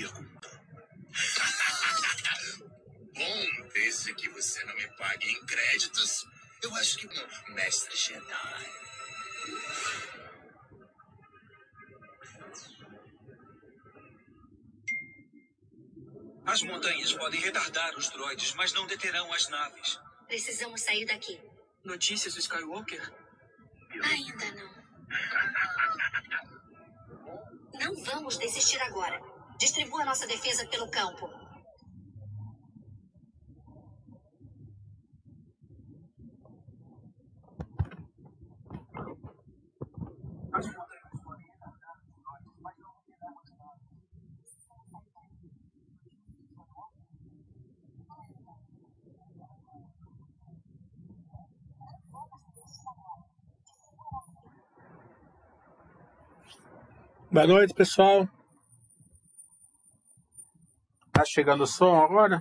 pergunta. 0.00 0.48
Bom, 3.14 3.68
desde 3.74 4.14
que 4.14 4.28
você 4.30 4.64
não 4.64 4.74
me 4.74 4.86
pague 4.96 5.30
em 5.30 5.44
créditos, 5.44 6.24
eu 6.62 6.74
acho 6.76 6.96
que 6.96 7.06
não, 7.06 7.54
mestre 7.54 7.96
Jedi. 7.96 8.80
As 16.46 16.62
montanhas 16.62 17.12
podem 17.12 17.40
retardar 17.40 17.94
os 17.96 18.08
droides, 18.08 18.54
mas 18.54 18.72
não 18.72 18.86
deterão 18.86 19.30
as 19.34 19.48
naves. 19.48 20.00
Precisamos 20.26 20.80
sair 20.80 21.04
daqui. 21.04 21.40
Notícias 21.84 22.34
do 22.34 22.40
Skywalker? 22.40 23.12
Ainda 24.02 24.52
não. 24.52 24.80
Não 27.74 28.04
vamos 28.04 28.38
desistir 28.38 28.80
agora. 28.82 29.29
Distribua 29.60 30.06
nossa 30.06 30.26
defesa 30.26 30.64
pelo 30.66 30.88
campo. 30.88 31.28
Boa 57.30 57.46
noite, 57.46 57.74
pessoal. 57.74 58.26
Tá 61.12 61.24
chegando 61.26 61.64
o 61.64 61.66
som 61.66 62.00
agora? 62.02 62.40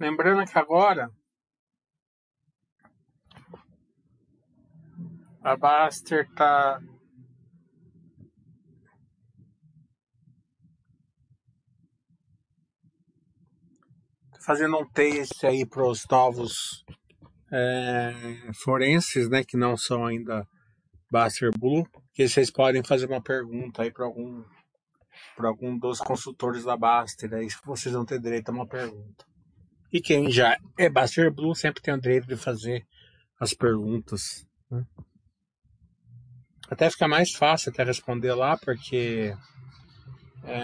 Lembrando 0.00 0.50
que 0.50 0.58
agora 0.58 1.10
a 5.42 5.54
Baster 5.54 6.26
tá 6.34 6.80
fazendo 14.42 14.78
um 14.78 14.88
teste 14.88 15.46
aí 15.46 15.66
para 15.66 15.86
os 15.86 16.06
novos 16.10 16.82
é, 17.52 18.12
forenses, 18.64 19.28
né, 19.28 19.44
que 19.44 19.58
não 19.58 19.76
são 19.76 20.06
ainda 20.06 20.48
Baster 21.12 21.50
Blue, 21.58 21.86
que 22.14 22.26
vocês 22.26 22.50
podem 22.50 22.82
fazer 22.82 23.04
uma 23.04 23.22
pergunta 23.22 23.82
aí 23.82 23.92
para 23.92 24.06
algum 24.06 24.42
para 25.36 25.48
algum 25.48 25.78
dos 25.78 26.00
consultores 26.00 26.64
da 26.64 26.74
Baster, 26.74 27.34
aí 27.34 27.48
vocês 27.66 27.94
vão 27.94 28.06
ter 28.06 28.18
direito 28.18 28.48
a 28.48 28.52
uma 28.52 28.66
pergunta. 28.66 29.29
E 29.92 30.00
quem 30.00 30.30
já 30.30 30.56
é 30.78 30.88
Baster 30.88 31.32
Blue 31.32 31.54
sempre 31.54 31.82
tem 31.82 31.92
o 31.92 32.00
direito 32.00 32.26
de 32.26 32.36
fazer 32.36 32.86
as 33.38 33.52
perguntas. 33.52 34.46
né? 34.70 34.84
Até 36.70 36.88
fica 36.88 37.08
mais 37.08 37.32
fácil 37.32 37.72
até 37.72 37.82
responder 37.82 38.32
lá, 38.34 38.56
porque 38.56 39.34
é, 40.44 40.60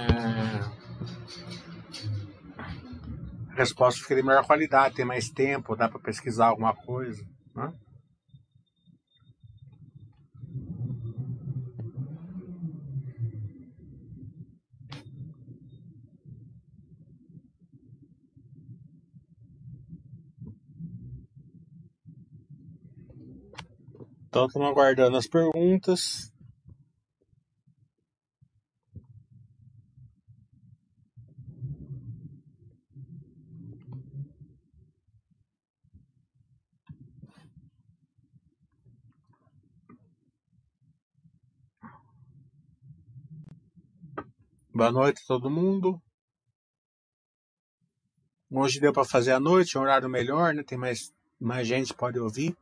a 3.50 3.54
resposta 3.56 4.00
fica 4.00 4.14
de 4.14 4.22
melhor 4.22 4.46
qualidade, 4.46 4.94
tem 4.94 5.04
mais 5.04 5.28
tempo, 5.28 5.74
dá 5.74 5.88
para 5.88 5.98
pesquisar 5.98 6.46
alguma 6.46 6.74
coisa. 6.74 7.24
né? 7.54 7.72
Então 24.36 24.48
estamos 24.48 24.68
aguardando 24.68 25.16
as 25.16 25.26
perguntas. 25.26 26.30
Boa 44.70 44.92
noite 44.92 45.22
a 45.22 45.26
todo 45.26 45.48
mundo. 45.48 45.98
Hoje 48.50 48.80
deu 48.80 48.92
para 48.92 49.02
fazer 49.06 49.32
à 49.32 49.40
noite, 49.40 49.78
um 49.78 49.80
horário 49.80 50.10
melhor, 50.10 50.52
né? 50.52 50.62
Tem 50.62 50.76
mais, 50.76 51.10
mais 51.40 51.66
gente 51.66 51.94
pode 51.94 52.18
ouvir. 52.18 52.54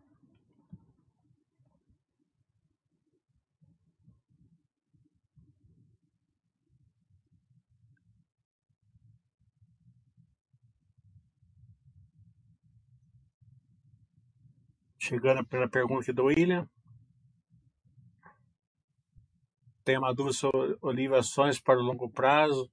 Chegando 15.06 15.44
pela 15.44 15.69
pergunta 15.69 16.00
aqui 16.00 16.15
do 16.15 16.25
William. 16.25 16.66
Tem 19.84 19.98
uma 19.98 20.15
dúvida 20.15 20.32
sobre 20.34 20.78
olivações 20.81 21.60
para 21.60 21.78
o 21.78 21.82
longo 21.82 22.09
prazo. 22.09 22.70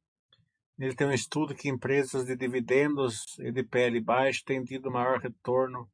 Ele 0.79 0.95
tem 0.95 1.07
um 1.07 1.11
estudo 1.11 1.53
que 1.53 1.67
empresas 1.67 2.23
de 2.23 2.37
dividendos 2.37 3.37
e 3.37 3.51
de 3.51 3.63
PL 3.63 3.99
baixo 3.99 4.45
têm 4.45 4.63
tido 4.63 4.89
maior 4.89 5.19
retorno 5.19 5.91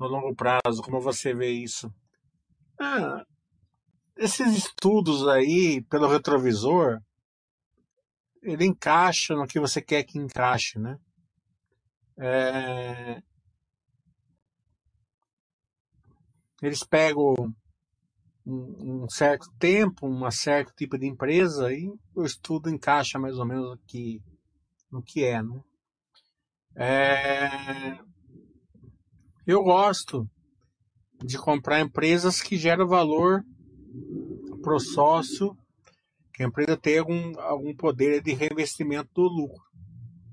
no 0.00 0.06
longo 0.06 0.34
prazo. 0.34 0.82
Como 0.82 1.02
você 1.02 1.34
vê 1.34 1.50
isso? 1.50 1.92
Ah, 2.80 3.22
esses 4.16 4.56
estudos 4.56 5.28
aí, 5.28 5.82
pelo 5.82 6.08
retrovisor, 6.08 6.98
ele 8.40 8.64
encaixa 8.64 9.34
no 9.34 9.46
que 9.46 9.60
você 9.60 9.82
quer 9.82 10.02
que 10.04 10.18
encaixe, 10.18 10.78
né? 10.78 10.98
É, 12.16 13.22
eles 16.62 16.84
pegam 16.84 17.34
um, 18.46 19.08
certo 19.08 19.50
tempo, 19.58 20.06
um 20.06 20.30
certo 20.30 20.72
tipo 20.74 20.96
de 20.96 21.06
empresa 21.06 21.72
e 21.72 21.92
o 22.14 22.24
estudo 22.24 22.70
encaixa 22.70 23.18
mais 23.18 23.38
ou 23.38 23.44
menos 23.44 23.70
no 23.70 23.78
que, 23.78 24.22
no 24.90 25.02
que 25.02 25.24
é, 25.24 25.42
né? 25.42 25.60
É, 26.74 27.98
eu 29.46 29.62
gosto 29.62 30.26
de 31.22 31.36
comprar 31.36 31.80
empresas 31.80 32.40
que 32.40 32.56
geram 32.56 32.86
valor 32.86 33.44
para 34.62 34.74
o 34.74 34.80
sócio, 34.80 35.56
que 36.32 36.42
a 36.42 36.46
empresa 36.46 36.76
tenha 36.76 37.00
algum, 37.00 37.38
algum 37.40 37.76
poder 37.76 38.22
de 38.22 38.32
reinvestimento 38.32 39.10
do 39.14 39.22
lucro. 39.22 39.62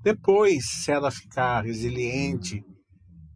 Depois, 0.02 0.64
se 0.66 0.90
ela 0.90 1.10
ficar 1.10 1.64
resiliente 1.64 2.64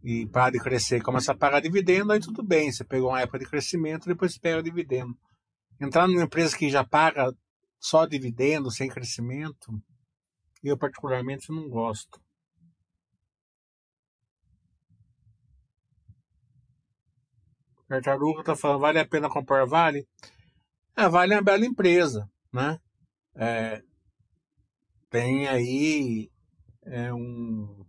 e 0.05 0.27
parar 0.27 0.51
de 0.51 0.59
crescer 0.59 1.01
começar 1.01 1.31
a 1.31 1.37
pagar 1.37 1.59
dividendo, 1.59 2.11
aí 2.13 2.19
tudo 2.19 2.43
bem. 2.43 2.71
Você 2.71 2.83
pegou 2.83 3.09
uma 3.09 3.21
época 3.21 3.39
de 3.39 3.49
crescimento, 3.49 4.07
depois 4.07 4.37
pega 4.37 4.61
dividendo. 4.61 5.17
Entrar 5.81 6.07
numa 6.07 6.23
empresa 6.23 6.55
que 6.55 6.69
já 6.69 6.83
paga 6.83 7.33
só 7.79 8.05
dividendo, 8.05 8.69
sem 8.69 8.87
crescimento, 8.87 9.81
eu 10.63 10.77
particularmente 10.77 11.51
não 11.51 11.67
gosto. 11.67 12.21
Tartaruga 17.87 18.43
tá 18.43 18.55
falando, 18.55 18.81
vale 18.81 18.99
a 18.99 19.07
pena 19.07 19.29
comprar 19.29 19.65
Vale? 19.65 20.07
É, 20.95 21.09
Vale 21.09 21.33
é 21.33 21.37
uma 21.37 21.43
bela 21.43 21.65
empresa, 21.65 22.29
né? 22.53 22.79
É, 23.35 23.81
tem 25.09 25.47
aí 25.47 26.29
é, 26.83 27.13
um, 27.13 27.85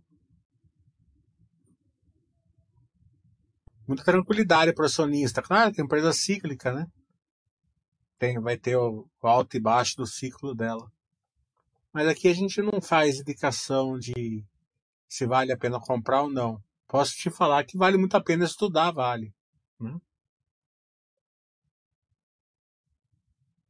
muita 3.87 4.03
tranquilidade 4.03 4.73
para 4.73 4.83
o 4.83 4.85
acionista. 4.85 5.41
Claro 5.41 5.71
que 5.71 5.81
é 5.81 5.83
empresa 5.83 6.11
cíclica, 6.11 6.73
né? 6.73 6.87
Tem, 8.19 8.39
vai 8.39 8.57
ter 8.57 8.75
o, 8.75 9.07
alto 9.21 9.55
e 9.55 9.59
baixo 9.59 9.95
do 9.97 10.05
ciclo 10.05 10.53
dela. 10.53 10.91
Mas 11.93 12.07
aqui 12.07 12.27
a 12.27 12.33
gente 12.33 12.61
não 12.61 12.81
faz 12.81 13.19
indicação 13.19 13.97
de 13.97 14.43
se 15.07 15.25
vale 15.25 15.51
a 15.51 15.57
pena 15.57 15.79
comprar 15.79 16.23
ou 16.23 16.29
não. 16.29 16.61
Posso 16.87 17.13
te 17.15 17.29
falar 17.29 17.63
que 17.63 17.77
vale 17.77 17.97
muito 17.97 18.15
a 18.15 18.23
pena 18.23 18.45
estudar 18.45 18.91
Vale. 18.91 19.33
Né? 19.79 19.99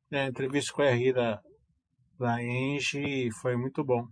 É, 0.09 0.21
a 0.21 0.27
entrevista 0.27 0.73
com 0.73 0.81
a 0.81 0.89
RI 0.89 1.11
da, 1.11 1.41
Engie 2.41 3.29
foi 3.41 3.57
muito 3.57 3.83
bom. 3.83 4.07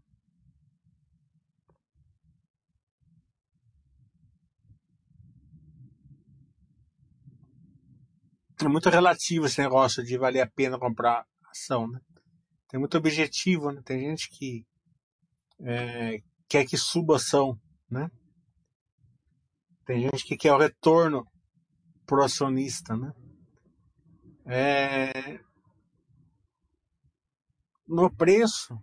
É 8.62 8.68
muito 8.68 8.90
relativo 8.90 9.46
esse 9.46 9.62
negócio 9.62 10.04
de 10.04 10.18
valer 10.18 10.42
a 10.42 10.50
pena 10.50 10.80
comprar 10.80 11.26
ação, 11.52 11.88
né? 11.88 12.00
Tem 12.70 12.80
muito 12.80 12.98
objetivo, 12.98 13.72
né? 13.72 13.82
Tem 13.84 14.00
gente 14.00 14.30
que 14.30 14.66
é, 15.62 16.22
quer 16.48 16.66
que 16.66 16.78
suba 16.78 17.18
ação, 17.18 17.60
né? 17.90 18.10
Tem 19.86 20.02
gente 20.02 20.26
que 20.26 20.38
quer 20.38 20.54
o 20.54 20.58
retorno 20.58 21.26
pro 22.06 22.24
acionista, 22.24 22.96
né? 22.96 23.12
É... 24.46 25.40
No 27.88 28.10
preço, 28.10 28.80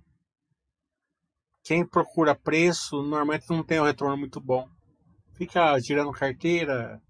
quem 1.64 1.86
procura 1.86 2.34
preço 2.34 3.02
normalmente 3.02 3.48
não 3.48 3.64
tem 3.64 3.80
um 3.80 3.84
retorno 3.84 4.16
muito 4.16 4.40
bom. 4.40 4.69
Fica 5.34 5.78
girando 5.80 6.12
carteira, 6.12 7.00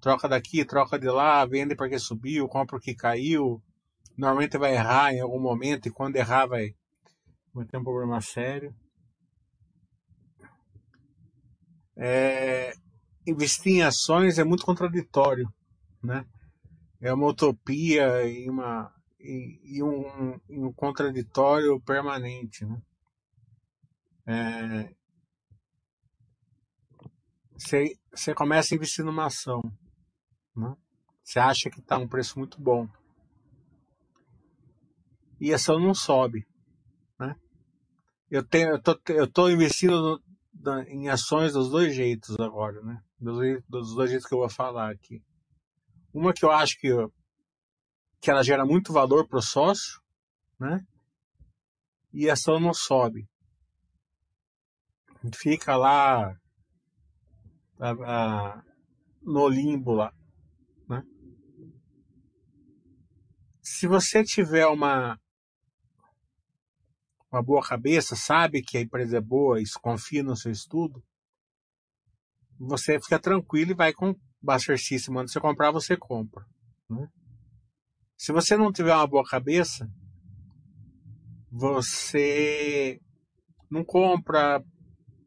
troca 0.00 0.28
daqui, 0.28 0.64
troca 0.64 0.98
de 0.98 1.08
lá, 1.08 1.44
vende 1.44 1.74
porque 1.74 1.98
subiu, 1.98 2.48
compra 2.48 2.76
porque 2.76 2.94
caiu. 2.94 3.62
Normalmente 4.16 4.56
vai 4.56 4.74
errar 4.74 5.12
em 5.12 5.20
algum 5.20 5.40
momento 5.40 5.86
e 5.86 5.90
quando 5.90 6.16
errar 6.16 6.46
vai, 6.46 6.74
vai 7.52 7.66
ter 7.66 7.76
um 7.76 7.84
problema 7.84 8.20
sério. 8.20 8.74
É, 11.96 12.74
investir 13.26 13.74
em 13.74 13.82
ações 13.82 14.38
é 14.38 14.44
muito 14.44 14.64
contraditório, 14.64 15.52
né? 16.02 16.26
É 17.00 17.12
uma 17.12 17.26
utopia 17.28 18.24
e, 18.24 18.48
uma, 18.48 18.92
e, 19.18 19.60
e 19.64 19.82
um, 19.82 20.38
um, 20.48 20.72
contraditório 20.72 21.80
permanente, 21.80 22.64
né? 22.64 22.82
É, 24.26 24.94
você, 27.56 27.98
você 28.12 28.34
começa 28.34 28.74
a 28.74 28.76
investir 28.76 29.04
numa 29.04 29.26
ação, 29.26 29.62
né? 30.56 30.76
Você 31.22 31.38
acha 31.38 31.70
que 31.70 31.80
está 31.80 31.98
um 31.98 32.08
preço 32.08 32.38
muito 32.38 32.60
bom 32.60 32.88
e 35.40 35.52
a 35.52 35.56
ação 35.56 35.78
não 35.78 35.94
sobe, 35.94 36.46
né? 37.18 37.34
Eu 38.30 38.44
tenho, 38.44 38.80
eu 39.08 39.30
tô, 39.30 39.48
investindo 39.50 40.20
no, 40.54 40.80
em 40.82 41.08
ações 41.08 41.52
dos 41.52 41.70
dois 41.70 41.94
jeitos 41.94 42.38
agora, 42.40 42.80
né? 42.82 43.02
dos, 43.20 43.62
dos 43.68 43.94
dois 43.94 44.10
jeitos 44.10 44.26
que 44.26 44.34
eu 44.34 44.38
vou 44.38 44.48
falar 44.48 44.90
aqui. 44.90 45.22
Uma 46.12 46.32
que 46.32 46.44
eu 46.44 46.50
acho 46.50 46.78
que, 46.80 46.88
que 48.20 48.30
ela 48.30 48.42
gera 48.42 48.64
muito 48.64 48.92
valor 48.92 49.26
para 49.28 49.38
o 49.38 49.42
sócio, 49.42 50.00
né? 50.58 50.84
E 52.12 52.30
a 52.30 52.32
ação 52.32 52.58
não 52.58 52.72
sobe. 52.72 53.28
Fica 55.34 55.76
lá 55.76 56.34
a, 57.78 57.90
a, 57.90 58.64
no 59.22 59.48
limbo 59.48 59.92
lá. 59.92 60.12
Né? 60.88 61.02
Se 63.68 63.88
você 63.88 64.22
tiver 64.22 64.64
uma, 64.68 65.18
uma 67.32 67.42
boa 67.42 67.60
cabeça, 67.60 68.14
sabe 68.14 68.62
que 68.62 68.78
a 68.78 68.80
empresa 68.80 69.16
é 69.16 69.20
boa 69.20 69.60
e 69.60 69.64
confia 69.82 70.22
no 70.22 70.36
seu 70.36 70.52
estudo, 70.52 71.02
você 72.56 73.00
fica 73.00 73.18
tranquilo 73.18 73.72
e 73.72 73.74
vai 73.74 73.92
com 73.92 74.14
Buster 74.40 74.78
System. 74.78 75.12
Quando 75.12 75.32
você 75.32 75.40
comprar, 75.40 75.72
você 75.72 75.96
compra. 75.96 76.46
Né? 76.88 77.08
Se 78.16 78.30
você 78.30 78.56
não 78.56 78.72
tiver 78.72 78.94
uma 78.94 79.06
boa 79.06 79.24
cabeça, 79.24 79.90
você 81.50 83.00
não 83.68 83.84
compra. 83.84 84.62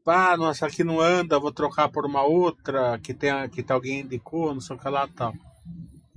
Ah, 0.07 0.37
nossa, 0.37 0.65
aqui 0.65 0.81
não 0.81 1.01
anda, 1.01 1.37
vou 1.37 1.51
trocar 1.51 1.89
por 1.89 2.05
uma 2.05 2.23
outra 2.23 2.97
que 2.99 3.13
tem 3.13 3.31
que 3.49 3.61
tá 3.61 3.73
alguém 3.73 3.99
indicou, 3.99 4.53
não 4.53 4.61
sei 4.61 4.77
o 4.77 4.79
que 4.79 4.87
lá 4.87 5.09
tal. 5.09 5.33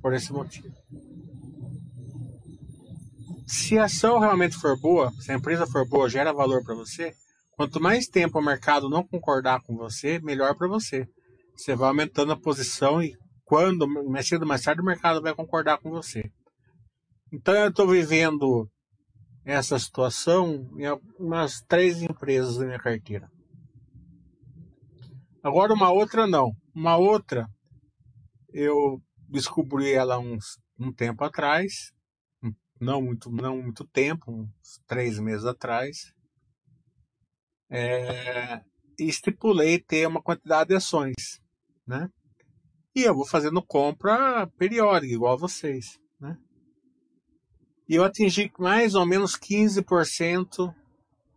Por 0.01 0.15
esse 0.15 0.33
motivo. 0.33 0.73
Se 3.53 3.79
a 3.79 3.85
ação 3.85 4.19
realmente 4.19 4.57
for 4.57 4.79
boa, 4.81 5.13
se 5.21 5.31
a 5.31 5.35
empresa 5.35 5.67
for 5.67 5.87
boa, 5.87 6.09
gera 6.09 6.33
valor 6.33 6.63
para 6.65 6.75
você, 6.75 7.15
Quanto 7.63 7.81
mais 7.81 8.09
tempo 8.09 8.39
o 8.39 8.45
mercado 8.45 8.89
não 8.89 9.07
concordar 9.07 9.63
com 9.63 9.77
você, 9.77 10.19
melhor 10.19 10.57
para 10.57 10.67
você. 10.67 11.07
Você 11.55 11.77
vai 11.77 11.89
aumentando 11.89 12.33
a 12.33 12.41
posição 12.41 13.03
e 13.03 13.17
quando, 13.45 13.87
mais 13.87 14.27
cedo 14.27 14.47
mais 14.47 14.63
tarde, 14.63 14.81
o 14.81 14.85
mercado 14.85 15.21
vai 15.21 15.35
concordar 15.35 15.79
com 15.79 15.91
você. 15.91 16.29
Então 17.31 17.55
eu 17.55 17.69
estou 17.69 17.87
vivendo 17.87 18.69
essa 19.45 19.79
situação 19.79 20.69
em 20.77 20.89
umas 21.19 21.61
três 21.69 22.03
empresas 22.03 22.57
da 22.57 22.65
minha 22.65 22.79
carteira. 22.79 23.29
Agora 25.43 25.75
uma 25.75 25.91
outra 25.91 26.27
não. 26.27 26.53
Uma 26.75 26.97
outra 26.97 27.47
eu 28.53 28.99
descobri 29.29 29.93
ela 29.93 30.19
uns 30.19 30.59
um 30.79 30.93
tempo 30.93 31.23
atrás, 31.23 31.93
não 32.83 33.01
muito 33.01 33.31
não 33.31 33.63
muito 33.63 33.85
tempo, 33.85 34.33
uns 34.33 34.83
três 34.87 35.19
meses 35.19 35.45
atrás 35.45 36.13
é, 37.75 38.61
estipulei 38.99 39.79
ter 39.79 40.07
uma 40.07 40.23
quantidade 40.23 40.69
de 40.69 40.77
ações, 40.77 41.41
né? 41.87 42.11
E 42.95 43.03
eu 43.03 43.15
vou 43.15 43.27
fazendo 43.27 43.63
compra 43.63 44.47
periódica, 44.59 45.15
igual 45.15 45.39
vocês, 45.39 45.99
né? 46.21 46.37
E 47.89 47.95
eu 47.95 48.05
atingi 48.05 48.53
mais 48.59 48.95
ou 48.95 49.07
menos 49.07 49.39
15%, 49.39 50.69
um 50.69 50.75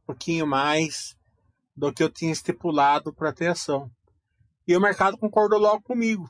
pouquinho 0.05 0.45
mais 0.45 1.15
do 1.73 1.93
que 1.93 2.03
eu 2.03 2.09
tinha 2.09 2.33
estipulado 2.33 3.13
para 3.13 3.31
ter 3.31 3.47
ação. 3.47 3.89
E 4.67 4.75
o 4.75 4.81
mercado 4.81 5.17
concordou 5.17 5.57
logo 5.57 5.81
comigo, 5.83 6.29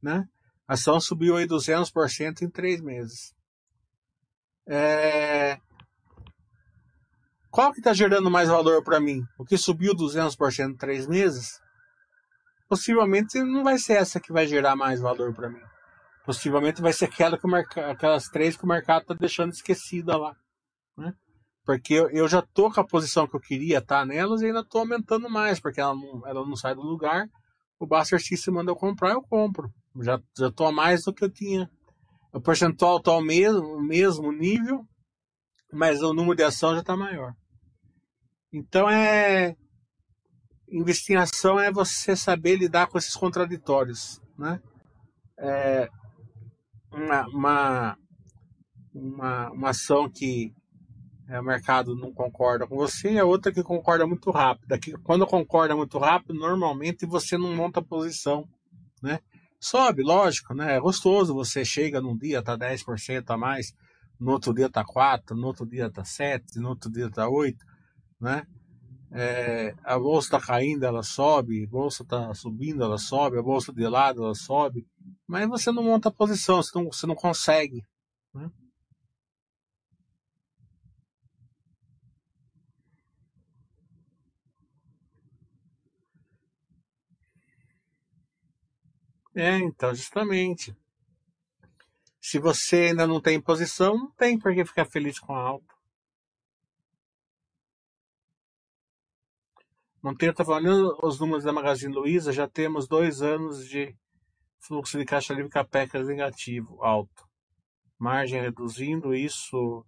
né? 0.00 0.28
A 0.68 0.74
ação 0.74 1.00
subiu 1.00 1.36
aí 1.36 1.46
200% 1.46 2.42
em 2.42 2.50
três 2.50 2.80
meses. 2.80 3.35
É... 4.66 5.58
Qual 7.50 7.72
que 7.72 7.78
está 7.78 7.92
gerando 7.92 8.30
mais 8.30 8.48
valor 8.48 8.82
para 8.82 9.00
mim? 9.00 9.22
O 9.38 9.44
que 9.44 9.56
subiu 9.56 9.94
200% 9.94 10.70
em 10.70 10.76
três 10.76 11.06
meses? 11.06 11.60
Possivelmente 12.68 13.40
não 13.42 13.62
vai 13.62 13.78
ser 13.78 13.94
essa 13.94 14.20
que 14.20 14.32
vai 14.32 14.46
gerar 14.46 14.76
mais 14.76 15.00
valor 15.00 15.32
para 15.32 15.48
mim. 15.48 15.62
Possivelmente 16.24 16.82
vai 16.82 16.92
ser 16.92 17.04
aquela 17.04 17.38
que 17.38 17.80
aquelas 17.80 18.28
três 18.28 18.56
que 18.56 18.64
o 18.64 18.68
mercado 18.68 19.02
está 19.02 19.14
deixando 19.14 19.52
esquecida 19.52 20.16
lá. 20.16 20.34
Né? 20.98 21.14
Porque 21.64 21.94
eu, 21.94 22.28
já 22.28 22.42
tô 22.42 22.70
com 22.70 22.80
a 22.80 22.86
posição 22.86 23.26
que 23.26 23.36
eu 23.36 23.40
queria 23.40 23.78
estar 23.78 24.00
tá 24.00 24.06
nelas 24.06 24.42
e 24.42 24.46
ainda 24.46 24.60
estou 24.60 24.80
aumentando 24.80 25.30
mais, 25.30 25.60
porque 25.60 25.80
ela 25.80 25.94
não, 25.94 26.26
ela 26.26 26.46
não 26.46 26.56
sai 26.56 26.74
do 26.74 26.82
lugar. 26.82 27.28
O 27.78 27.86
Buster 27.86 28.20
System 28.20 28.54
manda 28.54 28.70
eu 28.70 28.76
comprar, 28.76 29.12
eu 29.12 29.22
compro. 29.22 29.72
Já, 30.00 30.20
já 30.36 30.50
a 30.58 30.72
mais 30.72 31.04
do 31.04 31.12
que 31.12 31.24
eu 31.24 31.30
tinha. 31.30 31.70
O 32.32 32.40
percentual 32.40 32.98
está 32.98 33.10
ao 33.12 33.22
mesmo, 33.22 33.80
mesmo 33.82 34.32
nível, 34.32 34.86
mas 35.72 36.02
o 36.02 36.12
número 36.12 36.36
de 36.36 36.42
ação 36.42 36.74
já 36.74 36.80
está 36.80 36.96
maior. 36.96 37.34
Então 38.52 38.88
é 38.88 39.56
investir 40.68 41.16
em 41.16 41.18
ação 41.18 41.58
é 41.58 41.70
você 41.70 42.16
saber 42.16 42.56
lidar 42.56 42.88
com 42.88 42.98
esses 42.98 43.14
contraditórios, 43.14 44.20
né? 44.38 44.60
É 45.38 45.88
uma, 46.92 47.26
uma, 47.28 47.98
uma, 48.94 49.50
uma 49.50 49.70
ação 49.70 50.08
que 50.10 50.52
é, 51.28 51.40
o 51.40 51.44
mercado 51.44 51.94
não 51.94 52.12
concorda 52.12 52.66
com 52.66 52.76
você 52.76 53.12
e 53.12 53.18
a 53.18 53.24
outra 53.24 53.52
que 53.52 53.62
concorda 53.62 54.06
muito 54.06 54.30
rápido. 54.30 54.78
Que 54.78 54.92
quando 54.98 55.26
concorda 55.26 55.76
muito 55.76 55.98
rápido, 55.98 56.34
normalmente 56.34 57.04
você 57.04 57.36
não 57.36 57.54
monta 57.54 57.82
posição, 57.82 58.48
né? 59.02 59.20
Sobe, 59.60 60.02
lógico, 60.02 60.54
né? 60.54 60.76
É 60.76 60.80
gostoso, 60.80 61.34
você 61.34 61.64
chega 61.64 62.00
num 62.00 62.16
dia, 62.16 62.42
tá 62.42 62.56
10% 62.56 63.24
a 63.30 63.36
mais, 63.36 63.74
no 64.18 64.32
outro 64.32 64.54
dia 64.54 64.68
tá 64.68 64.84
4, 64.84 65.36
no 65.36 65.46
outro 65.46 65.66
dia 65.66 65.90
tá 65.90 66.04
7, 66.04 66.58
no 66.58 66.70
outro 66.70 66.90
dia 66.90 67.10
tá 67.10 67.28
8 67.28 67.64
né? 68.20 68.46
é, 69.10 69.74
a 69.84 69.98
bolsa 69.98 70.36
está 70.36 70.40
caindo, 70.40 70.84
ela 70.84 71.02
sobe, 71.02 71.64
a 71.64 71.68
bolsa 71.68 72.02
está 72.02 72.34
subindo, 72.34 72.82
ela 72.82 72.98
sobe, 72.98 73.38
a 73.38 73.42
bolsa 73.42 73.72
de 73.72 73.86
lado, 73.86 74.24
ela 74.24 74.34
sobe, 74.34 74.86
mas 75.26 75.48
você 75.48 75.70
não 75.70 75.82
monta 75.82 76.08
a 76.08 76.12
posição, 76.12 76.62
você 76.62 76.78
não, 76.78 76.86
você 76.86 77.06
não 77.06 77.14
consegue. 77.14 77.84
Né? 78.34 78.50
É, 89.36 89.58
então, 89.58 89.94
justamente. 89.94 90.74
Se 92.18 92.38
você 92.38 92.88
ainda 92.88 93.06
não 93.06 93.20
tem 93.20 93.38
posição, 93.38 93.94
não 93.94 94.10
tem 94.12 94.38
por 94.38 94.54
que 94.54 94.64
ficar 94.64 94.86
feliz 94.86 95.18
com 95.18 95.34
a 95.34 95.38
alta. 95.38 95.74
Monteiro 100.02 100.32
está 100.32 100.42
falando 100.42 100.96
os 101.02 101.20
números 101.20 101.44
da 101.44 101.52
Magazine 101.52 101.94
Luiza, 101.94 102.32
já 102.32 102.48
temos 102.48 102.88
dois 102.88 103.20
anos 103.20 103.68
de 103.68 103.94
fluxo 104.58 104.98
de 104.98 105.04
caixa 105.04 105.34
livre 105.34 105.50
capex 105.50 106.06
negativo, 106.06 106.82
alto. 106.82 107.28
Margem 107.98 108.40
reduzindo, 108.40 109.14
isso 109.14 109.84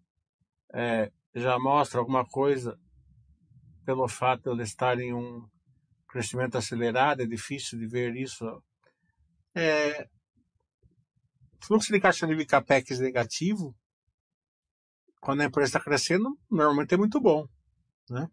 é, 0.74 1.10
já 1.34 1.58
mostra 1.58 2.00
alguma 2.00 2.24
coisa 2.24 2.78
pelo 3.84 4.06
fato 4.08 4.42
de 4.42 4.50
eles 4.50 4.68
estarem 4.68 5.08
em 5.08 5.14
um 5.14 5.48
crescimento 6.06 6.58
acelerado, 6.58 7.22
é 7.22 7.26
difícil 7.26 7.78
de 7.78 7.86
ver 7.86 8.14
isso 8.14 8.62
é, 9.58 10.08
fluxo 11.60 11.92
de 11.92 12.00
caixa 12.00 12.26
livre 12.26 12.46
capex 12.46 13.00
negativo, 13.00 13.74
quando 15.20 15.40
a 15.40 15.44
empresa 15.46 15.70
está 15.70 15.80
crescendo, 15.80 16.38
normalmente 16.48 16.94
é 16.94 16.96
muito 16.96 17.20
bom, 17.20 17.46
né? 18.08 18.28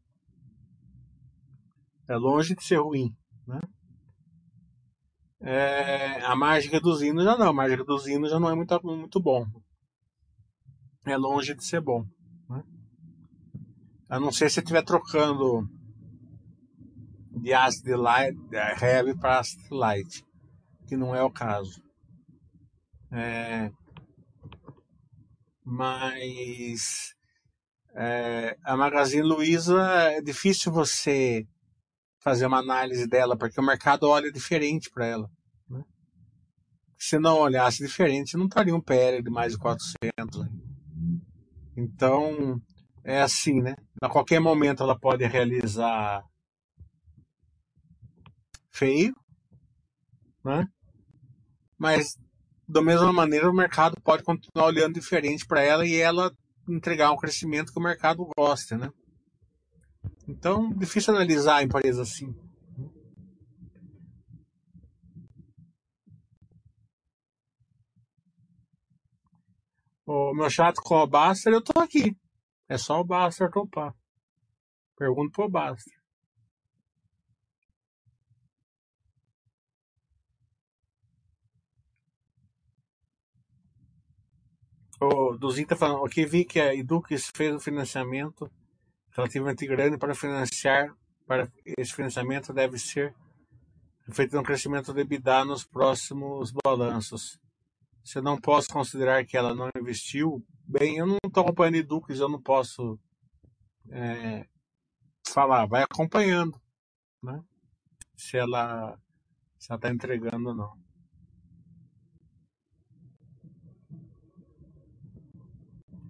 É 2.07 2.15
longe 2.15 2.55
de 2.55 2.63
ser 2.63 2.77
ruim, 2.77 3.09
né? 3.47 3.59
É, 5.41 6.21
a 6.23 6.35
margem 6.35 6.71
reduzindo 6.71 7.23
já 7.23 7.35
não, 7.37 7.49
a 7.49 7.53
margem 7.53 7.77
reduzindo 7.77 8.29
já 8.29 8.39
não 8.39 8.49
é 8.49 8.55
muito, 8.55 8.79
muito 8.83 9.19
bom. 9.19 9.45
É 11.05 11.17
longe 11.17 11.55
de 11.55 11.63
ser 11.63 11.81
bom. 11.81 12.03
Né? 12.49 12.63
A 14.09 14.19
não 14.19 14.31
ser 14.31 14.49
se 14.49 14.59
estiver 14.59 14.83
trocando 14.83 15.67
de 17.31 17.53
acid 17.53 17.87
light, 17.89 18.35
heavy 18.81 19.15
para 19.19 19.39
acid 19.39 19.61
light 19.69 20.24
que 20.85 20.95
não 20.95 21.15
é 21.15 21.23
o 21.23 21.31
caso. 21.31 21.81
É, 23.11 23.71
mas 25.63 27.15
é, 27.95 28.57
a 28.63 28.75
Magazine 28.77 29.23
Luiza 29.23 29.81
é 30.11 30.21
difícil 30.21 30.71
você 30.71 31.47
fazer 32.19 32.45
uma 32.45 32.59
análise 32.59 33.07
dela, 33.07 33.37
porque 33.37 33.59
o 33.59 33.63
mercado 33.63 34.09
olha 34.09 34.31
diferente 34.31 34.89
para 34.89 35.05
ela. 35.05 35.29
Né? 35.69 35.83
Se 36.97 37.17
não 37.17 37.37
olhasse 37.37 37.83
diferente, 37.83 38.37
não 38.37 38.45
estaria 38.45 38.75
um 38.75 38.81
PL 38.81 39.23
de 39.23 39.29
mais 39.29 39.53
de 39.53 39.59
400. 39.59 40.39
Né? 40.39 40.49
Então, 41.77 42.61
é 43.03 43.21
assim, 43.21 43.61
né? 43.61 43.75
A 44.01 44.09
qualquer 44.09 44.39
momento 44.39 44.81
ela 44.81 44.97
pode 44.97 45.23
realizar 45.25 46.23
feio, 48.71 49.15
né? 50.43 50.67
Mas, 51.77 52.17
da 52.67 52.81
mesma 52.81 53.11
maneira, 53.11 53.49
o 53.49 53.53
mercado 53.53 53.99
pode 54.01 54.23
continuar 54.23 54.67
olhando 54.67 54.93
diferente 54.93 55.45
para 55.45 55.61
ela 55.61 55.85
e 55.85 55.95
ela 55.95 56.31
entregar 56.67 57.11
um 57.11 57.17
crescimento 57.17 57.71
que 57.71 57.79
o 57.79 57.83
mercado 57.83 58.27
gosta, 58.37 58.77
né? 58.77 58.91
Então, 60.27 60.69
difícil 60.73 61.13
analisar 61.13 61.57
a 61.57 61.63
empresa 61.63 62.01
assim. 62.01 62.33
O 70.07 70.33
meu 70.35 70.49
chato 70.49 70.81
com 70.81 70.95
o 70.95 71.07
Baster, 71.07 71.51
eu 71.51 71.63
tô 71.63 71.79
aqui. 71.79 72.15
É 72.69 72.77
só 72.77 72.99
o 72.99 73.03
Baster 73.03 73.49
topar. 73.49 73.93
Pergunto 74.95 75.31
pro 75.31 75.49
Baster. 75.49 75.94
O 84.99 85.37
Duzinho 85.37 85.63
está 85.63 85.75
falando, 85.75 86.05
aqui 86.05 86.25
vi 86.25 86.45
que 86.45 86.59
a 86.59 86.73
Edux 86.73 87.31
fez 87.35 87.53
o 87.53 87.59
financiamento 87.59 88.49
relativamente 89.11 89.67
grande 89.67 89.97
para 89.97 90.15
financiar, 90.15 90.95
para 91.25 91.51
esse 91.77 91.93
financiamento 91.93 92.53
deve 92.53 92.77
ser 92.77 93.13
feito 94.11 94.37
um 94.37 94.43
crescimento 94.43 94.93
de 94.93 95.01
EBITDA 95.01 95.43
nos 95.45 95.65
próximos 95.65 96.51
balanços. 96.63 97.39
Se 98.03 98.19
eu 98.19 98.23
não 98.23 98.39
posso 98.39 98.69
considerar 98.69 99.25
que 99.25 99.35
ela 99.35 99.53
não 99.53 99.69
investiu, 99.77 100.45
bem, 100.65 100.97
eu 100.97 101.07
não 101.07 101.17
estou 101.25 101.43
acompanhando 101.43 101.75
Edux, 101.75 102.19
eu 102.19 102.29
não 102.29 102.41
posso 102.41 102.99
é, 103.89 104.45
falar, 105.27 105.65
vai 105.65 105.83
acompanhando, 105.83 106.59
né? 107.21 107.43
Se 108.15 108.37
ela 108.37 108.97
se 109.57 109.71
ela 109.71 109.77
está 109.77 109.89
entregando 109.89 110.49
ou 110.49 110.55
não. 110.55 110.84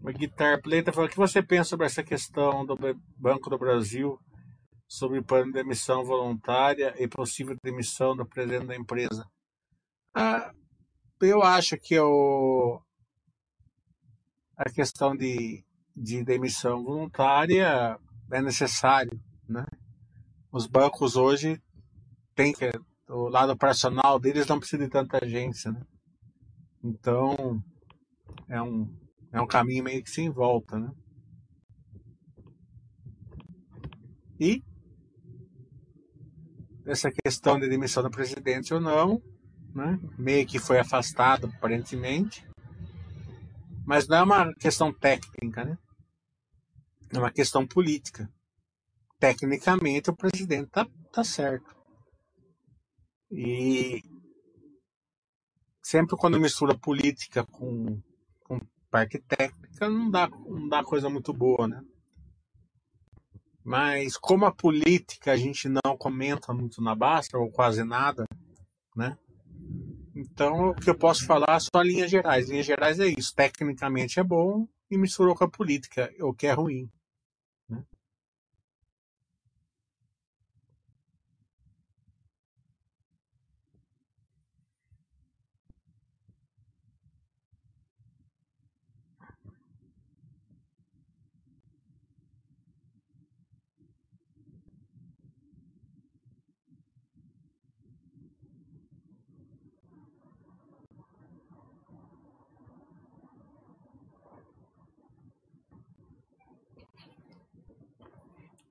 O 0.07 0.13
Guitar 0.13 0.61
Play 0.61 0.81
está 0.81 0.93
falando 0.93 1.09
o 1.09 1.11
que 1.11 1.17
você 1.17 1.41
pensa 1.41 1.71
sobre 1.71 1.87
essa 1.87 2.03
questão 2.03 2.63
do 2.63 2.77
Banco 3.17 3.49
do 3.49 3.57
Brasil, 3.57 4.19
sobre 4.87 5.19
plano 5.23 5.47
de 5.47 5.53
demissão 5.53 6.05
voluntária 6.05 6.93
e 6.99 7.07
possível 7.07 7.57
demissão 7.63 8.15
do 8.15 8.23
presidente 8.23 8.67
da 8.67 8.75
empresa. 8.75 9.27
Ah, 10.13 10.53
eu 11.19 11.41
acho 11.41 11.75
que 11.77 11.99
o, 11.99 12.79
a 14.55 14.69
questão 14.69 15.15
de, 15.15 15.65
de 15.95 16.23
demissão 16.23 16.83
voluntária 16.83 17.99
é 18.31 18.41
necessário. 18.43 19.19
Né? 19.49 19.65
Os 20.51 20.67
bancos 20.67 21.15
hoje 21.15 21.59
têm 22.35 22.53
que. 22.53 22.69
O 23.09 23.27
lado 23.27 23.53
operacional 23.53 24.19
deles 24.19 24.45
não 24.45 24.59
precisa 24.59 24.83
de 24.83 24.89
tanta 24.89 25.17
agência. 25.25 25.71
Né? 25.71 25.81
Então, 26.83 27.59
é 28.47 28.61
um, 28.61 29.04
é 29.35 29.41
um 29.41 29.47
caminho 29.47 29.83
meio 29.83 30.01
que 30.01 30.09
sem 30.09 30.29
volta, 30.29 30.79
né? 30.79 30.89
E 34.39 34.63
essa 36.85 37.11
questão 37.11 37.59
de 37.59 37.67
demissão 37.67 38.01
do 38.01 38.09
presidente 38.09 38.73
ou 38.73 38.79
não, 38.79 39.21
né? 39.73 39.99
meio 40.17 40.47
que 40.47 40.57
foi 40.57 40.79
afastado 40.79 41.47
aparentemente, 41.47 42.47
mas 43.85 44.07
não 44.07 44.17
é 44.17 44.23
uma 44.23 44.53
questão 44.55 44.93
técnica, 44.93 45.65
né? 45.65 45.77
É 47.13 47.19
uma 47.19 47.31
questão 47.31 47.67
política. 47.67 48.29
Tecnicamente 49.19 50.09
o 50.09 50.15
presidente 50.15 50.69
tá, 50.69 50.87
tá 51.11 51.25
certo. 51.25 51.75
E 53.29 54.01
sempre 55.83 56.15
quando 56.15 56.39
mistura 56.39 56.77
política 56.77 57.45
com 57.45 58.01
parte 58.95 59.19
técnica 59.19 59.89
não 59.89 60.09
dá, 60.09 60.29
não 60.29 60.69
dá 60.69 60.81
coisa 60.81 61.09
muito 61.09 61.33
boa, 61.33 61.67
né? 61.67 61.83
Mas 63.61 64.15
como 64.15 64.45
a 64.45 64.53
política 64.53 65.33
a 65.33 65.35
gente 65.35 65.67
não 65.67 65.97
comenta 65.97 66.53
muito 66.53 66.81
na 66.81 66.95
Basta, 66.95 67.37
ou 67.37 67.51
quase 67.51 67.83
nada, 67.83 68.23
né? 68.95 69.17
Então 70.15 70.69
o 70.69 70.75
que 70.75 70.89
eu 70.89 70.97
posso 70.97 71.25
falar 71.25 71.59
só 71.59 71.81
linhas 71.81 72.09
gerais. 72.09 72.49
Linhas 72.49 72.65
gerais 72.65 72.97
é 72.97 73.07
isso. 73.07 73.35
Tecnicamente 73.35 74.17
é 74.17 74.23
bom 74.23 74.65
e 74.89 74.97
misturou 74.97 75.35
com 75.35 75.43
a 75.43 75.49
política, 75.49 76.09
o 76.21 76.33
que 76.33 76.47
é 76.47 76.53
ruim. 76.53 76.89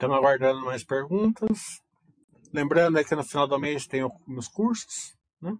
Estamos 0.05 0.19
aguardando 0.19 0.67
mais 0.67 0.85
perguntas. 0.85 1.81
Lembrando 2.53 3.03
que 3.03 3.15
no 3.15 3.25
final 3.25 3.49
do 3.49 3.59
mês 3.59 3.87
tem 3.87 4.05
os 4.05 4.49
cursos, 4.49 5.17
né? 5.41 5.57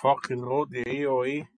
Fox 0.00 0.28
Road 0.30 0.76
AOA. 0.76 1.48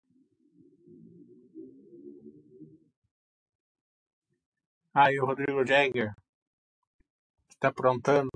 Ah, 4.95 5.13
e 5.13 5.19
o 5.21 5.27
Rodrigo 5.27 5.67
Jagger. 5.67 6.15
Que 7.49 7.57
tá 7.59 7.69
aprontando. 7.69 8.31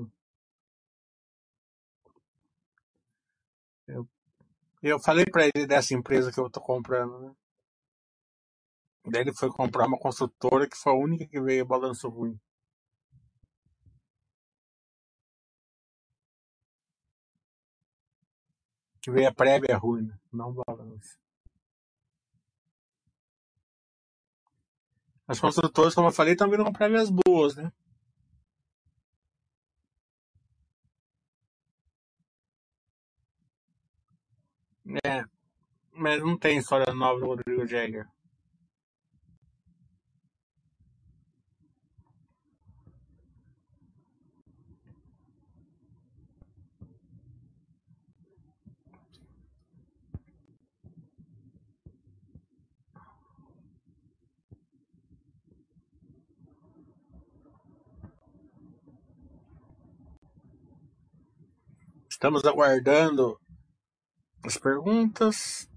Eu, 3.87 4.09
eu 4.83 4.99
falei 5.01 5.25
pra 5.25 5.45
ele 5.45 5.67
dessa 5.67 5.95
empresa 5.95 6.33
que 6.33 6.41
eu 6.41 6.51
tô 6.51 6.61
comprando, 6.61 7.21
né? 7.21 7.35
Daí 9.07 9.23
ele 9.23 9.35
foi 9.35 9.51
comprar 9.51 9.87
uma 9.87 9.99
construtora 9.99 10.69
que 10.69 10.77
foi 10.77 10.93
a 10.93 10.97
única 10.97 11.27
que 11.27 11.41
veio 11.41 11.67
balanço 11.67 12.09
ruim. 12.09 12.39
Que 19.03 19.11
veio 19.11 19.29
a 19.29 19.35
prévia 19.35 19.77
ruim, 19.77 20.05
né? 20.07 20.19
não 20.33 20.53
balanço. 20.53 21.19
As 25.27 25.41
construtoras, 25.41 25.95
como 25.95 26.09
eu 26.09 26.13
falei, 26.13 26.33
estão 26.35 26.49
vindo 26.51 26.65
com 26.65 26.73
prévias 26.73 27.11
boas, 27.11 27.57
né? 27.57 27.73
É, 35.05 35.25
mas 35.93 36.21
não 36.23 36.37
tem 36.39 36.59
história 36.59 36.93
nova 36.95 37.21
do 37.21 37.27
Rodrigo 37.27 37.67
Jagger. 37.67 38.07
Estamos 62.23 62.45
aguardando 62.45 63.37
as 64.45 64.57
perguntas. 64.57 65.69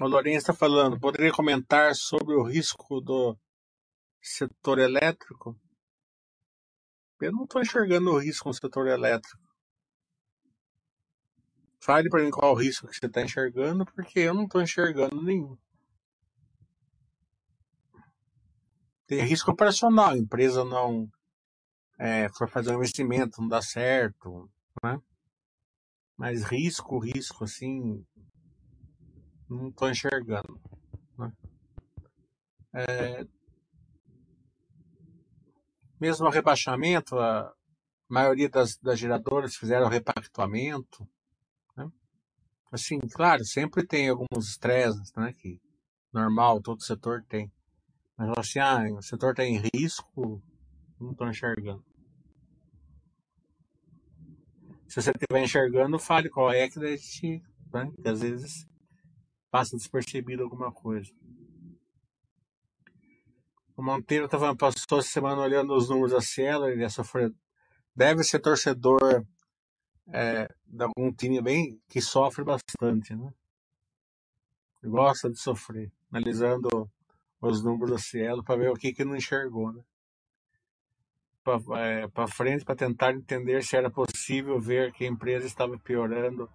O 0.00 0.06
Lourenço 0.06 0.38
está 0.38 0.54
falando, 0.54 0.98
poderia 0.98 1.30
comentar 1.30 1.94
sobre 1.94 2.34
o 2.36 2.42
risco 2.42 3.02
do 3.02 3.36
setor 4.22 4.78
elétrico? 4.78 5.58
Eu 7.20 7.32
não 7.32 7.44
estou 7.44 7.60
enxergando 7.60 8.10
o 8.10 8.18
risco 8.18 8.48
no 8.48 8.54
setor 8.54 8.86
elétrico. 8.86 9.42
Fale 11.80 12.08
para 12.08 12.22
mim 12.22 12.30
qual 12.30 12.52
o 12.52 12.56
risco 12.56 12.86
que 12.86 12.94
você 12.94 13.06
está 13.06 13.22
enxergando, 13.22 13.84
porque 13.84 14.20
eu 14.20 14.32
não 14.32 14.44
estou 14.44 14.62
enxergando 14.62 15.20
nenhum. 15.20 15.58
Tem 19.06 19.20
risco 19.20 19.50
operacional, 19.50 20.10
a 20.10 20.18
empresa 20.18 20.64
não 20.64 21.10
é, 21.98 22.28
for 22.30 22.48
fazer 22.48 22.70
um 22.70 22.76
investimento, 22.76 23.40
não 23.40 23.48
dá 23.48 23.60
certo, 23.60 24.48
né? 24.82 25.00
Mas 26.16 26.44
risco, 26.44 26.98
risco, 26.98 27.44
assim, 27.44 28.04
não 29.48 29.68
estou 29.68 29.90
enxergando. 29.90 30.60
Né? 31.18 31.32
É, 32.74 33.26
mesmo 36.02 36.26
o 36.26 36.30
rebaixamento, 36.30 37.16
a 37.16 37.54
maioria 38.08 38.48
das, 38.48 38.76
das 38.76 38.98
geradoras 38.98 39.54
fizeram 39.54 39.86
repactuamento. 39.86 41.08
Né? 41.76 41.88
Assim, 42.72 42.98
claro, 42.98 43.44
sempre 43.44 43.86
tem 43.86 44.08
alguns 44.08 44.48
estresses, 44.48 45.12
né? 45.16 45.32
Que 45.32 45.60
normal, 46.12 46.60
todo 46.60 46.82
setor 46.82 47.24
tem. 47.28 47.52
Mas 48.18 48.36
assim, 48.36 48.58
ah, 48.58 48.82
o 48.98 49.00
setor 49.00 49.32
tem 49.32 49.62
risco, 49.72 50.42
não 51.00 51.12
estou 51.12 51.28
enxergando. 51.28 51.84
Se 54.88 55.00
você 55.00 55.12
estiver 55.12 55.44
enxergando, 55.44 56.00
fale 56.00 56.28
qual 56.28 56.52
é 56.52 56.68
que 56.68 56.80
a 56.80 56.96
gente, 56.96 57.40
né? 57.72 57.92
às 58.04 58.20
vezes 58.20 58.68
passa 59.52 59.76
despercebido 59.76 60.42
alguma 60.42 60.72
coisa. 60.72 61.08
Monteiro 63.82 64.26
estava 64.26 64.54
passou 64.54 64.98
a 64.98 65.02
semana 65.02 65.40
olhando 65.42 65.74
os 65.74 65.88
números 65.88 66.12
da 66.12 66.20
Cielo, 66.20 66.68
ele 66.68 66.88
sofrer, 66.88 67.32
deve 67.94 68.22
ser 68.22 68.38
torcedor 68.38 69.24
é, 70.12 70.48
de 70.66 70.84
algum 70.84 71.12
time 71.12 71.40
bem 71.40 71.80
que 71.88 72.00
sofre 72.00 72.44
bastante, 72.44 73.14
né? 73.14 73.32
Gosta 74.84 75.30
de 75.30 75.38
sofrer, 75.38 75.92
analisando 76.10 76.90
os 77.40 77.62
números 77.62 77.90
da 77.90 77.98
Cielo 77.98 78.42
para 78.44 78.56
ver 78.56 78.70
o 78.70 78.74
que 78.74 78.92
que 78.92 79.04
não 79.04 79.16
enxergou, 79.16 79.72
né? 79.72 79.82
Para 81.42 81.60
é, 81.80 82.28
frente 82.28 82.64
para 82.64 82.76
tentar 82.76 83.12
entender 83.12 83.64
se 83.64 83.76
era 83.76 83.90
possível 83.90 84.60
ver 84.60 84.92
que 84.92 85.04
a 85.04 85.08
empresa 85.08 85.46
estava 85.46 85.76
piorando. 85.76 86.48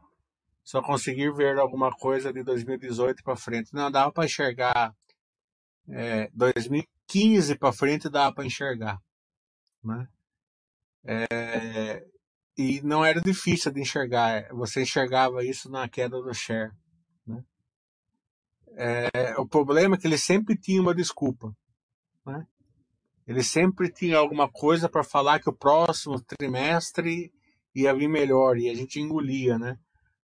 Só 0.63 0.81
conseguir 0.81 1.33
ver 1.33 1.57
alguma 1.59 1.91
coisa 1.91 2.31
de 2.31 2.41
2018 2.43 3.21
para 3.23 3.35
frente. 3.35 3.73
Não 3.73 3.91
dava 3.91 4.11
para 4.11 4.25
enxergar 4.25 4.95
é, 5.89 6.29
2015 7.07 7.55
para 7.55 7.71
frente 7.71 8.09
dá 8.09 8.31
para 8.31 8.45
enxergar, 8.45 8.99
né? 9.83 10.07
É, 11.05 12.05
e 12.57 12.81
não 12.81 13.03
era 13.03 13.21
difícil 13.21 13.71
de 13.71 13.81
enxergar, 13.81 14.49
você 14.53 14.81
enxergava 14.81 15.43
isso 15.43 15.69
na 15.69 15.87
queda 15.87 16.21
do 16.21 16.33
share, 16.33 16.71
né? 17.25 17.43
É, 18.75 19.39
o 19.39 19.47
problema 19.47 19.95
é 19.95 19.97
que 19.97 20.05
ele 20.05 20.17
sempre 20.17 20.57
tinha 20.57 20.81
uma 20.81 20.93
desculpa, 20.93 21.55
né? 22.25 22.45
Ele 23.25 23.43
sempre 23.43 23.91
tinha 23.91 24.17
alguma 24.17 24.49
coisa 24.49 24.87
para 24.87 25.03
falar 25.03 25.39
que 25.39 25.49
o 25.49 25.55
próximo 25.55 26.21
trimestre 26.21 27.31
ia 27.75 27.93
vir 27.93 28.07
melhor 28.07 28.57
e 28.57 28.69
a 28.69 28.75
gente 28.75 28.99
engolia, 28.99 29.57
né? 29.57 29.77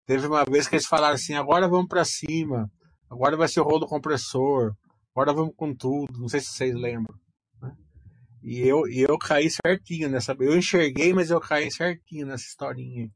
Teve 0.06 0.28
uma 0.28 0.44
vez 0.44 0.68
que 0.68 0.76
eles 0.76 0.86
falaram 0.86 1.16
assim: 1.16 1.34
agora 1.34 1.68
vamos 1.68 1.88
para 1.88 2.06
cima, 2.06 2.70
agora 3.10 3.38
vai 3.38 3.48
ser 3.48 3.62
o 3.62 3.64
rolo 3.64 3.88
compressor, 3.88 4.76
Agora 5.16 5.34
vamos 5.34 5.56
com 5.56 5.74
tudo. 5.74 6.20
Não 6.20 6.28
sei 6.28 6.40
se 6.40 6.48
vocês 6.48 6.74
lembram. 6.74 7.18
Né? 7.62 7.76
E 8.42 8.60
eu, 8.62 8.88
e 8.88 9.02
eu 9.02 9.18
caí 9.18 9.50
certinho 9.50 10.10
nessa. 10.10 10.36
Eu 10.40 10.58
enxerguei, 10.58 11.14
mas 11.14 11.30
eu 11.30 11.40
caí 11.40 11.72
certinho 11.72 12.26
nessa 12.26 12.46
historinha. 12.46 13.12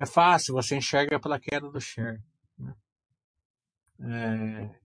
É 0.00 0.06
fácil, 0.06 0.54
você 0.54 0.76
enxerga 0.76 1.20
pela 1.20 1.38
queda 1.38 1.70
do 1.70 1.80
share. 1.80 2.22
Né? 2.58 2.74
É... 4.00 4.78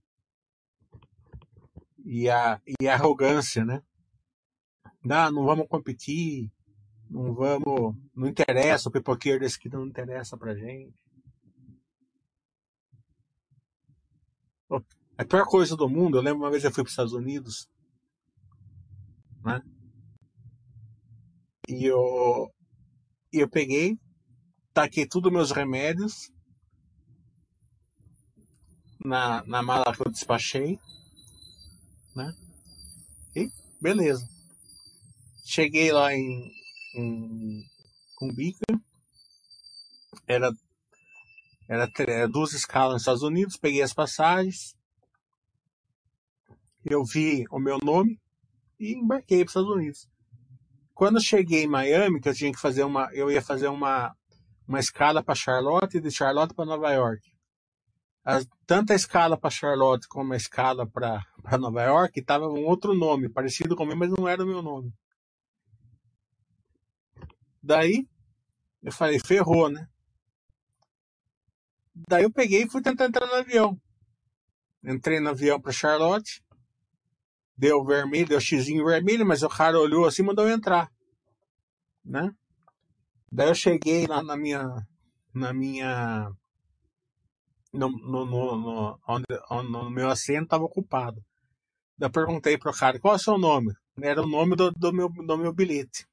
E, 2.03 2.29
a, 2.29 2.59
e 2.81 2.87
a 2.87 2.95
arrogância, 2.95 3.63
né? 3.63 3.81
Não, 5.03 5.31
não 5.31 5.45
vamos 5.45 5.67
competir, 5.67 6.51
não 7.09 7.33
vamos. 7.33 7.95
Não 8.13 8.27
interessa, 8.27 8.89
o 8.89 8.91
pipoqueiro 8.91 9.39
desse 9.39 9.59
que 9.59 9.69
não 9.69 9.85
interessa 9.85 10.37
pra 10.37 10.55
gente. 10.55 10.93
A 15.17 15.23
pior 15.23 15.45
coisa 15.45 15.75
do 15.75 15.87
mundo, 15.87 16.17
eu 16.17 16.21
lembro 16.21 16.39
uma 16.39 16.49
vez 16.49 16.63
eu 16.63 16.71
fui 16.71 16.83
para 16.83 16.87
os 16.87 16.93
Estados 16.93 17.13
Unidos, 17.13 17.67
né? 19.43 19.61
E 21.69 21.85
eu, 21.85 22.51
e 23.31 23.39
eu 23.39 23.49
peguei, 23.49 23.97
taquei 24.73 25.07
os 25.13 25.31
meus 25.31 25.51
remédios 25.51 26.31
na, 29.05 29.43
na 29.45 29.61
mala 29.61 29.95
que 29.95 30.01
eu 30.01 30.11
despachei, 30.11 30.79
né? 32.15 32.33
E 33.35 33.49
beleza. 33.79 34.27
Cheguei 35.45 35.91
lá 35.91 36.13
em, 36.13 36.51
em 36.95 37.63
Cumbica, 38.15 38.65
era, 40.27 40.51
era 41.67 42.27
duas 42.27 42.53
escalas 42.53 42.93
nos 42.93 43.01
Estados 43.03 43.23
Unidos, 43.23 43.57
peguei 43.57 43.81
as 43.81 43.93
passagens, 43.93 44.75
eu 46.83 47.03
vi 47.03 47.45
o 47.49 47.59
meu 47.59 47.77
nome 47.83 48.19
e 48.79 48.93
embarquei 48.93 49.39
para 49.39 49.45
os 49.45 49.51
Estados 49.51 49.69
Unidos. 49.69 50.09
Quando 50.93 51.15
eu 51.15 51.21
cheguei 51.21 51.63
em 51.63 51.67
Miami, 51.67 52.19
que 52.19 52.29
eu 52.29 52.33
tinha 52.33 52.51
que 52.51 52.59
fazer 52.59 52.83
uma, 52.83 53.09
eu 53.13 53.31
ia 53.31 53.41
fazer 53.41 53.67
uma, 53.67 54.15
uma 54.67 54.79
escala 54.79 55.23
para 55.23 55.35
Charlotte 55.35 55.97
e 55.97 56.01
de 56.01 56.11
Charlotte 56.11 56.53
para 56.53 56.65
Nova 56.65 56.91
York. 56.91 57.33
As, 58.23 58.47
tanto 58.65 58.93
a 58.93 58.95
escala 58.95 59.37
para 59.37 59.49
Charlotte 59.49 60.07
como 60.07 60.33
a 60.33 60.37
escala 60.37 60.87
para 60.87 61.25
Nova 61.59 61.83
York 61.83 62.19
estava 62.19 62.47
um 62.47 62.65
outro 62.65 62.93
nome, 62.93 63.29
parecido 63.29 63.75
com 63.75 63.83
o 63.83 63.87
meu, 63.87 63.97
mas 63.97 64.11
não 64.11 64.27
era 64.27 64.43
o 64.43 64.47
meu 64.47 64.61
nome. 64.61 64.93
Daí 67.61 68.07
eu 68.81 68.91
falei, 68.91 69.19
ferrou, 69.19 69.69
né? 69.69 69.87
Daí 72.07 72.23
eu 72.23 72.31
peguei 72.31 72.63
e 72.63 72.69
fui 72.69 72.81
tentar 72.81 73.05
entrar 73.05 73.25
no 73.25 73.35
avião. 73.35 73.79
Entrei 74.83 75.19
no 75.21 75.29
avião 75.29 75.59
para 75.61 75.71
Charlotte, 75.71 76.42
deu 77.57 77.83
vermelho, 77.83 78.27
deu 78.27 78.39
xizinho 78.39 78.85
vermelho, 78.85 79.25
mas 79.25 79.43
o 79.43 79.49
cara 79.49 79.79
olhou 79.79 80.05
assim 80.05 80.21
e 80.21 80.25
mandou 80.25 80.47
eu 80.47 80.55
entrar, 80.55 80.91
né? 82.03 82.33
Daí 83.31 83.49
eu 83.49 83.55
cheguei 83.55 84.05
lá 84.05 84.21
na 84.21 84.37
minha, 84.37 84.87
na 85.33 85.53
minha, 85.53 86.29
no, 87.71 87.89
no, 87.89 88.25
no, 88.25 88.55
no, 88.57 88.99
onde, 89.07 89.25
no 89.69 89.89
meu 89.89 90.09
assento 90.09 90.43
estava 90.43 90.63
ocupado. 90.63 91.23
Daí 91.97 92.07
eu 92.07 92.11
perguntei 92.11 92.57
pro 92.57 92.73
cara, 92.73 92.99
qual 92.99 93.13
é 93.13 93.17
o 93.17 93.19
seu 93.19 93.37
nome? 93.37 93.73
Era 94.01 94.21
o 94.21 94.27
nome 94.27 94.55
do, 94.55 94.71
do, 94.71 94.93
meu, 94.93 95.09
do 95.09 95.37
meu 95.37 95.53
bilhete. 95.53 96.07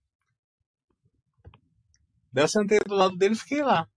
Daí 2.33 2.45
eu 2.45 2.49
sentei 2.49 2.79
do 2.81 2.95
lado 2.95 3.17
dele 3.17 3.35
e 3.35 3.39
fiquei 3.39 3.63
lá. 3.63 3.89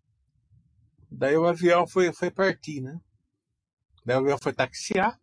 Daí 1.09 1.37
o 1.37 1.45
avião 1.45 1.85
foi, 1.85 2.11
foi 2.11 2.31
partir, 2.31 2.81
né? 2.81 2.99
Daí 4.05 4.17
o 4.17 4.19
avião 4.19 4.37
foi 4.41 4.53
taxiar. 4.53 5.19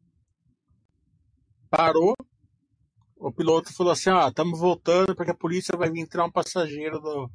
Parou. 1.70 2.14
O 3.16 3.30
piloto 3.30 3.72
falou 3.72 3.92
assim, 3.92 4.11
ó, 4.11 4.28
estamos 4.28 4.59
voltando 4.59 5.14
porque 5.14 5.30
a 5.30 5.37
polícia 5.37 5.76
vai 5.76 5.90
vir 5.90 6.06
tirar 6.09 6.24
um 6.24 6.33
passageiro 6.33 6.98
do, 6.98 7.30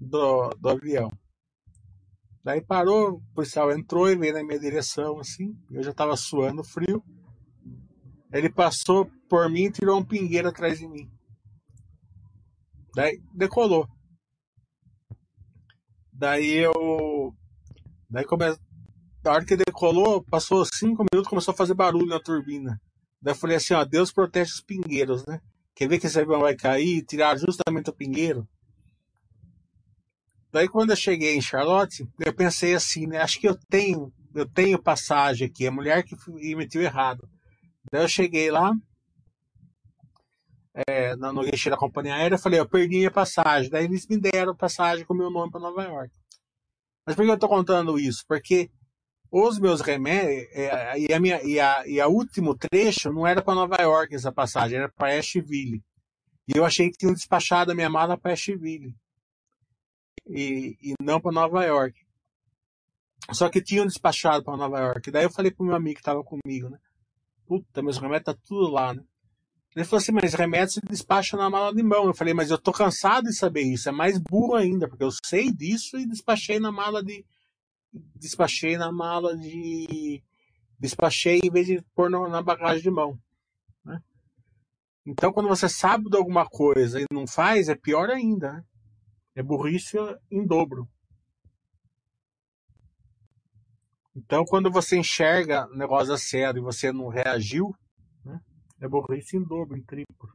do, 0.00 0.50
do 0.50 0.68
avião. 0.68 1.10
Daí 2.42 2.60
parou, 2.60 3.14
o 3.14 3.34
policial 3.34 3.70
entrou 3.70 4.10
e 4.10 4.16
veio 4.16 4.34
na 4.34 4.42
minha 4.42 4.58
direção, 4.58 5.18
assim. 5.18 5.56
Eu 5.70 5.82
já 5.82 5.90
estava 5.90 6.16
suando 6.16 6.64
frio. 6.64 7.02
Ele 8.32 8.50
passou 8.50 9.10
por 9.28 9.48
mim 9.50 9.64
e 9.64 9.72
tirou 9.72 9.98
um 9.98 10.04
pingueiro 10.04 10.48
atrás 10.48 10.78
de 10.78 10.88
mim. 10.88 11.10
Daí 12.94 13.20
decolou. 13.32 13.86
Daí 16.12 16.52
eu. 16.52 17.34
Daí 18.08 18.24
começa. 18.24 18.60
Na 19.22 19.32
hora 19.32 19.44
que 19.44 19.56
decolou, 19.56 20.22
passou 20.24 20.64
cinco 20.64 21.04
minutos 21.12 21.28
começou 21.28 21.52
a 21.52 21.56
fazer 21.56 21.74
barulho 21.74 22.06
na 22.06 22.20
turbina. 22.20 22.80
Daí 23.22 23.32
eu 23.32 23.38
falei 23.38 23.56
assim, 23.56 23.74
ó, 23.74 23.84
Deus 23.84 24.12
protege 24.12 24.52
os 24.52 24.60
pingueiros, 24.60 25.24
né? 25.26 25.40
Quer 25.74 25.88
ver 25.88 25.98
que 25.98 26.06
esse 26.06 26.18
avião 26.18 26.40
vai 26.40 26.54
cair 26.54 26.98
e 26.98 27.04
tirar 27.04 27.36
justamente 27.36 27.90
o 27.90 27.92
pingueiro? 27.92 28.48
Daí 30.52 30.68
quando 30.68 30.90
eu 30.90 30.96
cheguei 30.96 31.36
em 31.36 31.40
Charlotte, 31.40 32.08
eu 32.18 32.34
pensei 32.34 32.74
assim, 32.74 33.06
né? 33.06 33.18
Acho 33.18 33.38
que 33.38 33.48
eu 33.48 33.56
tenho, 33.68 34.12
eu 34.34 34.48
tenho 34.48 34.82
passagem 34.82 35.46
aqui, 35.46 35.66
a 35.66 35.70
mulher 35.70 36.02
que 36.02 36.16
emitiu 36.40 36.82
errado. 36.82 37.28
Daí 37.90 38.02
eu 38.02 38.08
cheguei 38.08 38.50
lá, 38.50 38.72
é, 40.88 41.14
no 41.16 41.42
guichê 41.42 41.68
da 41.68 41.76
companhia 41.76 42.14
aérea, 42.14 42.36
eu 42.36 42.38
falei, 42.38 42.58
eu 42.58 42.68
perdi 42.68 42.96
minha 42.96 43.10
passagem. 43.10 43.70
Daí 43.70 43.84
eles 43.84 44.06
me 44.06 44.18
deram 44.18 44.56
passagem 44.56 45.04
com 45.04 45.14
meu 45.14 45.30
nome 45.30 45.50
para 45.50 45.60
Nova 45.60 45.82
York. 45.82 46.14
Mas 47.06 47.16
por 47.16 47.24
que 47.24 47.30
eu 47.30 47.34
estou 47.34 47.48
contando 47.48 47.98
isso? 47.98 48.24
Porque 48.26 48.70
os 49.30 49.58
meus 49.58 49.80
remédios, 49.80 50.48
é, 50.52 50.98
e, 50.98 51.12
a 51.12 51.20
minha, 51.20 51.42
e, 51.42 51.60
a, 51.60 51.86
e 51.86 52.00
a 52.00 52.08
último 52.08 52.56
trecho 52.56 53.12
não 53.12 53.26
era 53.26 53.42
para 53.42 53.54
Nova 53.54 53.76
York 53.80 54.14
essa 54.14 54.32
passagem, 54.32 54.78
era 54.78 54.88
para 54.88 55.18
Asheville. 55.18 55.82
E 56.48 56.56
eu 56.56 56.64
achei 56.64 56.90
que 56.90 56.98
tinham 56.98 57.14
despachado 57.14 57.70
a 57.70 57.74
minha 57.74 57.88
mala 57.88 58.18
para 58.18 58.32
Asheville. 58.32 58.94
E, 60.26 60.76
e 60.82 60.94
não 61.00 61.20
para 61.20 61.32
Nova 61.32 61.64
York. 61.64 61.98
Só 63.32 63.48
que 63.48 63.62
tinham 63.62 63.86
despachado 63.86 64.44
para 64.44 64.56
Nova 64.56 64.78
York. 64.80 65.10
Daí 65.10 65.24
eu 65.24 65.30
falei 65.30 65.52
pro 65.52 65.64
meu 65.64 65.76
amigo 65.76 65.94
que 65.94 66.00
estava 66.00 66.22
comigo, 66.24 66.68
né? 66.68 66.78
Puta, 67.46 67.82
meus 67.82 67.98
remédios 67.98 68.34
tá 68.34 68.40
tudo 68.46 68.70
lá, 68.70 68.94
né? 68.94 69.02
Ele 69.74 69.84
falou 69.84 69.98
assim, 69.98 70.12
mas 70.12 70.34
remédio 70.34 70.74
se 70.74 70.80
despacha 70.80 71.36
na 71.36 71.48
mala 71.48 71.72
de 71.72 71.82
mão. 71.82 72.06
Eu 72.06 72.14
falei, 72.14 72.34
mas 72.34 72.50
eu 72.50 72.58
tô 72.58 72.72
cansado 72.72 73.26
de 73.26 73.36
saber 73.36 73.62
isso. 73.62 73.88
É 73.88 73.92
mais 73.92 74.18
burro 74.18 74.56
ainda, 74.56 74.88
porque 74.88 75.04
eu 75.04 75.10
sei 75.24 75.52
disso 75.52 75.96
e 75.96 76.06
despachei 76.06 76.58
na 76.58 76.72
mala 76.72 77.02
de. 77.02 77.24
Despachei 77.92 78.76
na 78.76 78.92
mala 78.92 79.36
de. 79.36 80.22
Despachei 80.78 81.40
em 81.42 81.50
vez 81.50 81.66
de 81.66 81.82
pôr 81.94 82.08
na 82.08 82.42
bagagem 82.42 82.82
de 82.82 82.90
mão. 82.90 83.18
Né? 83.84 84.00
Então, 85.06 85.32
quando 85.32 85.48
você 85.48 85.68
sabe 85.68 86.08
de 86.08 86.16
alguma 86.16 86.46
coisa 86.48 87.00
e 87.00 87.04
não 87.12 87.26
faz, 87.26 87.68
é 87.68 87.74
pior 87.74 88.08
ainda. 88.08 88.52
Né? 88.52 88.64
É 89.34 89.42
burrice 89.42 89.96
em 90.30 90.46
dobro. 90.46 90.88
Então, 94.14 94.44
quando 94.44 94.70
você 94.70 94.98
enxerga 94.98 95.66
o 95.68 95.76
negócio 95.76 96.12
a 96.12 96.18
sério 96.18 96.60
e 96.60 96.64
você 96.64 96.92
não 96.92 97.08
reagiu, 97.08 97.74
né? 98.24 98.40
É 98.80 98.88
burrice 98.88 99.36
em 99.36 99.42
dobro, 99.42 99.76
em 99.76 99.82
triplo. 99.82 100.28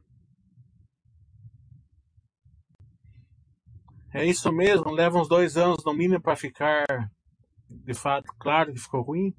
É 4.14 4.24
isso 4.24 4.50
mesmo, 4.50 4.90
leva 4.90 5.20
uns 5.20 5.28
dois 5.28 5.56
anos 5.56 5.84
no 5.84 5.92
mínimo 5.92 6.22
para 6.22 6.34
ficar 6.34 6.86
de 7.68 7.94
fato 7.94 8.32
claro 8.38 8.72
que 8.72 8.80
ficou 8.80 9.02
ruim. 9.02 9.34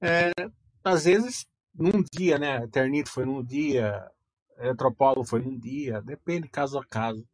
É, 0.00 0.32
às 0.84 1.04
vezes, 1.04 1.46
num 1.74 2.02
dia, 2.12 2.38
né? 2.38 2.64
Eternito 2.64 3.10
foi 3.10 3.24
num 3.24 3.42
dia, 3.42 4.08
Eletropolo 4.58 5.24
foi 5.24 5.40
num 5.42 5.58
dia, 5.58 6.00
depende 6.02 6.48
caso 6.48 6.78
a 6.78 6.84
caso. 6.84 7.26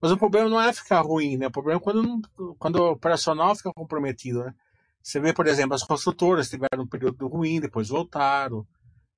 Mas 0.00 0.12
o 0.12 0.18
problema 0.18 0.48
não 0.50 0.60
é 0.60 0.72
ficar 0.72 1.00
ruim, 1.00 1.36
né? 1.36 1.46
O 1.46 1.50
problema 1.50 1.80
é 1.80 1.82
quando, 1.82 2.20
quando 2.58 2.76
o 2.76 2.90
operacional 2.92 3.56
fica 3.56 3.72
comprometido, 3.72 4.44
né? 4.44 4.54
Você 5.02 5.20
vê, 5.20 5.32
por 5.32 5.46
exemplo, 5.46 5.74
as 5.74 5.82
construtoras 5.82 6.48
tiveram 6.48 6.84
um 6.84 6.86
período 6.86 7.26
ruim, 7.26 7.60
depois 7.60 7.88
voltaram 7.88 8.66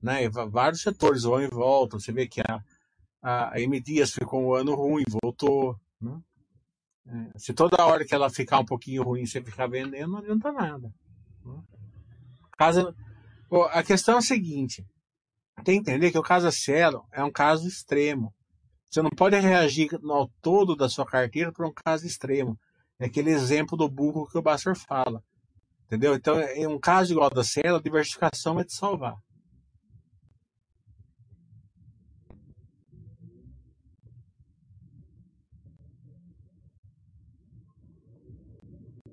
né? 0.02 0.28
Vários 0.28 0.82
setores 0.82 1.22
vão 1.22 1.42
e 1.42 1.48
voltam. 1.48 1.98
Você 1.98 2.12
vê 2.12 2.26
que 2.26 2.40
a, 2.40 2.62
a 3.22 3.60
M 3.60 3.80
Dias 3.80 4.12
ficou 4.12 4.40
um 4.42 4.54
ano 4.54 4.74
ruim, 4.74 5.04
voltou. 5.22 5.78
Né? 6.00 6.18
É, 7.08 7.38
se 7.38 7.52
toda 7.52 7.84
hora 7.84 8.04
que 8.04 8.14
ela 8.14 8.28
ficar 8.28 8.58
um 8.58 8.64
pouquinho 8.64 9.02
ruim 9.02 9.26
você 9.26 9.42
ficar 9.42 9.68
vendendo, 9.68 10.12
não 10.12 10.18
adianta 10.18 10.52
nada. 10.52 10.92
Né? 11.44 11.62
Casa, 12.56 12.94
a 13.70 13.82
questão 13.82 14.16
é 14.16 14.18
a 14.18 14.22
seguinte: 14.22 14.84
tem 15.64 15.82
que 15.82 15.90
entender 15.90 16.10
que 16.10 16.18
o 16.18 16.22
caso 16.22 16.50
Cielo 16.50 17.04
é 17.12 17.22
um 17.22 17.30
caso 17.30 17.68
extremo. 17.68 18.34
Você 18.90 19.02
não 19.02 19.10
pode 19.10 19.36
reagir 19.36 19.90
no 20.00 20.28
todo 20.40 20.76
da 20.76 20.88
sua 20.88 21.04
carteira 21.04 21.52
para 21.52 21.66
um 21.66 21.72
caso 21.72 22.06
extremo. 22.06 22.58
É 22.98 23.06
aquele 23.06 23.30
exemplo 23.30 23.76
do 23.76 23.88
burro 23.88 24.26
que 24.26 24.38
o 24.38 24.42
Basser 24.42 24.74
fala. 24.76 25.22
Entendeu? 25.86 26.14
Então, 26.14 26.40
em 26.40 26.66
um 26.66 26.78
caso 26.78 27.12
igual 27.12 27.30
da 27.30 27.44
Cielo, 27.44 27.76
a 27.76 27.82
diversificação 27.82 28.54
vai 28.54 28.64
te 28.64 28.74
salvar. 28.74 29.16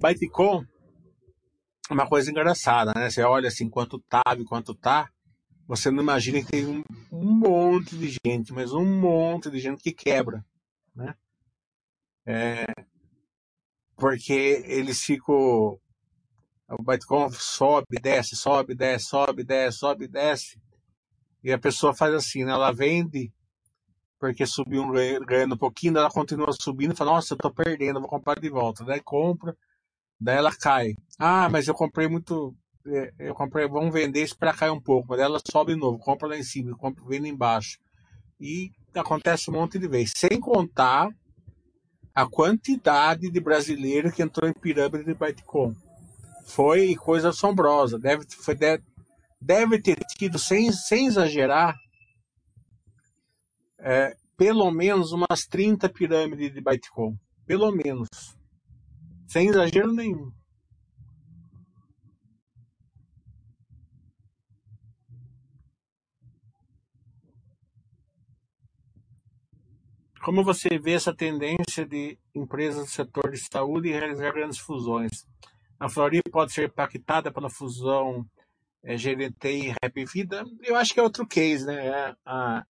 Bytecom 0.03 0.65
é 1.89 1.93
uma 1.93 2.05
coisa 2.05 2.29
engraçada, 2.29 2.91
né? 2.93 3.09
Você 3.09 3.23
olha 3.23 3.47
assim, 3.47 3.69
quanto 3.69 3.99
tava 4.09 4.41
e 4.41 4.43
quanto 4.43 4.75
tá, 4.75 5.09
você 5.65 5.89
não 5.89 6.03
imagina 6.03 6.41
que 6.41 6.47
tem 6.47 6.65
um, 6.65 6.83
um, 7.09 7.31
monte 7.31 7.97
de 7.97 8.17
gente, 8.25 8.51
mas 8.51 8.73
um 8.73 8.85
monte 8.99 9.49
de 9.49 9.59
gente 9.59 9.81
que 9.81 9.93
quebra, 9.93 10.45
né? 10.93 11.15
É, 12.25 12.65
porque 13.95 14.63
eles 14.65 15.01
ficam. 15.01 15.79
O 16.69 16.83
Bitcoin 16.85 17.29
sobe, 17.31 17.99
desce, 18.01 18.35
sobe, 18.35 18.75
desce, 18.75 19.05
sobe, 19.05 19.43
desce, 19.43 19.77
sobe, 19.77 20.07
desce. 20.07 20.61
E 21.41 21.51
a 21.53 21.57
pessoa 21.57 21.95
faz 21.95 22.13
assim, 22.13 22.43
né? 22.43 22.51
Ela 22.51 22.73
vende 22.73 23.31
porque 24.19 24.45
subiu 24.45 24.85
ganhando 25.25 25.55
um 25.55 25.57
pouquinho, 25.57 25.97
ela 25.97 26.09
continua 26.09 26.53
subindo 26.53 26.95
fala, 26.95 27.11
nossa, 27.11 27.33
eu 27.33 27.37
tô 27.37 27.53
perdendo, 27.53 27.99
vou 27.99 28.09
comprar 28.09 28.39
de 28.39 28.49
volta. 28.49 28.85
Daí 28.85 29.01
compra, 29.01 29.55
Daí 30.23 30.37
ela 30.37 30.55
cai. 30.55 30.95
Ah, 31.19 31.49
mas 31.49 31.67
eu 31.67 31.73
comprei 31.73 32.07
muito. 32.07 32.55
É, 32.87 33.13
eu 33.19 33.35
comprei, 33.35 33.67
vamos 33.67 33.93
vender 33.93 34.23
isso 34.23 34.37
para 34.37 34.53
cair 34.53 34.71
um 34.71 34.79
pouco. 34.79 35.09
Mas 35.09 35.19
ela 35.19 35.39
sobe 35.51 35.73
de 35.73 35.79
novo, 35.79 35.99
compra 35.99 36.29
lá 36.29 36.37
em 36.37 36.43
cima, 36.43 36.75
compra, 36.77 37.03
vende 37.05 37.27
embaixo. 37.27 37.77
E 38.39 38.71
acontece 38.95 39.49
um 39.49 39.53
monte 39.53 39.77
de 39.77 39.87
vezes. 39.87 40.13
Sem 40.15 40.39
contar 40.39 41.09
a 42.15 42.25
quantidade 42.25 43.29
de 43.29 43.39
brasileiro 43.39 44.11
que 44.11 44.21
entrou 44.21 44.49
em 44.49 44.53
pirâmide 44.53 45.03
de 45.03 45.13
Bitcoin. 45.13 45.75
Foi 46.45 46.95
coisa 46.95 47.29
assombrosa. 47.29 47.99
Deve, 47.99 48.25
foi, 48.29 48.55
deve, 48.55 48.83
deve 49.41 49.81
ter 49.81 49.97
tido, 50.17 50.39
sem, 50.39 50.71
sem 50.71 51.07
exagerar, 51.07 51.75
é, 53.79 54.15
pelo 54.37 54.71
menos 54.71 55.11
umas 55.11 55.45
30 55.49 55.89
pirâmides 55.89 56.53
de 56.53 56.61
Bitcoin. 56.61 57.17
Pelo 57.45 57.71
menos. 57.71 58.07
Sem 59.33 59.47
exagero 59.49 59.91
nenhum. 59.91 60.31
Como 70.23 70.43
você 70.43 70.77
vê 70.77 70.91
essa 70.91 71.11
tendência 71.11 71.83
de 71.83 72.15
empresas 72.35 72.85
do 72.85 72.91
setor 72.91 73.31
de 73.31 73.39
saúde 73.39 73.89
realizar 73.89 74.31
grandes 74.33 74.59
fusões? 74.59 75.25
A 75.79 75.89
Florida 75.89 76.29
pode 76.31 76.53
ser 76.53 76.67
impactada 76.67 77.31
pela 77.31 77.49
fusão 77.49 78.23
é, 78.83 78.95
GNT 78.95 79.51
e 79.51 79.75
Rap 79.81 80.05
Vida? 80.13 80.45
Eu 80.61 80.75
acho 80.75 80.93
que 80.93 80.99
é 80.99 81.03
outro 81.03 81.25
case, 81.25 81.65
né? 81.65 82.15
A, 82.23 82.63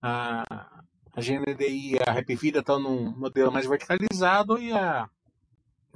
a, 0.00 0.84
a 1.12 1.20
GNDI 1.20 1.94
e 1.94 1.98
a 1.98 2.12
Rap 2.12 2.32
Vida 2.36 2.60
estão 2.60 2.78
num 2.78 3.10
modelo 3.18 3.50
mais 3.50 3.66
verticalizado 3.66 4.56
e 4.56 4.72
a, 4.72 5.10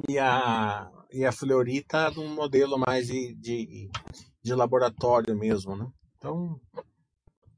e 0.06 0.18
a, 0.18 0.90
e 1.10 1.24
a 1.24 1.32
Fleury 1.32 1.78
está 1.78 2.10
num 2.10 2.34
modelo 2.34 2.78
mais 2.78 3.06
de, 3.06 3.34
de, 3.34 3.90
de 4.42 4.54
laboratório 4.54 5.36
mesmo, 5.36 5.76
né? 5.76 5.86
Então, 6.16 6.60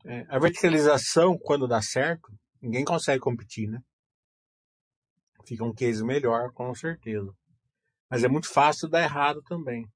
é, 0.04 0.24
a 0.28 0.38
verticalização, 0.38 1.36
quando 1.38 1.68
dá 1.68 1.82
certo, 1.82 2.32
ninguém 2.62 2.84
consegue 2.84 3.20
competir, 3.20 3.68
né? 3.68 3.80
Fica 5.46 5.64
um 5.64 5.74
case 5.74 6.04
melhor, 6.04 6.52
com 6.52 6.74
certeza. 6.74 7.32
Mas 8.08 8.24
é 8.24 8.28
muito 8.28 8.48
fácil 8.48 8.88
dar 8.88 9.02
errado 9.02 9.42
também. 9.42 9.86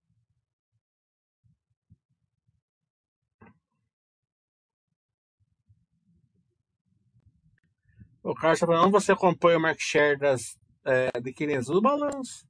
O 8.23 8.35
Carlos 8.35 8.61
está 8.63 8.89
você 8.89 9.13
acompanha 9.13 9.59
o 9.59 9.61
market 9.61 9.85
share 9.85 10.19
das, 10.19 10.57
é, 10.85 11.11
adquirentes? 11.15 11.69
Os 11.69 11.81
balanços. 11.81 12.47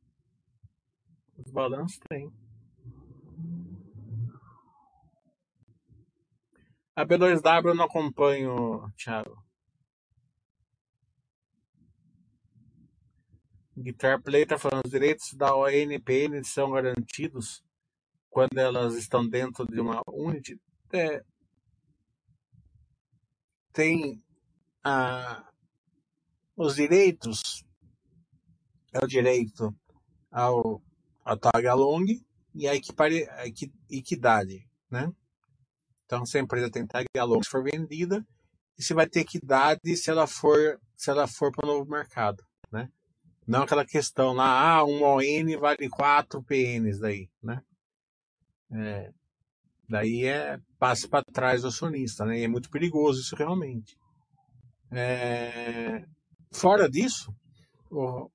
Os 1.37 1.51
balanços 1.51 1.99
tem. 2.09 2.33
A 6.97 7.05
B2W 7.05 7.68
eu 7.68 7.75
não 7.75 7.87
acompanho, 7.87 8.88
Thiago. 8.97 9.44
Guitar 13.77 14.23
Play 14.23 14.44
está 14.44 14.57
falando, 14.57 14.85
os 14.85 14.92
direitos 14.92 15.35
da 15.35 15.55
ONPN 15.57 16.44
são 16.44 16.70
garantidos 16.70 17.64
quando 18.31 18.57
elas 18.59 18.94
estão 18.94 19.27
dentro 19.29 19.66
de 19.66 19.81
uma 19.81 20.01
unity. 20.09 20.61
É, 20.92 21.25
tem 23.73 24.23
a, 24.85 25.44
os 26.57 26.77
direitos, 26.77 27.63
é 28.95 29.05
o 29.05 29.09
direito 29.09 29.75
ao, 30.31 30.81
ao 31.25 31.37
tag 31.37 31.67
along 31.67 32.07
e 32.55 32.69
a, 32.69 32.75
equipare, 32.75 33.29
a 33.29 33.45
equidade, 33.91 34.65
né? 34.89 35.13
Então, 36.07 36.25
se 36.25 36.39
a 36.39 36.41
empresa 36.41 36.71
tem 36.71 36.87
tag 36.87 37.07
along 37.19 37.43
se 37.43 37.51
for 37.51 37.65
vendida, 37.65 38.25
e 38.79 38.83
se 38.83 38.95
vai 38.95 39.09
ter 39.09 39.21
equidade 39.21 39.97
se 39.97 40.11
ela 40.11 40.27
for, 40.27 40.81
se 40.97 41.11
ela 41.11 41.27
for 41.27 41.51
para 41.51 41.67
o 41.69 41.73
novo 41.73 41.91
mercado, 41.91 42.43
né? 42.71 42.89
Não 43.47 43.63
aquela 43.63 43.85
questão 43.85 44.33
lá, 44.33 44.77
ah, 44.77 44.85
um 44.85 45.03
ON 45.03 45.59
vale 45.61 45.89
4 45.89 46.43
PNs 46.43 46.99
daí, 46.99 47.29
né? 47.43 47.63
É, 48.73 49.13
daí 49.89 50.25
é 50.25 50.59
passe 50.79 51.09
para 51.09 51.25
trás 51.25 51.63
do 51.63 51.69
acionista, 51.69 52.25
né? 52.25 52.39
E 52.39 52.45
é 52.45 52.49
muito 52.49 52.71
perigoso 52.71 53.21
isso 53.21 53.37
realmente. 53.37 53.99
É, 54.91 56.05
fora 56.53 56.89
disso, 56.89 57.35
o, 57.91 58.31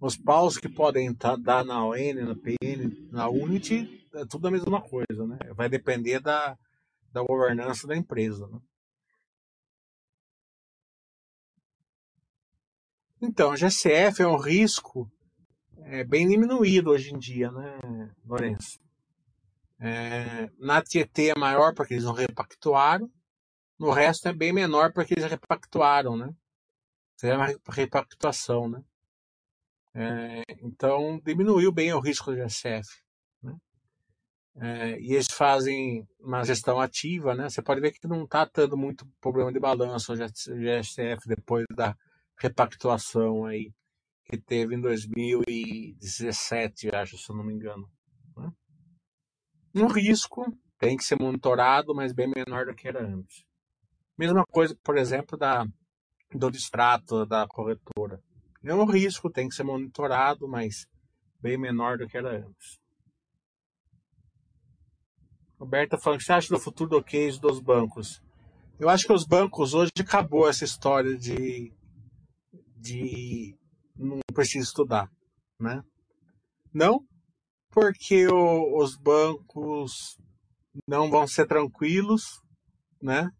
os 0.00 0.16
paus 0.16 0.56
que 0.56 0.68
podem 0.68 1.14
tá, 1.14 1.36
dar 1.36 1.64
na 1.64 1.84
ON, 1.84 2.14
na 2.14 2.34
PN, 2.34 3.10
na 3.12 3.28
Unity, 3.28 4.08
é 4.14 4.24
tudo 4.24 4.48
a 4.48 4.50
mesma 4.50 4.80
coisa, 4.80 5.26
né? 5.26 5.38
Vai 5.54 5.68
depender 5.68 6.20
da, 6.20 6.58
da 7.12 7.22
governança 7.22 7.86
da 7.86 7.94
empresa, 7.94 8.46
né? 8.48 8.58
Então, 13.22 13.54
GCF 13.54 14.22
é 14.22 14.26
um 14.26 14.38
risco 14.38 15.10
é, 15.82 16.02
bem 16.02 16.26
diminuído 16.26 16.90
hoje 16.90 17.14
em 17.14 17.18
dia, 17.18 17.52
né, 17.52 17.78
Lourenço? 18.24 18.80
É, 19.78 20.50
na 20.58 20.80
Tietê 20.82 21.28
é 21.28 21.38
maior 21.38 21.74
porque 21.74 21.94
eles 21.94 22.04
não 22.04 22.14
repactuaram, 22.14 23.10
no 23.78 23.90
resto 23.90 24.28
é 24.28 24.32
bem 24.32 24.52
menor 24.52 24.92
porque 24.94 25.12
eles 25.12 25.30
repactuaram, 25.30 26.16
né? 26.16 26.34
É 27.22 27.36
uma 27.36 27.46
repactuação, 27.68 28.68
né? 28.68 28.82
É, 29.94 30.42
então, 30.62 31.20
diminuiu 31.24 31.72
bem 31.72 31.92
o 31.92 32.00
risco 32.00 32.30
do 32.30 32.36
GSF. 32.36 32.88
Né? 33.42 33.56
É, 34.56 35.00
e 35.00 35.14
eles 35.14 35.28
fazem 35.32 36.06
uma 36.18 36.44
gestão 36.44 36.80
ativa, 36.80 37.34
né? 37.34 37.48
Você 37.48 37.62
pode 37.62 37.80
ver 37.80 37.92
que 37.92 38.06
não 38.06 38.24
está 38.24 38.46
tendo 38.46 38.76
muito 38.76 39.06
problema 39.20 39.52
de 39.52 39.58
balanço 39.58 40.12
o 40.12 40.16
GSF 40.16 41.26
depois 41.26 41.64
da 41.74 41.96
repactuação 42.36 43.44
aí 43.44 43.72
que 44.24 44.38
teve 44.38 44.76
em 44.76 44.80
2017, 44.80 46.94
acho, 46.94 47.18
se 47.18 47.30
eu 47.30 47.36
não 47.36 47.42
me 47.42 47.52
engano. 47.52 47.90
Né? 48.36 48.52
Um 49.74 49.88
risco 49.88 50.56
tem 50.78 50.96
que 50.96 51.02
ser 51.02 51.20
monitorado, 51.20 51.92
mas 51.94 52.12
bem 52.12 52.28
menor 52.28 52.66
do 52.66 52.74
que 52.74 52.86
era 52.86 53.04
antes. 53.04 53.44
Mesma 54.16 54.44
coisa, 54.46 54.76
por 54.84 54.96
exemplo, 54.96 55.36
da, 55.36 55.66
do 56.32 56.50
distrato 56.50 57.26
da 57.26 57.48
corretora. 57.48 58.22
É 58.62 58.74
um 58.74 58.84
risco, 58.84 59.30
tem 59.30 59.48
que 59.48 59.54
ser 59.54 59.64
monitorado, 59.64 60.46
mas 60.46 60.86
bem 61.40 61.56
menor 61.56 61.98
do 61.98 62.06
que 62.06 62.16
era 62.16 62.38
antes. 62.38 62.78
Roberta 65.58 65.98
falando, 65.98 66.16
o 66.16 66.20
que 66.20 66.24
você 66.24 66.32
acha 66.32 66.54
do 66.54 66.60
futuro 66.60 66.90
do 66.90 67.02
case 67.02 67.40
dos 67.40 67.60
bancos? 67.60 68.22
Eu 68.78 68.88
acho 68.88 69.06
que 69.06 69.12
os 69.12 69.26
bancos 69.26 69.74
hoje 69.74 69.90
acabou 70.00 70.48
essa 70.48 70.64
história 70.64 71.16
de, 71.16 71.72
de 72.76 73.54
não 73.96 74.20
precisa 74.32 74.64
estudar, 74.64 75.10
né? 75.58 75.82
Não 76.72 77.04
porque 77.70 78.26
o, 78.26 78.82
os 78.82 78.96
bancos 78.96 80.18
não 80.86 81.10
vão 81.10 81.26
ser 81.26 81.46
tranquilos, 81.46 82.42
né? 83.00 83.30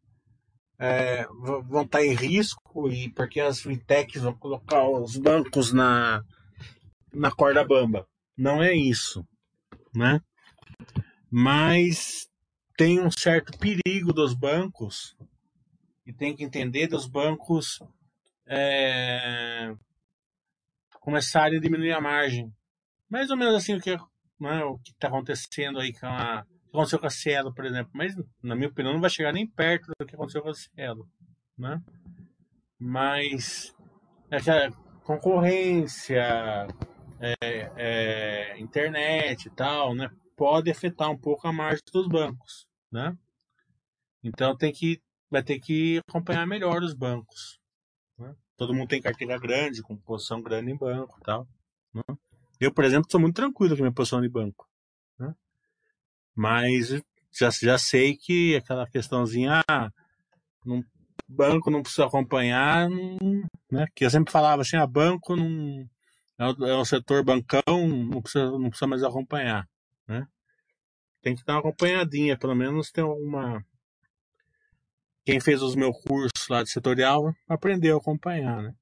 É, 0.83 1.27
vão 1.69 1.83
estar 1.83 2.03
em 2.03 2.15
risco 2.15 2.89
e 2.89 3.11
porque 3.11 3.39
as 3.39 3.61
fintechs 3.61 4.23
vão 4.23 4.33
colocar 4.33 4.89
os 4.89 5.17
bancos 5.17 5.73
na, 5.73 6.25
na 7.13 7.31
corda 7.31 7.63
bamba. 7.63 8.07
Não 8.37 8.63
é 8.63 8.75
isso, 8.75 9.23
né? 9.95 10.21
mas 11.31 12.29
tem 12.77 13.01
um 13.01 13.11
certo 13.11 13.57
perigo 13.57 14.13
dos 14.13 14.35
bancos 14.35 15.17
e 16.05 16.13
tem 16.13 16.35
que 16.35 16.43
entender 16.43 16.89
dos 16.89 17.07
bancos 17.07 17.79
é, 18.47 19.73
começarem 20.99 21.59
a 21.59 21.61
diminuir 21.61 21.93
a 21.93 22.01
margem. 22.01 22.53
Mais 23.09 23.31
ou 23.31 23.37
menos 23.37 23.55
assim 23.55 23.75
o 23.75 23.81
que 23.81 23.97
né, 24.41 24.61
está 24.89 25.07
acontecendo 25.07 25.79
aí 25.79 25.93
com 25.93 26.07
a 26.07 26.45
que 26.71 26.77
aconteceu 26.77 26.99
com 26.99 27.07
a 27.07 27.11
Cielo, 27.11 27.55
por 27.55 27.65
exemplo. 27.65 27.91
Mas, 27.95 28.15
na 28.43 28.55
minha 28.55 28.69
opinião, 28.69 28.93
não 28.93 29.01
vai 29.01 29.11
chegar 29.11 29.33
nem 29.33 29.47
perto 29.47 29.93
do 29.99 30.07
que 30.07 30.15
aconteceu 30.15 30.43
com 30.43 30.51
a 30.51 30.55
Cielo. 30.55 31.09
Né? 31.59 31.81
Mas 32.79 33.75
essa 34.31 34.71
concorrência, 35.05 36.23
é, 37.21 37.35
é, 37.77 38.59
internet 38.59 39.47
e 39.47 39.51
tal, 39.51 39.95
né? 39.95 40.11
pode 40.37 40.71
afetar 40.71 41.11
um 41.11 41.19
pouco 41.19 41.47
a 41.47 41.53
margem 41.53 41.83
dos 41.93 42.09
bancos, 42.09 42.67
né? 42.91 43.15
Então 44.25 44.57
tem 44.57 44.73
que 44.73 44.99
vai 45.31 45.43
ter 45.43 45.61
que 45.61 45.99
acompanhar 46.09 46.47
melhor 46.47 46.83
os 46.83 46.95
bancos. 46.95 47.61
Né? 48.19 48.35
Todo 48.57 48.73
mundo 48.73 48.89
tem 48.89 49.03
carteira 49.03 49.39
grande, 49.39 49.83
com 49.83 49.97
posição 49.99 50.43
grande 50.43 50.73
em 50.73 50.77
banco, 50.77 51.19
e 51.21 51.23
tal. 51.23 51.47
Né? 51.95 52.03
Eu, 52.59 52.73
por 52.73 52.85
exemplo, 52.85 53.07
estou 53.07 53.21
muito 53.21 53.37
tranquilo 53.37 53.77
com 53.77 53.83
minha 53.83 53.93
posição 53.93 54.21
de 54.21 54.29
banco? 54.29 54.67
Mas 56.35 56.89
já 57.33 57.51
já 57.51 57.79
sei 57.79 58.17
que 58.17 58.57
aquela 58.57 58.87
questãozinha, 58.89 59.63
ah, 59.69 59.91
não, 60.65 60.85
banco 61.29 61.71
não 61.71 61.83
precisa 61.83 62.07
acompanhar, 62.07 62.89
não, 62.89 63.45
né? 63.71 63.87
Que 63.95 64.05
eu 64.05 64.11
sempre 64.11 64.33
falava 64.33 64.63
assim, 64.63 64.77
ah, 64.77 64.87
banco 64.87 65.37
não 65.37 65.89
é 66.39 66.47
o, 66.47 66.67
é 66.67 66.77
o 66.77 66.85
setor 66.85 67.25
bancão, 67.25 67.89
não 67.89 68.23
precisa 68.23 68.51
não 68.51 68.69
precisa 68.71 68.87
mais 68.87 69.03
acompanhar 69.03 69.67
né? 70.11 70.27
Tem 71.23 71.37
que 71.37 71.45
dar 71.45 71.55
uma 71.55 71.61
acompanhadinha, 71.61 72.37
pelo 72.37 72.55
menos 72.55 72.91
tem 72.91 73.05
uma. 73.05 73.65
Quem 75.25 75.39
fez 75.39 75.63
os 75.63 75.77
meus 75.77 75.97
cursos 76.03 76.49
lá 76.49 76.63
de 76.63 76.71
setorial 76.71 77.33
aprendeu 77.49 77.97
a 77.97 78.01
acompanhar, 78.01 78.63
né? 78.63 78.75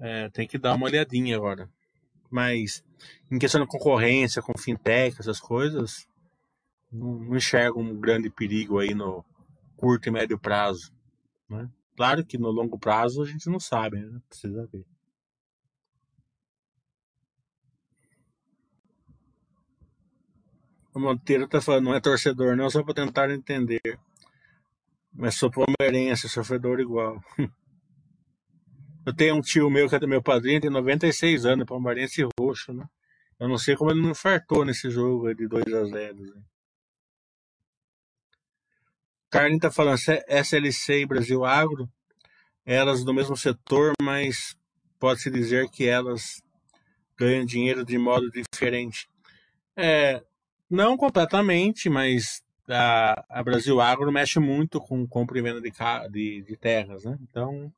É, 0.00 0.30
tem 0.30 0.46
que 0.46 0.58
dar 0.58 0.74
uma 0.74 0.86
olhadinha 0.86 1.36
agora. 1.36 1.68
Mas 2.30 2.82
em 3.30 3.38
questão 3.38 3.60
de 3.60 3.66
concorrência 3.66 4.40
com 4.40 4.56
fintech, 4.58 5.16
essas 5.20 5.40
coisas, 5.40 6.06
não, 6.92 7.36
enxergo 7.36 7.80
um 7.80 7.98
grande 7.98 8.30
perigo 8.30 8.78
aí 8.78 8.94
no 8.94 9.24
curto 9.76 10.08
e 10.08 10.12
médio 10.12 10.38
prazo. 10.38 10.92
Né? 11.48 11.68
Claro 11.96 12.24
que 12.24 12.38
no 12.38 12.50
longo 12.50 12.78
prazo 12.78 13.22
a 13.22 13.26
gente 13.26 13.48
não 13.48 13.60
sabe, 13.60 14.00
né? 14.00 14.20
Precisa 14.28 14.66
ver. 14.72 14.84
O 20.94 21.00
Monteiro 21.00 21.48
tá 21.48 21.60
falando, 21.60 21.86
não 21.86 21.94
é 21.94 22.00
torcedor 22.00 22.56
não, 22.56 22.70
só 22.70 22.82
para 22.84 22.94
tentar 22.94 23.28
entender. 23.30 23.98
Mas 25.12 25.34
sou 25.34 25.50
palmeirense, 25.50 26.28
sofredor 26.28 26.78
igual. 26.78 27.20
Eu 29.06 29.14
tenho 29.14 29.34
um 29.34 29.40
tio 29.40 29.68
meu 29.68 29.88
que 29.88 29.96
é 29.96 30.06
meu 30.06 30.22
padrinho, 30.22 30.60
tem 30.60 30.70
96 30.70 31.44
anos, 31.44 31.66
palmeirense 31.66 32.26
roxo, 32.40 32.72
né? 32.72 32.86
Eu 33.38 33.48
não 33.48 33.58
sei 33.58 33.76
como 33.76 33.90
ele 33.90 34.00
não 34.00 34.10
infartou 34.10 34.64
nesse 34.64 34.88
jogo 34.88 35.34
de 35.34 35.46
2 35.46 35.66
a 35.74 35.84
0 35.84 36.14
né? 36.14 36.42
Carlinhos 39.34 39.62
tá 39.62 39.70
falando, 39.72 39.98
SLC 40.28 41.00
e 41.00 41.06
Brasil 41.06 41.44
Agro 41.44 41.90
elas 42.64 43.02
do 43.02 43.12
mesmo 43.12 43.36
setor, 43.36 43.92
mas 44.00 44.56
pode-se 44.96 45.28
dizer 45.28 45.68
que 45.68 45.88
elas 45.88 46.40
ganham 47.16 47.44
dinheiro 47.44 47.84
de 47.84 47.98
modo 47.98 48.30
diferente. 48.30 49.08
É, 49.76 50.22
não 50.70 50.96
completamente, 50.96 51.90
mas 51.90 52.44
a, 52.68 53.24
a 53.28 53.42
Brasil 53.42 53.80
Agro 53.80 54.12
mexe 54.12 54.38
muito 54.38 54.80
com 54.80 55.04
compra 55.04 55.36
e 55.36 55.42
venda 55.42 55.60
de, 55.60 55.72
de, 56.12 56.42
de 56.42 56.56
terras, 56.56 57.04
né? 57.04 57.18
Então, 57.20 57.72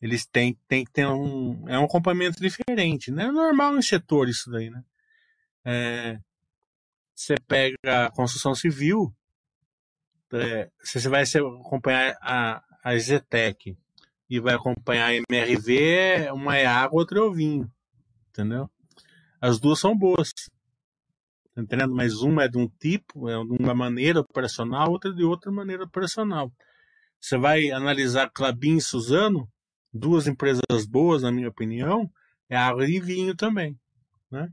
eles 0.00 0.24
têm, 0.24 0.58
têm 0.66 0.86
que 0.86 0.90
ter 0.90 1.06
um. 1.06 1.68
É 1.68 1.78
um 1.78 1.84
acompanhamento 1.84 2.40
diferente, 2.40 3.10
né? 3.10 3.24
É 3.24 3.30
normal 3.30 3.74
no 3.74 3.82
setor 3.82 4.26
isso 4.26 4.50
daí, 4.50 4.70
né? 4.70 4.82
É, 5.66 6.18
você 7.14 7.34
pega 7.46 8.06
a 8.06 8.10
construção 8.10 8.54
civil, 8.54 9.14
é, 10.32 10.70
você 10.82 11.08
vai 11.08 11.22
acompanhar 11.22 12.16
a, 12.20 12.62
a 12.82 12.98
Zetec 12.98 13.76
e 14.28 14.40
vai 14.40 14.54
acompanhar 14.54 15.08
a 15.08 15.14
MRV, 15.14 16.30
uma 16.32 16.56
é 16.56 16.66
água, 16.66 17.00
outra 17.00 17.18
é 17.18 17.22
o 17.22 17.32
vinho, 17.32 17.70
entendeu? 18.30 18.68
As 19.40 19.60
duas 19.60 19.78
são 19.78 19.96
boas, 19.96 20.32
tá 21.54 21.62
entendendo? 21.62 21.94
Mas 21.94 22.14
uma 22.22 22.44
é 22.44 22.48
de 22.48 22.58
um 22.58 22.68
tipo, 22.68 23.28
é 23.28 23.34
de 23.34 23.62
uma 23.62 23.74
maneira 23.74 24.20
operacional, 24.20 24.90
outra 24.90 25.12
de 25.12 25.22
outra 25.22 25.52
maneira 25.52 25.84
operacional. 25.84 26.52
Você 27.20 27.38
vai 27.38 27.70
analisar 27.70 28.30
Clabin 28.30 28.76
e 28.76 28.80
Suzano, 28.80 29.48
duas 29.92 30.26
empresas 30.26 30.86
boas, 30.86 31.22
na 31.22 31.30
minha 31.30 31.48
opinião, 31.48 32.10
é 32.48 32.56
água 32.56 32.88
e 32.88 33.00
vinho 33.00 33.34
também, 33.34 33.78
né? 34.30 34.48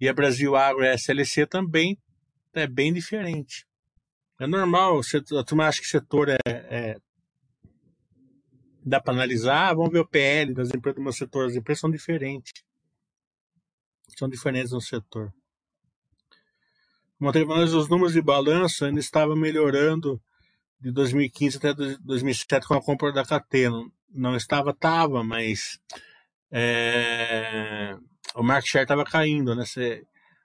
E 0.00 0.08
a 0.08 0.12
Brasil 0.12 0.54
Agro 0.54 0.84
e 0.84 0.88
a 0.88 0.94
SLC 0.94 1.46
também 1.46 1.98
é 2.54 2.66
bem 2.66 2.92
diferente. 2.92 3.66
É 4.38 4.46
normal, 4.46 5.00
a 5.00 5.44
turma 5.44 5.66
acha 5.66 5.80
que 5.80 5.86
setor 5.86 6.28
é, 6.28 6.38
é 6.46 6.96
dá 8.84 9.00
para 9.00 9.14
analisar, 9.14 9.74
vamos 9.74 9.90
ver 9.90 9.98
o 9.98 10.06
PL 10.06 10.54
das 10.54 10.68
empresas 10.72 10.96
do 10.96 11.02
meu 11.02 11.12
setor, 11.12 11.46
as 11.46 11.56
empresas 11.56 11.80
são 11.80 11.90
diferentes. 11.90 12.52
São 14.16 14.28
diferentes 14.28 14.70
no 14.70 14.80
setor. 14.80 15.32
Montevideo, 17.18 17.78
os 17.78 17.88
números 17.88 18.12
de 18.12 18.22
balanço 18.22 18.84
ainda 18.84 19.00
estavam 19.00 19.34
melhorando 19.34 20.22
de 20.78 20.92
2015 20.92 21.56
até 21.56 21.74
2007 21.74 22.68
com 22.68 22.74
a 22.74 22.82
compra 22.82 23.12
da 23.12 23.24
Catena. 23.24 23.82
Não 24.10 24.36
estava, 24.36 24.70
estava, 24.70 25.24
mas 25.24 25.80
é, 26.50 27.96
o 28.34 28.42
market 28.42 28.70
share 28.70 28.84
estava 28.84 29.04
caindo, 29.04 29.54
né? 29.54 29.64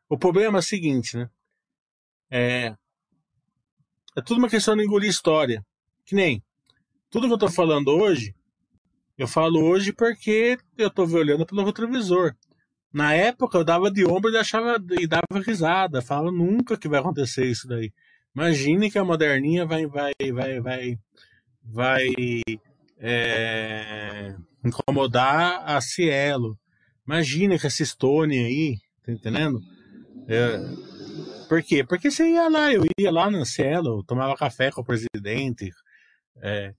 o 0.10 0.17
problema 0.17 0.58
é 0.58 0.60
o 0.60 0.63
seguinte, 0.63 1.15
né? 1.15 1.30
É, 2.30 2.75
é 4.15 4.21
tudo 4.21 4.39
uma 4.39 4.50
questão 4.50 4.76
de 4.76 4.84
engolir 4.84 5.10
história. 5.10 5.65
Que 6.06 6.15
nem 6.15 6.43
tudo 7.10 7.28
que 7.28 7.34
eu 7.34 7.36
estou 7.36 7.52
falando 7.52 7.89
hoje, 7.89 8.34
eu 9.17 9.28
falo 9.28 9.63
hoje 9.63 9.93
porque 9.93 10.58
eu 10.78 10.88
estou 10.88 11.08
olhando 11.10 11.45
pelo 11.45 11.65
retrovisor. 11.65 12.34
Na 12.93 13.13
época 13.13 13.58
eu 13.58 13.63
dava 13.63 13.91
de 13.91 14.06
ombro 14.06 14.32
e 14.32 14.38
achava 14.38 14.78
e 15.00 15.08
dava 15.08 15.26
risada, 15.45 16.02
falava 16.02 16.32
nunca 16.32 16.78
que 16.78 16.89
vai 16.89 17.00
acontecer 17.00 17.45
isso 17.45 17.67
daí. 17.67 17.91
Imagine 18.36 18.89
que 18.89 18.97
a 18.97 19.04
moderninha 19.04 19.65
vai 19.65 19.86
vai 19.86 20.13
vai 20.34 20.60
vai 20.60 21.00
vai 21.63 22.08
é, 23.00 24.36
incomodar 24.63 25.63
a 25.65 25.80
Cielo. 25.82 26.58
Imagina 27.06 27.58
que 27.58 27.67
essa 27.67 27.84
Stone 27.84 28.38
aí, 28.38 28.78
tá 29.06 29.12
entendendo? 29.12 29.60
É, 30.28 30.90
por 31.52 31.62
quê? 31.62 31.84
Porque 31.84 32.10
você 32.10 32.30
ia 32.30 32.48
lá, 32.48 32.72
eu 32.72 32.84
ia 32.98 33.12
lá 33.12 33.30
na 33.30 33.44
Cielo, 33.44 34.06
tomava 34.06 34.38
café 34.38 34.72
com 34.72 34.80
o 34.80 34.86
presidente, 34.86 35.70
é, 36.42 36.74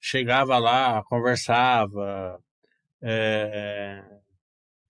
chegava 0.00 0.58
lá, 0.58 1.04
conversava, 1.04 2.36
é, 3.00 4.02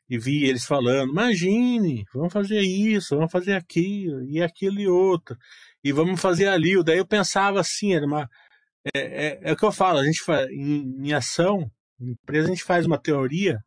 e 0.08 0.18
via 0.18 0.48
eles 0.48 0.64
falando, 0.64 1.10
imagine, 1.10 2.06
vamos 2.14 2.32
fazer 2.32 2.62
isso, 2.62 3.16
vamos 3.16 3.30
fazer 3.30 3.52
aquilo, 3.52 4.24
e 4.24 4.42
aquilo 4.42 4.80
e 4.80 4.88
outro, 4.88 5.36
e 5.84 5.92
vamos 5.92 6.18
fazer 6.22 6.48
ali. 6.48 6.82
Daí 6.82 6.96
eu 6.96 7.06
pensava 7.06 7.60
assim, 7.60 7.92
era 7.94 8.06
uma, 8.06 8.26
é, 8.94 9.26
é, 9.26 9.40
é 9.42 9.52
o 9.52 9.56
que 9.58 9.64
eu 9.66 9.72
falo, 9.72 9.98
a 9.98 10.04
gente 10.06 10.22
faz, 10.22 10.48
em, 10.50 11.06
em 11.06 11.12
ação, 11.12 11.70
em 12.00 12.12
empresa 12.12 12.46
a 12.46 12.50
gente 12.50 12.64
faz 12.64 12.86
uma 12.86 12.98
teoria, 12.98 13.58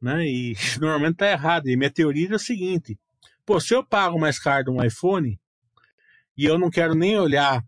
né, 0.00 0.24
e 0.24 0.54
normalmente 0.80 1.16
tá 1.16 1.28
errado, 1.28 1.68
e 1.68 1.76
minha 1.76 1.90
teoria 1.90 2.28
é 2.30 2.36
o 2.36 2.38
seguinte, 2.38 2.96
pô, 3.50 3.58
se 3.58 3.74
eu 3.74 3.84
pago 3.84 4.16
mais 4.16 4.38
caro 4.38 4.72
um 4.72 4.84
iPhone, 4.84 5.36
e 6.38 6.44
eu 6.44 6.56
não 6.56 6.70
quero 6.70 6.94
nem 6.94 7.18
olhar 7.18 7.60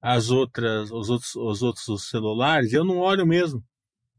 as 0.00 0.30
outras, 0.30 0.92
os 0.92 1.10
outros, 1.10 1.34
os 1.34 1.62
outros 1.62 2.08
celulares, 2.08 2.72
eu 2.72 2.84
não 2.84 2.98
olho 2.98 3.26
mesmo. 3.26 3.60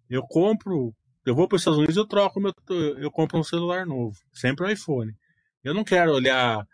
Eu 0.09 0.21
compro, 0.21 0.93
eu 1.25 1.33
vou 1.33 1.47
para 1.47 1.55
os 1.55 1.61
Estados 1.61 1.77
Unidos, 1.77 1.95
eu 1.95 2.05
troco 2.05 2.41
meu, 2.41 2.53
eu 2.97 3.09
compro 3.09 3.39
um 3.39 3.43
celular 3.43 3.85
novo, 3.85 4.17
sempre 4.33 4.65
um 4.65 4.69
iPhone. 4.69 5.15
Eu 5.63 5.73
não 5.73 5.85
quero 5.85 6.11
olhar 6.11 6.67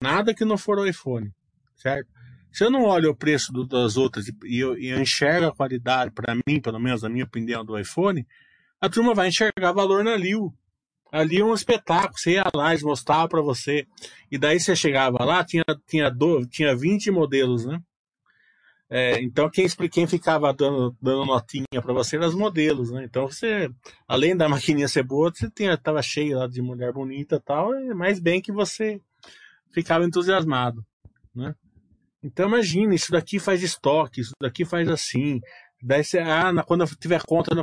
nada 0.00 0.32
que 0.32 0.44
não 0.44 0.56
for 0.56 0.78
o 0.78 0.86
iPhone, 0.86 1.32
certo? 1.74 2.08
Se 2.52 2.62
eu 2.62 2.70
não 2.70 2.84
olho 2.84 3.10
o 3.10 3.16
preço 3.16 3.52
do, 3.52 3.66
das 3.66 3.96
outras 3.96 4.28
e 4.28 4.56
eu, 4.56 4.78
e 4.78 4.86
eu 4.86 5.02
enxergo 5.02 5.48
a 5.48 5.52
qualidade, 5.52 6.12
para 6.12 6.36
mim, 6.46 6.60
pelo 6.60 6.78
menos 6.78 7.02
na 7.02 7.08
minha 7.08 7.24
opinião, 7.24 7.64
do 7.64 7.76
iPhone, 7.76 8.24
a 8.80 8.88
turma 8.88 9.14
vai 9.14 9.26
enxergar 9.26 9.72
valor 9.72 10.04
na 10.04 10.16
Liu. 10.16 10.54
Ali 11.14 11.40
um 11.44 11.54
espetáculo, 11.54 12.18
você 12.18 12.32
ia 12.32 12.44
lá, 12.52 12.70
eles 12.70 12.82
mostravam 12.82 13.28
para 13.28 13.40
você. 13.40 13.86
E 14.32 14.36
daí 14.36 14.58
você 14.58 14.74
chegava 14.74 15.24
lá, 15.24 15.44
tinha, 15.44 15.62
tinha, 15.86 16.10
do, 16.10 16.44
tinha 16.44 16.74
20 16.74 17.08
modelos, 17.12 17.64
né? 17.64 17.80
É, 18.90 19.22
então 19.22 19.48
quem, 19.48 19.66
quem 19.88 20.08
ficava 20.08 20.52
dando, 20.52 20.96
dando 21.00 21.24
notinha 21.24 21.80
para 21.80 21.92
você 21.92 22.16
eram 22.16 22.26
os 22.26 22.34
modelos, 22.34 22.90
né? 22.90 23.04
Então 23.04 23.28
você, 23.28 23.70
além 24.08 24.36
da 24.36 24.48
maquininha 24.50 24.88
ser 24.88 25.04
boa, 25.04 25.32
você 25.32 25.48
tinha, 25.48 25.78
tava 25.78 26.02
cheio 26.02 26.36
lá 26.36 26.48
de 26.48 26.60
mulher 26.60 26.92
bonita 26.92 27.36
e 27.36 27.40
tal, 27.40 27.72
é 27.72 27.94
mais 27.94 28.18
bem 28.18 28.42
que 28.42 28.50
você 28.50 29.00
ficava 29.72 30.04
entusiasmado, 30.04 30.84
né? 31.32 31.54
Então 32.24 32.48
imagina, 32.48 32.92
isso 32.92 33.12
daqui 33.12 33.38
faz 33.38 33.62
estoque, 33.62 34.22
isso 34.22 34.32
daqui 34.40 34.64
faz 34.64 34.88
assim. 34.88 35.40
Daí 35.86 36.02
você, 36.02 36.18
ah, 36.18 36.50
na, 36.50 36.62
quando 36.62 36.86
tiver 36.96 37.20
conta 37.26 37.54
no, 37.54 37.62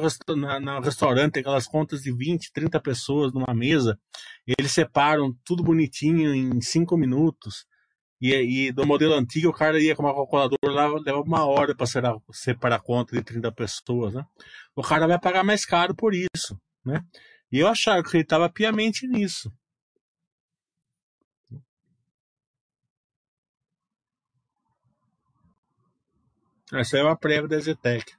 na, 0.59 0.79
restaurante, 0.79 1.39
aquelas 1.39 1.65
contas 1.65 2.03
de 2.03 2.13
20, 2.15 2.53
30 2.53 2.79
pessoas 2.79 3.33
numa 3.33 3.51
mesa, 3.51 3.99
eles 4.45 4.71
separam 4.71 5.35
tudo 5.43 5.63
bonitinho 5.63 6.31
em 6.35 6.61
5 6.61 6.95
minutos. 6.95 7.65
E, 8.21 8.67
e 8.67 8.71
do 8.71 8.85
modelo 8.85 9.15
antigo, 9.15 9.49
o 9.49 9.53
cara 9.53 9.81
ia 9.81 9.95
com 9.95 10.03
uma 10.03 10.13
calculadora 10.13 10.71
lá, 10.71 10.87
leva 11.03 11.19
uma 11.21 11.47
hora 11.47 11.73
para 11.73 11.87
separar 12.31 12.75
a 12.75 12.79
conta 12.79 13.17
de 13.17 13.23
30 13.23 13.51
pessoas, 13.53 14.13
né? 14.13 14.23
O 14.75 14.83
cara 14.83 15.07
vai 15.07 15.19
pagar 15.19 15.43
mais 15.43 15.65
caro 15.65 15.95
por 15.95 16.13
isso, 16.13 16.55
né? 16.85 17.03
E 17.51 17.57
eu 17.57 17.67
achava 17.67 18.03
que 18.03 18.15
ele 18.15 18.23
estava 18.23 18.47
piamente 18.47 19.07
nisso. 19.07 19.51
Essa 26.73 26.97
é 26.97 27.03
uma 27.03 27.17
prévia 27.17 27.47
da 27.47 27.59
Zetec. 27.59 28.13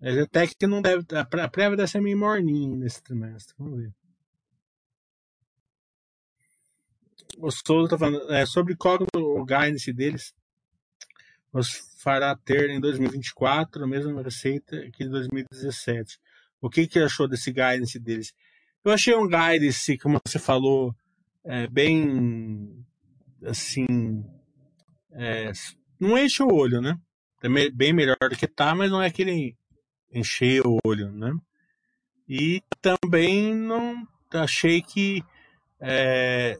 A 0.00 0.12
Zetec 0.12 0.66
não 0.66 0.80
deve. 0.80 1.04
A 1.14 1.48
prévia 1.48 1.76
deve 1.76 1.88
ser 1.88 2.00
meio 2.00 2.18
morninha 2.18 2.76
nesse 2.76 3.02
trimestre. 3.02 3.54
Vamos 3.58 3.80
ver. 3.80 3.92
o 7.38 7.50
Souza 7.50 7.84
está 7.84 7.98
falando 7.98 8.32
é, 8.32 8.46
sobre 8.46 8.76
qual 8.76 8.98
o 9.14 9.44
guidance 9.44 9.92
deles 9.92 10.34
os 11.52 11.70
fará 11.98 12.36
ter 12.36 12.70
em 12.70 12.80
2024 12.80 13.84
a 13.84 13.86
mesma 13.86 14.22
receita 14.22 14.90
que 14.92 15.04
em 15.04 15.08
2017. 15.08 16.18
O 16.60 16.68
que 16.68 16.86
que 16.86 16.98
achou 16.98 17.28
desse 17.28 17.50
guidance 17.50 17.98
deles? 17.98 18.34
Eu 18.84 18.92
achei 18.92 19.14
um 19.14 19.26
guidance, 19.26 19.96
como 19.98 20.20
você 20.24 20.38
falou, 20.38 20.94
é, 21.44 21.66
bem 21.66 22.84
assim, 23.44 23.86
é, 25.12 25.50
não 25.98 26.18
enche 26.18 26.42
o 26.42 26.52
olho, 26.52 26.80
né? 26.80 26.98
É 27.46 27.70
bem 27.70 27.92
melhor 27.92 28.16
do 28.20 28.36
que 28.36 28.48
tá, 28.48 28.74
mas 28.74 28.90
não 28.90 29.00
é 29.00 29.06
aquele 29.06 29.56
encher 30.12 30.66
o 30.66 30.78
olho, 30.84 31.12
né? 31.12 31.32
E 32.28 32.60
também 32.82 33.54
não 33.54 34.06
achei 34.32 34.82
que 34.82 35.22
é, 35.80 36.58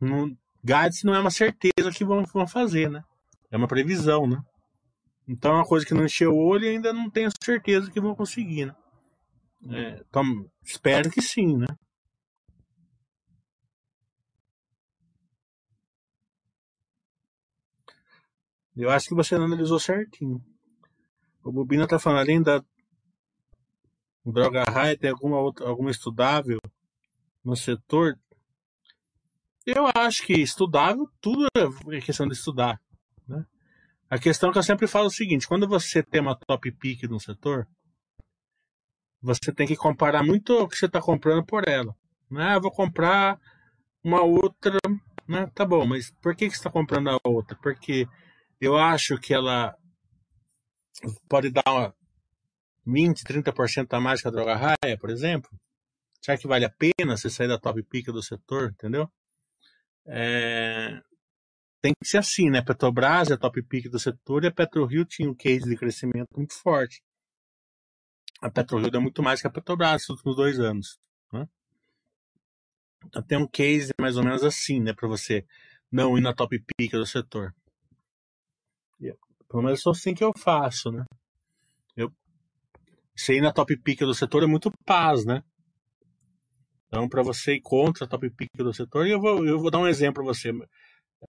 não, 0.00 0.36
Gades 0.64 1.04
não 1.04 1.14
é 1.14 1.20
uma 1.20 1.30
certeza 1.30 1.92
que 1.94 2.04
vão, 2.04 2.24
vão 2.24 2.46
fazer, 2.46 2.90
né? 2.90 3.04
É 3.48 3.56
uma 3.56 3.68
previsão, 3.68 4.26
né? 4.26 4.42
Então 5.28 5.52
é 5.52 5.54
uma 5.56 5.66
coisa 5.66 5.86
que 5.86 5.94
não 5.94 6.04
encheu 6.04 6.32
o 6.32 6.44
olho 6.44 6.64
e 6.64 6.68
ainda 6.68 6.92
não 6.92 7.08
tenho 7.08 7.30
certeza 7.42 7.90
que 7.90 8.00
vão 8.00 8.14
conseguir, 8.14 8.66
né? 8.66 8.74
É, 9.70 10.04
então, 10.08 10.24
espero 10.64 11.08
que 11.08 11.22
sim, 11.22 11.56
né? 11.56 11.66
Eu 18.76 18.90
acho 18.90 19.08
que 19.08 19.14
você 19.14 19.34
analisou 19.34 19.78
certinho. 19.78 20.42
O 21.44 21.52
Bobina 21.52 21.86
tá 21.86 21.98
falando, 21.98 22.20
além 22.20 22.42
da 22.42 22.64
droga 24.24 24.64
raia, 24.64 24.96
tem 24.96 25.10
alguma 25.10 25.38
outra, 25.38 25.66
alguma 25.66 25.90
estudável 25.90 26.58
no 27.44 27.56
setor? 27.56 28.18
Eu 29.66 29.86
acho 29.94 30.24
que 30.24 30.34
estudável, 30.34 31.08
tudo 31.20 31.46
é 31.56 32.00
questão 32.00 32.26
de 32.26 32.34
estudar. 32.34 32.80
Né? 33.26 33.44
A 34.08 34.18
questão 34.18 34.52
que 34.52 34.58
eu 34.58 34.62
sempre 34.62 34.86
falo 34.86 35.06
é 35.06 35.08
o 35.08 35.10
seguinte: 35.10 35.46
quando 35.46 35.68
você 35.68 36.02
tem 36.02 36.20
uma 36.20 36.36
top 36.36 36.70
pick 36.72 37.02
no 37.04 37.20
setor, 37.20 37.68
você 39.20 39.52
tem 39.52 39.66
que 39.66 39.76
comparar 39.76 40.24
muito 40.24 40.52
o 40.54 40.68
que 40.68 40.76
você 40.76 40.86
está 40.86 41.00
comprando 41.00 41.44
por 41.44 41.68
ela. 41.68 41.94
Ah, 42.34 42.58
vou 42.58 42.70
comprar 42.70 43.38
uma 44.02 44.22
outra, 44.22 44.78
né? 45.28 45.46
Tá 45.54 45.64
bom, 45.64 45.86
mas 45.86 46.10
por 46.22 46.34
que, 46.34 46.46
que 46.46 46.52
você 46.52 46.60
está 46.60 46.70
comprando 46.70 47.10
a 47.10 47.18
outra? 47.24 47.56
Porque 47.62 48.08
eu 48.62 48.78
acho 48.78 49.18
que 49.18 49.34
ela 49.34 49.76
pode 51.28 51.50
dar 51.50 51.64
uma 51.66 51.92
20, 52.86 53.24
30% 53.24 53.92
a 53.92 54.00
mais 54.00 54.22
que 54.22 54.28
a 54.28 54.30
droga 54.30 54.54
raia, 54.54 54.96
por 55.00 55.10
exemplo. 55.10 55.50
Será 56.20 56.38
que 56.38 56.46
vale 56.46 56.64
a 56.64 56.70
pena 56.70 57.16
você 57.16 57.28
sair 57.28 57.48
da 57.48 57.58
top 57.58 57.82
pick 57.82 58.06
do 58.06 58.22
setor, 58.22 58.70
entendeu? 58.70 59.10
É... 60.06 61.00
Tem 61.80 61.92
que 62.00 62.08
ser 62.08 62.18
assim, 62.18 62.50
né? 62.50 62.62
Petrobras 62.62 63.32
é 63.32 63.34
a 63.34 63.36
top 63.36 63.60
pick 63.64 63.90
do 63.90 63.98
setor 63.98 64.44
e 64.44 64.46
a 64.46 64.52
PetroRio 64.52 65.04
tinha 65.04 65.28
um 65.28 65.34
case 65.34 65.68
de 65.68 65.76
crescimento 65.76 66.28
muito 66.36 66.54
forte. 66.54 67.02
A 68.40 68.48
PetroRio 68.48 68.92
deu 68.92 69.02
muito 69.02 69.24
mais 69.24 69.40
que 69.40 69.48
a 69.48 69.50
Petrobras 69.50 70.02
nos 70.02 70.10
últimos 70.10 70.36
dois 70.36 70.60
anos. 70.60 71.00
Né? 71.32 71.48
Então 73.06 73.22
tem 73.24 73.38
um 73.38 73.48
case 73.48 73.92
mais 74.00 74.16
ou 74.16 74.22
menos 74.22 74.44
assim, 74.44 74.80
né? 74.80 74.92
Para 74.94 75.08
você 75.08 75.44
não 75.90 76.16
ir 76.16 76.20
na 76.20 76.32
top 76.32 76.64
pick 76.76 76.92
do 76.92 77.04
setor. 77.04 77.52
Pelo 79.52 79.62
menos 79.62 79.86
é 79.86 79.90
assim 79.90 80.14
que 80.14 80.24
eu 80.24 80.32
faço, 80.34 80.90
né? 80.90 81.04
Eu, 81.94 82.10
você 83.14 83.34
ir 83.34 83.42
na 83.42 83.52
top 83.52 83.76
pick 83.76 84.00
do 84.00 84.14
setor 84.14 84.42
é 84.42 84.46
muito 84.46 84.72
paz, 84.86 85.26
né? 85.26 85.44
Então, 86.86 87.06
para 87.06 87.22
você 87.22 87.56
ir 87.56 87.60
contra 87.60 88.06
a 88.06 88.08
top 88.08 88.30
pick 88.30 88.48
do 88.56 88.72
setor, 88.72 89.06
eu 89.06 89.20
vou, 89.20 89.46
eu 89.46 89.60
vou 89.60 89.70
dar 89.70 89.78
um 89.78 89.86
exemplo 89.86 90.24
para 90.24 90.32
você. 90.32 90.52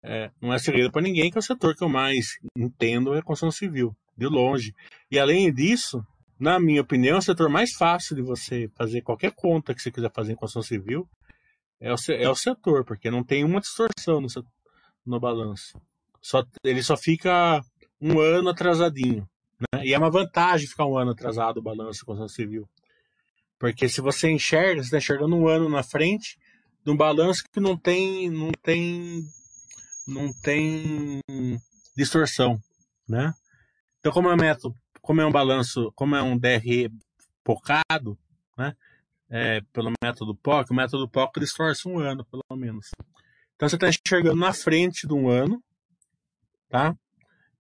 É, 0.05 0.31
não 0.41 0.53
é 0.53 0.59
segredo 0.61 0.93
para 0.93 1.03
ninguém 1.03 1.33
que 1.33 1.37
é 1.37 1.41
o 1.41 1.43
setor 1.43 1.75
que 1.75 1.83
eu 1.83 1.89
mais 1.89 2.39
entendo 2.57 3.13
é 3.13 3.19
a 3.19 3.23
construção 3.23 3.51
civil, 3.51 3.93
de 4.17 4.27
longe. 4.27 4.73
E 5.11 5.19
além 5.19 5.53
disso, 5.53 6.01
na 6.39 6.61
minha 6.61 6.81
opinião, 6.81 7.17
é 7.17 7.19
o 7.19 7.23
setor 7.23 7.49
mais 7.49 7.73
fácil 7.73 8.15
de 8.15 8.23
você 8.23 8.71
fazer 8.77 9.03
qualquer 9.03 9.33
conta 9.35 9.75
que 9.75 9.83
você 9.83 9.91
quiser 9.91 10.13
fazer 10.15 10.33
em 10.33 10.37
construção 10.37 10.63
civil 10.63 11.09
é 11.81 11.93
o, 11.93 11.97
é 12.13 12.29
o 12.29 12.37
setor, 12.37 12.85
porque 12.85 13.11
não 13.11 13.25
tem 13.25 13.43
uma 13.43 13.61
distorção 13.61 14.21
no, 14.21 14.29
no 15.05 15.19
balanço. 15.19 15.77
Só, 16.21 16.45
ele 16.63 16.85
só 16.85 16.97
fica 16.97 17.61
um 18.03 18.21
ano 18.21 18.51
atrasadinho. 18.51 19.29
Né? 19.61 19.85
E 19.85 19.95
é 19.95 19.99
uma 19.99 20.11
vantagem 20.11 20.67
ficar 20.67 20.87
um 20.87 20.99
ano 20.99 21.13
atrasado 21.13 21.59
o 21.59 21.63
balanço 21.63 22.01
de 22.01 22.05
construção 22.05 22.29
civil. 22.29 22.69
Porque 23.59 23.89
se 23.89 24.01
você 24.01 24.29
enxerga, 24.29 24.83
você 24.83 24.87
está 24.87 24.99
enxergando 24.99 25.37
um 25.37 25.47
ano 25.47 25.69
na 25.69 25.85
frente 25.85 26.37
de 26.85 26.91
um 26.91 26.97
balanço 26.97 27.45
que 27.53 27.61
não 27.61 27.77
tem, 27.77 28.29
não 28.29 28.51
tem, 28.61 29.23
não 30.09 30.33
tem 30.43 31.21
distorção, 31.97 32.59
né? 33.09 33.33
Então, 34.01 34.11
como 34.11 34.29
é 34.29 34.35
um 34.35 34.37
método, 34.37 34.75
como 35.01 35.21
é 35.21 35.27
um 35.27 35.31
balanço, 35.31 35.93
como 35.95 36.17
é 36.17 36.23
um 36.23 36.37
DRE 36.37 36.91
pocado, 37.45 38.19
né? 38.59 38.75
É, 39.31 39.61
pelo 39.73 39.93
método 40.03 40.35
POC, 40.35 40.73
o 40.73 40.75
método 40.75 41.09
POC 41.09 41.39
distorce 41.39 41.89
um 41.89 42.01
ano, 42.01 42.25
pelo 42.25 42.59
menos. 42.59 42.91
Então, 43.55 43.69
você 43.69 43.77
está 43.77 43.89
enxergando 43.89 44.41
na 44.41 44.53
frente 44.53 45.07
de 45.07 45.15
um 45.15 45.29
ano, 45.29 45.63
tá? 46.69 46.97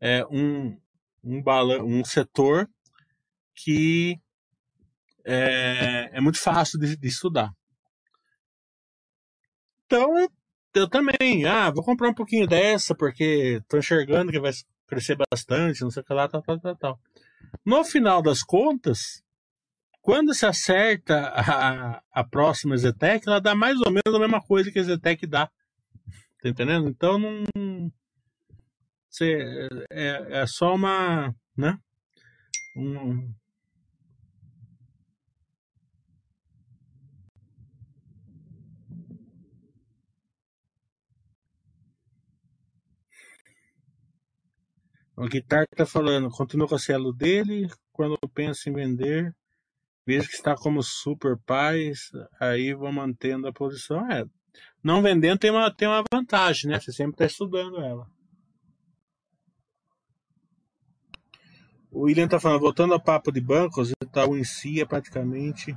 É, 0.03 0.26
um, 0.26 0.76
um, 1.22 1.40
balan 1.40 1.84
um 1.84 2.05
setor 2.05 2.68
que 3.55 4.20
é, 5.24 6.11
é 6.12 6.20
muito 6.20 6.40
fácil 6.40 6.76
de, 6.80 6.96
de, 6.96 7.07
estudar. 7.07 7.53
Então, 9.86 10.28
eu 10.74 10.88
também, 10.88 11.44
ah, 11.46 11.70
vou 11.70 11.84
comprar 11.84 12.09
um 12.09 12.14
pouquinho 12.14 12.48
dessa, 12.48 12.96
porque 12.96 13.61
estou 13.62 13.78
enxergando 13.78 14.32
que 14.32 14.40
vai 14.40 14.50
crescer 14.88 15.16
bastante, 15.30 15.82
não 15.82 15.90
sei 15.90 16.03
o 16.03 16.05
que 16.05 16.12
lá, 16.12 16.26
tal, 16.26 16.42
tal, 16.42 16.59
tal, 16.59 16.76
tal. 16.76 17.00
No 17.64 17.84
final 17.84 18.20
das 18.20 18.42
contas, 18.42 19.22
quando 20.00 20.34
se 20.34 20.44
acerta 20.44 21.28
a, 21.28 22.03
a 22.11 22.24
próxima 22.24 22.76
Zetec, 22.76 23.28
ela 23.28 23.40
dá 23.40 23.55
mais 23.55 23.78
ou 23.80 23.92
menos 23.92 24.12
a 24.12 24.18
mesma 24.18 24.42
coisa 24.42 24.72
que 24.72 24.80
a 24.80 24.82
Zetec 24.82 25.26
dá. 25.28 25.48
Tá 26.42 26.48
entendendo? 26.48 26.88
Então 26.88 27.20
não, 27.20 27.44
você, 29.13 29.69
é, 29.91 30.41
é 30.43 30.47
só 30.47 30.75
uma, 30.75 31.35
né? 31.57 31.79
Um, 32.77 33.35
O 45.17 45.29
Guitar 45.29 45.65
está 45.71 45.87
falando, 45.87 46.31
continua 46.31 46.67
com 46.67 46.75
a 46.75 46.79
cielo 46.79 47.13
dele, 47.13 47.71
quando 47.93 48.19
penso 48.35 48.69
em 48.69 48.73
vender, 48.73 49.33
vejo 50.07 50.29
que 50.29 50.35
está 50.35 50.57
como 50.57 50.83
super 50.83 51.39
paz, 51.47 52.11
aí 52.41 52.75
vou 52.75 52.91
mantendo 52.93 53.47
a 53.47 53.53
posição. 53.53 54.11
É, 54.11 54.25
não 54.83 55.03
vendendo 55.03 55.39
tem 55.39 55.51
uma, 55.51 55.71
tem 55.73 55.87
uma 55.87 56.03
vantagem, 56.13 56.71
né? 56.71 56.81
Você 56.81 56.93
sempre 56.93 57.13
está 57.15 57.27
estudando 57.27 57.79
ela. 57.81 58.07
O 61.93 62.05
William 62.05 62.24
está 62.24 62.40
falando, 62.40 62.61
voltando 62.61 62.95
ao 62.95 63.01
papo 63.01 63.30
de 63.30 63.38
bancos, 63.38 63.90
o 63.90 63.95
Itaú 64.03 64.38
em 64.38 64.45
si 64.45 64.80
é 64.80 64.84
praticamente 64.86 65.76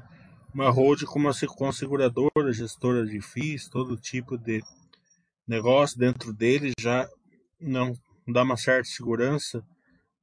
uma 0.54 0.70
hold 0.70 1.04
com 1.04 1.20
uma 1.20 1.32
com 1.34 1.72
seguradora, 1.74 2.54
gestora 2.54 3.06
de 3.06 3.20
FIIs, 3.20 3.68
todo 3.68 3.98
tipo 3.98 4.38
de 4.38 4.64
negócio 5.46 6.00
dentro 6.00 6.32
dele 6.32 6.72
já 6.80 7.06
não 7.60 7.92
dá 8.26 8.44
uma 8.44 8.56
certa 8.56 8.86
segurança 8.86 9.62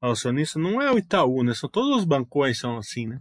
ao 0.01 0.13
acionista. 0.13 0.59
Não 0.59 0.81
é 0.81 0.91
o 0.91 0.97
Itaú, 0.97 1.45
né? 1.45 1.53
São 1.53 1.69
todos 1.69 1.99
os 1.99 2.05
bancões 2.07 2.59
são 2.59 2.79
assim, 2.79 3.07
né? 3.07 3.21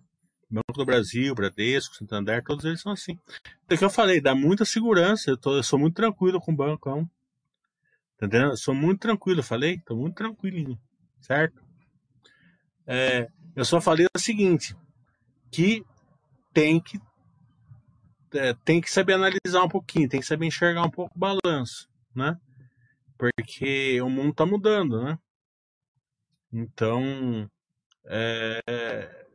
Banco 0.49 0.71
do 0.73 0.85
Brasil, 0.85 1.35
Bradesco, 1.35 1.95
Santander, 1.95 2.41
todos 2.41 2.63
eles 2.63 2.79
são 2.79 2.93
assim. 2.93 3.19
Então, 3.65 3.77
que 3.77 3.83
eu 3.83 3.89
falei, 3.89 4.21
dá 4.21 4.33
muita 4.33 4.63
segurança. 4.63 5.29
Eu, 5.29 5.37
tô, 5.37 5.57
eu 5.57 5.63
sou 5.63 5.77
muito 5.77 5.95
tranquilo 5.95 6.39
com 6.39 6.53
o 6.53 6.55
banco. 6.55 6.89
Tá 8.17 8.27
entendendo? 8.27 8.51
Eu 8.51 8.57
sou 8.57 8.73
muito 8.73 9.01
tranquilo, 9.01 9.43
falei? 9.43 9.79
Tô 9.79 9.93
muito 9.93 10.15
tranquilinho, 10.15 10.79
certo? 11.19 11.70
É, 12.85 13.29
eu 13.55 13.65
só 13.65 13.79
falei 13.79 14.07
o 14.15 14.19
seguinte, 14.19 14.75
que 15.51 15.85
tem 16.53 16.81
que 16.81 16.99
é, 18.33 18.53
tem 18.53 18.79
que 18.79 18.89
saber 18.89 19.13
analisar 19.13 19.63
um 19.63 19.69
pouquinho, 19.69 20.07
tem 20.07 20.19
que 20.19 20.25
saber 20.25 20.45
enxergar 20.45 20.83
um 20.83 20.89
pouco 20.89 21.13
o 21.15 21.19
balanço, 21.19 21.89
né? 22.15 22.37
Porque 23.17 24.01
o 24.01 24.09
mundo 24.09 24.31
está 24.31 24.45
mudando, 24.45 25.03
né? 25.03 25.19
Então, 26.51 27.49
é, 28.05 29.25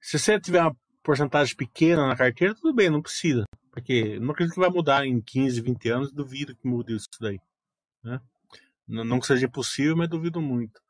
se 0.00 0.18
você 0.18 0.40
tiver 0.40 0.62
uma 0.62 0.76
porcentagem 1.02 1.54
pequena 1.54 2.06
na 2.06 2.16
carteira, 2.16 2.54
tudo 2.54 2.74
bem, 2.74 2.90
não 2.90 3.02
precisa. 3.02 3.44
Porque 3.70 4.18
não 4.18 4.32
acredito 4.32 4.54
que 4.54 4.60
vai 4.60 4.70
mudar 4.70 5.06
em 5.06 5.20
15, 5.20 5.60
20 5.60 5.88
anos, 5.88 6.12
duvido 6.12 6.56
que 6.56 6.66
mude 6.66 6.94
isso 6.94 7.08
daí. 7.20 7.38
Né? 8.02 8.20
Não, 8.88 9.20
que 9.20 9.26
seja 9.26 9.46
impossível, 9.46 9.96
mas 9.96 10.08
duvido 10.08 10.40
muito 10.40 10.80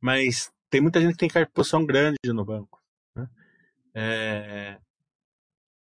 mas 0.00 0.50
tem 0.70 0.80
muita 0.80 1.00
gente 1.00 1.16
que 1.16 1.28
tem 1.28 1.46
posição 1.46 1.84
grande 1.84 2.18
no 2.26 2.44
banco. 2.44 2.80
Né? 3.14 3.28
É, 3.94 4.78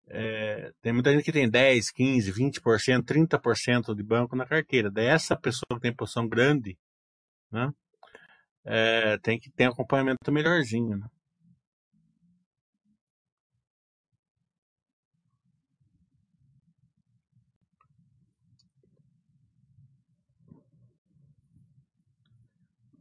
é, 0.08 0.72
tem 0.82 0.94
muita 0.94 1.12
gente 1.12 1.24
que 1.24 1.32
tem 1.32 1.50
10, 1.50 1.92
15, 1.92 2.32
20%, 2.32 3.04
30% 3.04 3.96
de 3.96 4.04
banco 4.04 4.36
na 4.36 4.46
carteira. 4.46 4.92
Dessa 4.92 5.36
pessoa 5.36 5.76
que 5.76 5.82
tem 5.82 5.96
posição 5.96 6.28
grande, 6.28 6.78
né? 7.52 7.72
É, 8.64 9.18
tem 9.20 9.40
que 9.40 9.52
ter 9.52 9.66
acompanhamento 9.66 10.32
melhorzinho. 10.32 10.98
Né? 10.98 11.08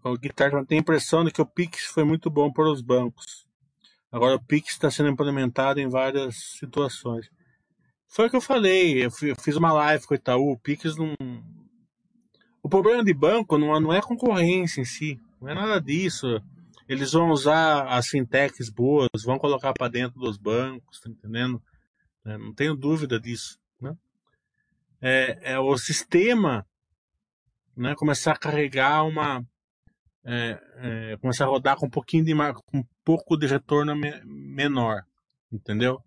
O 0.04 0.18
Guitar 0.18 0.50
tem 0.66 0.76
a 0.76 0.80
impressão 0.82 1.24
de 1.24 1.30
que 1.30 1.40
o 1.40 1.46
Pix 1.46 1.86
foi 1.86 2.04
muito 2.04 2.28
bom 2.28 2.52
para 2.52 2.70
os 2.70 2.82
bancos. 2.82 3.46
Agora 4.12 4.36
o 4.36 4.44
Pix 4.44 4.72
está 4.72 4.90
sendo 4.90 5.08
implementado 5.08 5.80
em 5.80 5.88
várias 5.88 6.36
situações. 6.58 7.30
Foi 8.06 8.26
o 8.26 8.30
que 8.30 8.36
eu 8.36 8.40
falei, 8.40 9.02
eu 9.02 9.10
fiz 9.10 9.56
uma 9.56 9.72
live 9.72 10.06
com 10.06 10.12
o 10.12 10.16
Itaú, 10.16 10.52
o 10.52 10.58
Pix 10.58 10.94
não. 10.96 11.14
O 12.62 12.68
problema 12.68 13.02
de 13.02 13.14
banco 13.14 13.56
não, 13.56 13.80
não 13.80 13.92
é 13.92 14.02
concorrência 14.02 14.80
em 14.80 14.84
si, 14.84 15.18
não 15.40 15.48
é 15.48 15.54
nada 15.54 15.80
disso. 15.80 16.40
Eles 16.86 17.12
vão 17.12 17.30
usar 17.30 17.88
as 17.88 18.06
fintechs 18.06 18.68
boas, 18.68 19.08
vão 19.24 19.38
colocar 19.38 19.72
para 19.72 19.88
dentro 19.88 20.20
dos 20.20 20.36
bancos, 20.36 21.00
tá 21.00 21.08
entendendo? 21.08 21.62
É, 22.26 22.36
não 22.36 22.52
tenho 22.52 22.76
dúvida 22.76 23.18
disso. 23.18 23.58
Né? 23.80 23.96
É, 25.00 25.54
é 25.54 25.58
o 25.58 25.76
sistema 25.78 26.66
né, 27.74 27.94
começar 27.94 28.32
a 28.32 28.38
carregar 28.38 29.02
uma, 29.02 29.44
é, 30.24 30.60
é, 30.76 31.16
começar 31.18 31.44
a 31.44 31.48
rodar 31.48 31.76
com 31.76 31.86
um 31.86 31.90
pouquinho 31.90 32.24
de 32.24 32.34
com 32.34 32.78
um 32.78 32.84
pouco 33.04 33.36
de 33.36 33.46
retorno 33.46 33.94
me, 33.94 34.20
menor, 34.24 35.04
entendeu? 35.52 36.02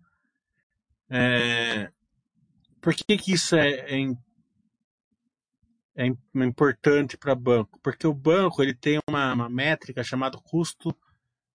É, 1.08 1.90
por 2.80 2.94
que, 2.94 3.16
que 3.16 3.32
isso 3.32 3.56
é, 3.56 3.68
é, 3.68 4.16
é 5.96 6.44
importante 6.44 7.16
para 7.16 7.34
banco, 7.34 7.78
porque 7.82 8.06
o 8.06 8.14
banco 8.14 8.62
ele 8.62 8.74
tem 8.74 8.98
uma, 9.08 9.32
uma 9.32 9.48
métrica 9.48 10.02
chamada 10.02 10.38
custo 10.38 10.94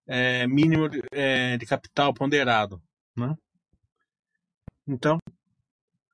é, 0.08 0.48
mínimo 0.48 0.90
de, 0.90 1.02
é, 1.12 1.58
de, 1.58 1.66
capital 1.66 2.14
ponderado, 2.14 2.82
né? 3.16 3.36
Então 4.88 5.18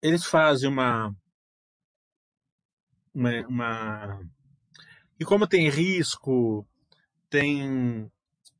eles 0.01 0.25
fazem 0.25 0.69
uma, 0.69 1.15
uma, 3.13 3.47
uma 3.47 4.21
e 5.19 5.25
como 5.25 5.47
tem 5.47 5.69
risco, 5.69 6.65
tem 7.29 8.09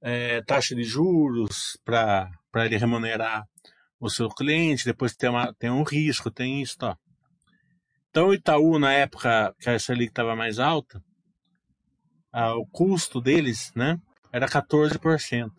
é, 0.02 0.42
taxa 0.44 0.76
de 0.76 0.84
juros 0.84 1.80
para 1.84 2.30
ele 2.56 2.78
remunerar 2.78 3.46
o 4.00 4.10
seu 4.10 4.30
cliente, 4.30 4.86
depois 4.86 5.16
tem, 5.16 5.30
uma, 5.30 5.54
tem 5.54 5.70
um 5.70 5.84
risco, 5.84 6.32
tem 6.32 6.62
isso, 6.62 6.78
tá? 6.78 6.98
Então 8.10 8.30
o 8.30 8.34
Itaú, 8.34 8.80
na 8.80 8.92
época 8.92 9.54
que 9.60 9.70
a 9.70 9.78
Selic 9.78 10.12
estava 10.12 10.36
mais 10.36 10.58
alta, 10.58 11.02
ah, 12.32 12.56
o 12.56 12.66
custo 12.66 13.20
deles, 13.20 13.72
né, 13.76 14.00
era 14.32 14.48
14%. 14.48 15.50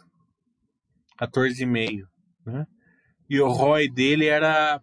14,5%, 1.20 2.06
né? 2.46 2.66
E 3.28 3.40
o 3.40 3.48
ROI 3.48 3.88
dele 3.88 4.26
era 4.26 4.80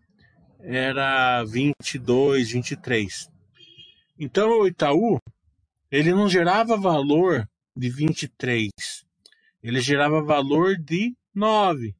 era 0.59 1.43
22, 1.43 2.51
23. 2.51 3.29
Então 4.19 4.61
o 4.61 4.67
Itaú, 4.67 5.19
ele 5.91 6.13
não 6.13 6.29
gerava 6.29 6.77
valor 6.77 7.47
de 7.75 7.89
23. 7.89 8.71
Ele 9.61 9.81
gerava 9.81 10.21
valor 10.21 10.77
de 10.77 11.15
9, 11.33 11.95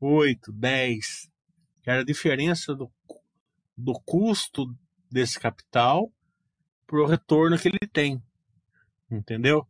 8, 0.00 0.52
10, 0.52 1.30
que 1.82 1.90
era 1.90 2.00
a 2.00 2.04
diferença 2.04 2.74
do, 2.74 2.90
do 3.76 3.92
custo 4.00 4.66
desse 5.10 5.38
capital 5.38 6.12
para 6.86 7.00
o 7.00 7.06
retorno 7.06 7.58
que 7.58 7.68
ele 7.68 7.78
tem. 7.92 8.22
Entendeu? 9.10 9.66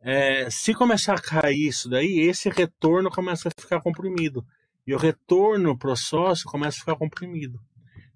É, 0.00 0.48
se 0.50 0.74
começar 0.74 1.14
a 1.14 1.22
cair 1.22 1.68
isso 1.68 1.88
daí, 1.88 2.20
esse 2.20 2.48
retorno 2.48 3.10
começa 3.10 3.48
a 3.48 3.60
ficar 3.60 3.80
comprimido. 3.80 4.46
E 4.86 4.94
o 4.94 4.98
retorno 4.98 5.76
para 5.76 5.92
o 5.92 5.96
sócio 5.96 6.48
começa 6.48 6.78
a 6.78 6.80
ficar 6.80 6.96
comprimido. 6.96 7.60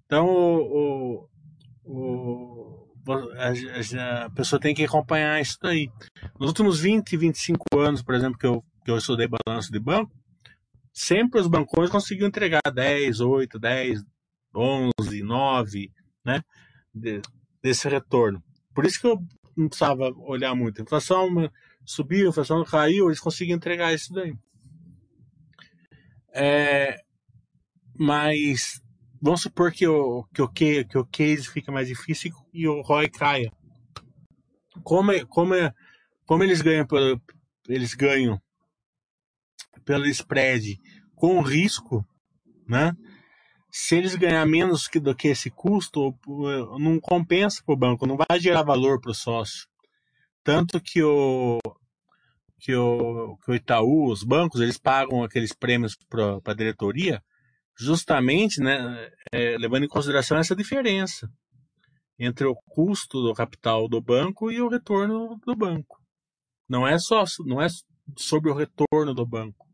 Então, 0.05 0.27
o, 0.27 1.29
o, 1.83 2.82
o 2.82 2.82
a, 3.07 4.25
a, 4.25 4.29
pessoa 4.29 4.59
tem 4.59 4.73
que 4.73 4.83
acompanhar 4.83 5.41
isso 5.41 5.57
daí. 5.61 5.89
Nos 6.39 6.49
últimos 6.49 6.79
20, 6.79 7.17
25 7.17 7.63
anos, 7.77 8.01
por 8.01 8.15
exemplo, 8.15 8.37
que 8.37 8.45
eu, 8.45 8.63
que 8.83 8.91
eu 8.91 8.97
estudei 8.97 9.27
balanço 9.27 9.71
de 9.71 9.79
banco, 9.79 10.11
sempre 10.91 11.41
os 11.41 11.47
bancões 11.47 11.89
conseguiam 11.89 12.27
entregar 12.27 12.61
10, 12.73 13.19
8, 13.19 13.59
10, 13.59 14.03
11, 14.55 15.23
9, 15.23 15.91
né? 16.25 16.41
De, 16.93 17.21
desse 17.61 17.87
retorno. 17.89 18.43
Por 18.73 18.85
isso 18.85 18.99
que 18.99 19.07
eu 19.07 19.19
não 19.55 19.67
precisava 19.67 20.11
olhar 20.17 20.55
muito. 20.55 20.79
A 20.79 20.83
inflação 20.83 21.29
subiu, 21.85 22.27
a 22.27 22.29
inflação 22.29 22.63
caiu, 22.63 23.07
eles 23.07 23.19
conseguiam 23.19 23.57
entregar 23.57 23.93
isso 23.93 24.13
daí. 24.13 24.35
É, 26.33 26.99
mas 27.97 28.81
vamos 29.23 29.41
supor 29.41 29.71
que 29.71 29.87
o, 29.87 30.25
que, 30.33 30.41
o, 30.41 30.49
que 30.49 30.97
o 30.97 31.05
case 31.05 31.47
fica 31.47 31.71
mais 31.71 31.87
difícil 31.87 32.33
e 32.53 32.67
o 32.67 32.81
ROI 32.81 33.09
caia. 33.09 33.49
Como, 34.83 35.13
é, 35.13 35.23
como, 35.25 35.55
é, 35.55 35.73
como 36.25 36.43
eles 36.43 36.61
ganham 36.61 36.85
pelo, 36.85 37.21
eles 37.69 37.93
ganham 37.93 38.37
pelo 39.85 40.05
spread 40.07 40.77
com 41.15 41.39
risco, 41.39 42.05
né? 42.67 42.91
Se 43.71 43.95
eles 43.95 44.13
ganhar 44.15 44.45
menos 44.45 44.89
que, 44.89 44.99
do 44.99 45.15
que 45.15 45.29
esse 45.29 45.49
custo, 45.49 46.13
não 46.77 46.99
compensa 46.99 47.63
para 47.65 47.73
o 47.73 47.77
banco, 47.77 48.05
não 48.05 48.17
vai 48.17 48.39
gerar 48.39 48.61
valor 48.61 48.99
para 48.99 49.11
o 49.11 49.15
sócio. 49.15 49.67
Tanto 50.43 50.81
que 50.81 51.01
o, 51.01 51.59
que 52.59 52.75
o, 52.75 53.37
que 53.37 53.51
o 53.51 53.55
Itaú, 53.55 54.11
os 54.11 54.23
bancos, 54.23 54.59
eles 54.59 54.77
pagam 54.77 55.23
aqueles 55.23 55.53
prêmios 55.53 55.95
para 56.09 56.39
a 56.45 56.53
diretoria, 56.53 57.23
justamente 57.77 58.61
né, 58.61 59.09
é, 59.31 59.57
levando 59.57 59.83
em 59.83 59.89
consideração 59.89 60.37
essa 60.37 60.55
diferença 60.55 61.29
entre 62.19 62.45
o 62.45 62.55
custo 62.55 63.21
do 63.21 63.33
capital 63.33 63.87
do 63.87 64.01
banco 64.01 64.51
e 64.51 64.61
o 64.61 64.69
retorno 64.69 65.39
do 65.45 65.55
banco. 65.55 65.99
Não 66.69 66.87
é 66.87 66.97
só 66.97 67.23
não 67.45 67.61
é 67.61 67.67
sobre 68.17 68.51
o 68.51 68.55
retorno 68.55 69.13
do 69.13 69.25
banco. 69.25 69.67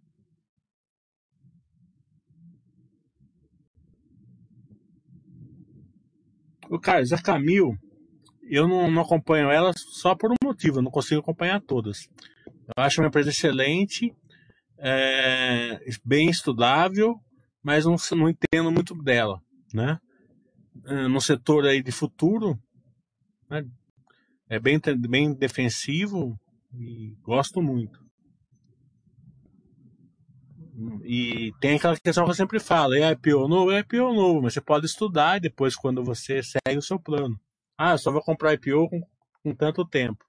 O 6.70 6.80
Carlos, 6.80 7.12
a 7.12 7.22
Camil, 7.22 7.76
eu 8.44 8.68
não, 8.68 8.92
não, 8.92 9.02
acompanho 9.02 9.50
ela 9.50 9.74
só 9.76 10.16
por 10.16 10.32
um 10.32 10.36
motivo, 10.44 10.78
eu 10.78 10.84
não 10.84 10.92
consigo 10.92 11.20
acompanhar 11.20 11.60
todas. 11.62 12.08
Eu 12.48 12.84
acho 12.84 13.02
uma 13.02 13.08
empresa 13.08 13.32
excelente, 13.32 14.14
é, 14.78 15.80
bem 16.06 16.30
estudável, 16.30 17.20
mas 17.64 17.86
não, 17.86 17.96
não 18.18 18.30
entendo 18.30 18.72
muito 18.72 18.96
dela, 18.96 19.42
né? 19.74 20.00
É, 20.86 21.08
no 21.08 21.20
setor 21.20 21.66
aí 21.66 21.82
de 21.82 21.92
futuro, 21.92 22.58
né? 23.50 23.66
é 24.50 24.60
bem, 24.60 24.80
bem 25.10 25.34
defensivo 25.34 26.40
e 26.74 27.16
gosto 27.22 27.62
muito. 27.62 28.00
E 31.04 31.52
tem 31.60 31.76
aquela 31.76 31.98
questão 31.98 32.24
que 32.24 32.32
eu 32.32 32.36
sempre 32.36 32.60
falo, 32.60 32.94
é 32.94 33.12
IPO 33.12 33.48
novo, 33.48 33.72
é 33.72 33.80
IPO 33.80 34.14
novo, 34.14 34.42
mas 34.42 34.54
você 34.54 34.62
pode 34.62 34.86
estudar 34.86 35.38
e 35.38 35.42
depois 35.42 35.76
quando 35.76 36.04
você 36.04 36.42
segue 36.42 36.78
o 36.78 36.82
seu 36.82 36.98
plano. 36.98 37.38
Ah, 37.78 37.92
eu 37.92 37.98
só 37.98 38.12
vou 38.12 38.22
comprar 38.22 38.54
IPO 38.54 38.90
com, 38.90 39.02
com 39.44 39.54
tanto 39.54 39.86
tempo. 39.86 40.24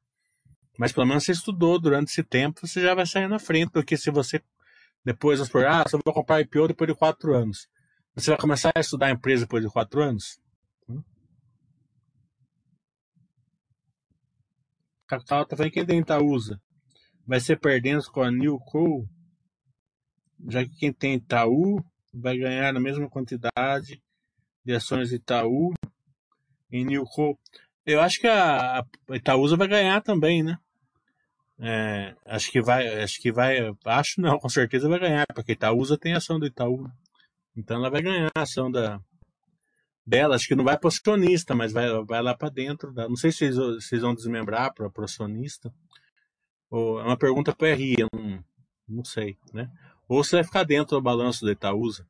Mas 0.77 0.93
pelo 0.93 1.07
menos 1.07 1.25
você 1.25 1.33
estudou 1.33 1.79
durante 1.79 2.11
esse 2.11 2.25
tempo, 2.25 2.67
você 2.67 2.81
já 2.81 2.95
vai 2.95 3.07
sair 3.07 3.29
na 3.29 3.39
frente, 3.39 3.71
porque 3.71 3.97
se 3.97 4.11
você 4.11 4.43
depois, 5.05 5.39
vamos 5.39 5.49
supor, 5.49 5.67
ah, 5.67 5.85
só 5.89 5.99
vou 6.05 6.15
comprar 6.15 6.41
IPO 6.41 6.69
depois 6.69 6.89
de 6.89 6.97
quatro 6.97 7.35
anos. 7.35 7.69
Você 8.15 8.31
vai 8.31 8.39
começar 8.39 8.73
a 8.75 8.81
estudar 8.81 9.07
a 9.07 9.11
empresa 9.11 9.45
depois 9.45 9.63
de 9.65 9.71
quatro 9.71 10.03
anos? 10.03 10.41
Hum? 10.89 11.03
Capital 15.07 15.47
tá 15.47 15.57
falando 15.57 15.73
quem 15.73 15.87
tem 15.87 16.05
usa 16.23 16.61
vai 17.31 17.39
ser 17.39 17.61
perdendo 17.61 18.03
com 18.11 18.23
a 18.23 18.31
New 18.31 18.59
já 20.49 20.65
que 20.65 20.77
quem 20.77 20.93
tem 20.93 21.15
Itaú 21.15 21.81
vai 22.13 22.37
ganhar 22.37 22.75
a 22.75 22.81
mesma 22.81 23.09
quantidade 23.09 24.03
de 24.65 24.75
ações 24.75 25.11
de 25.11 25.15
Itaú 25.15 25.73
em 26.73 26.85
New. 26.85 27.05
Eu 27.87 28.01
acho 28.01 28.21
que 28.21 28.27
a, 28.27 28.81
a 28.81 28.87
Itaúsa 29.17 29.57
vai 29.57 29.69
ganhar 29.69 30.01
também, 30.01 30.43
né? 30.43 30.59
É, 31.63 32.17
acho 32.25 32.51
que 32.51 32.63
vai, 32.63 33.03
acho 33.03 33.21
que 33.21 33.31
vai, 33.31 33.59
acho 33.85 34.21
não, 34.21 34.39
com 34.39 34.49
certeza 34.49 34.89
vai 34.89 34.99
ganhar, 34.99 35.27
porque 35.35 35.53
Itaúsa 35.53 35.99
tem 35.99 36.15
ação 36.15 36.39
do 36.41 36.47
Itaú. 36.47 36.91
Então 37.55 37.77
ela 37.77 37.91
vai 37.91 38.01
ganhar 38.03 38.31
a 38.35 38.43
ação 38.43 38.71
da 38.71 39.01
dela, 40.07 40.35
acho 40.35 40.49
que 40.49 40.55
não 40.55 40.65
vai 40.65 40.79
para 40.79 40.89
acionista, 40.89 41.55
mas 41.55 41.73
vai, 41.73 41.87
vai 42.05 42.23
lá 42.23 42.35
para 42.35 42.49
dentro. 42.49 42.93
Da, 42.93 43.09
não 43.09 43.17
sei 43.17 43.31
se 43.31 43.51
vocês, 43.53 44.03
vão 44.03 44.15
desmembrar 44.15 44.73
para 44.75 44.91
acionista. 45.05 45.73
Ou, 46.71 47.01
é 47.01 47.05
uma 47.05 47.17
pergunta 47.19 47.55
para 47.55 47.75
RI, 47.75 47.97
não, 48.13 48.45
não 48.89 49.05
sei, 49.05 49.37
né? 49.53 49.71
Ou 50.09 50.25
se 50.25 50.33
vai 50.33 50.45
ficar 50.45 50.65
dentro 50.65 50.97
do 50.97 51.03
balanço 51.03 51.45
do 51.45 51.51
Itaúsa. 51.53 52.07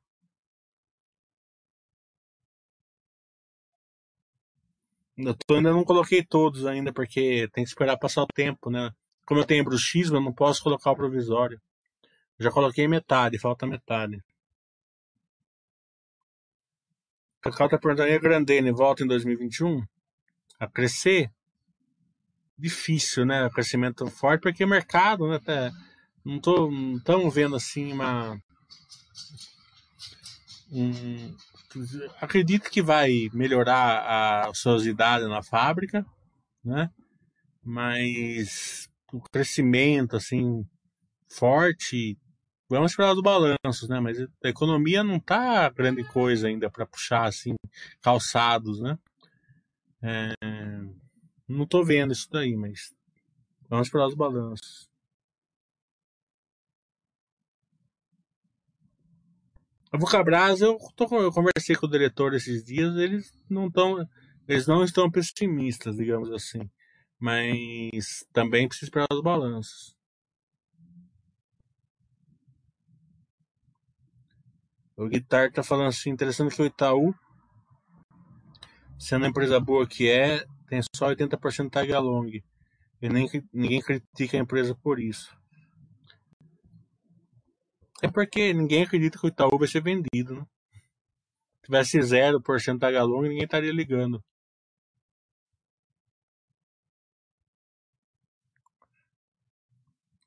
Eu 5.19 5.57
ainda 5.57 5.73
não 5.73 5.85
coloquei 5.85 6.25
todos 6.25 6.65
ainda, 6.65 6.93
porque 6.93 7.49
tem 7.53 7.65
que 7.65 7.71
esperar 7.71 7.99
passar 7.99 8.23
o 8.23 8.27
tempo, 8.27 8.71
né? 8.71 8.91
Como 9.31 9.43
eu 9.43 9.47
tenho 9.47 9.63
bruxismo, 9.63 10.17
eu 10.17 10.21
não 10.21 10.33
posso 10.33 10.61
colocar 10.61 10.91
o 10.91 10.97
provisório. 10.97 11.63
já 12.41 12.51
coloquei 12.51 12.89
metade, 12.89 13.39
falta 13.39 13.65
metade. 13.65 14.21
Cacau 17.41 17.69
está 17.69 17.79
perguntando, 17.79 18.09
e 18.09 18.15
a 18.17 18.19
Grandene 18.19 18.73
volta 18.73 19.05
em 19.05 19.07
2021 19.07 19.87
a 20.59 20.67
crescer? 20.67 21.31
Difícil, 22.59 23.25
né? 23.25 23.49
Crescimento 23.51 24.05
forte, 24.09 24.43
porque 24.43 24.65
o 24.65 24.69
mercado, 24.69 25.29
né? 25.29 25.39
Tá, 25.39 25.71
não 26.25 26.97
estamos 26.97 27.33
vendo 27.33 27.55
assim 27.55 27.93
uma. 27.93 28.37
Um, 30.73 31.37
acredito 32.21 32.69
que 32.69 32.83
vai 32.83 33.29
melhorar 33.33 34.45
a 34.45 34.51
ociosidade 34.51 35.25
na 35.29 35.41
fábrica, 35.41 36.05
né? 36.65 36.91
Mas 37.63 38.90
o 39.13 39.21
crescimento 39.21 40.17
assim 40.17 40.65
forte. 41.29 42.19
Vamos 42.69 42.93
esperar 42.93 43.15
dos 43.15 43.23
balanços, 43.23 43.89
né? 43.89 44.01
Mas 44.01 44.21
a 44.21 44.49
economia 44.49 45.03
não 45.03 45.19
tá 45.19 45.69
grande 45.71 46.05
coisa 46.05 46.49
ainda 46.49 46.71
para 46.71 46.87
puxar 46.87 47.27
assim 47.27 47.55
calçados, 48.01 48.81
né? 48.81 48.99
É, 50.03 50.33
não 51.49 51.67
tô 51.67 51.85
vendo 51.85 52.13
isso 52.13 52.29
daí, 52.31 52.57
mas 52.57 52.95
vamos 53.69 53.89
esperar 53.89 54.07
os 54.07 54.15
balanços. 54.15 54.89
A 59.93 59.99
Vulcabras, 59.99 60.61
eu, 60.61 60.79
tô, 60.95 61.05
eu 61.21 61.33
conversei 61.33 61.75
com 61.75 61.87
o 61.87 61.91
diretor 61.91 62.33
esses 62.35 62.65
dias, 62.65 62.95
eles 62.95 63.33
não 63.51 63.67
estão. 63.67 64.09
eles 64.47 64.67
não 64.67 64.85
estão 64.85 65.11
pessimistas, 65.11 65.97
digamos 65.97 66.31
assim. 66.31 66.71
Mas 67.21 68.25
também 68.33 68.67
precisa 68.67 68.87
esperar 68.87 69.07
os 69.13 69.23
balanços. 69.23 69.95
O 74.97 75.09
Guitar 75.09 75.51
tá 75.51 75.63
falando 75.63 75.89
assim, 75.89 76.11
interessante 76.11 76.55
que 76.55 76.63
o 76.63 76.67
Itaú, 76.67 77.15
sendo 78.99 79.25
a 79.25 79.29
empresa 79.29 79.59
boa 79.59 79.87
que 79.87 80.11
é, 80.11 80.45
tem 80.69 80.81
só 80.95 81.09
80% 81.09 81.71
tag 81.71 81.93
along. 81.93 82.43
E 83.01 83.09
nem, 83.09 83.27
ninguém 83.53 83.81
critica 83.81 84.37
a 84.37 84.41
empresa 84.41 84.75
por 84.75 85.01
isso. 85.01 85.35
É 88.03 88.09
porque 88.09 88.53
ninguém 88.53 88.83
acredita 88.85 89.19
que 89.19 89.27
o 89.27 89.29
Itaú 89.29 89.59
vai 89.59 89.69
ser 89.69 89.83
vendido, 89.83 90.35
né? 90.35 90.47
Se 91.61 91.67
tivesse 91.67 91.99
0% 91.99 92.79
tag 92.79 92.97
along, 92.97 93.23
ninguém 93.23 93.45
estaria 93.45 93.73
ligando. 93.73 94.23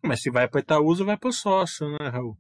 Mas 0.04 0.22
se 0.22 0.30
vai 0.30 0.48
para 0.48 0.60
Itaúsa, 0.62 1.04
vai 1.04 1.18
para 1.18 1.30
o 1.30 1.34
sócio, 1.34 1.90
né, 1.90 2.10
Raul? 2.10 2.38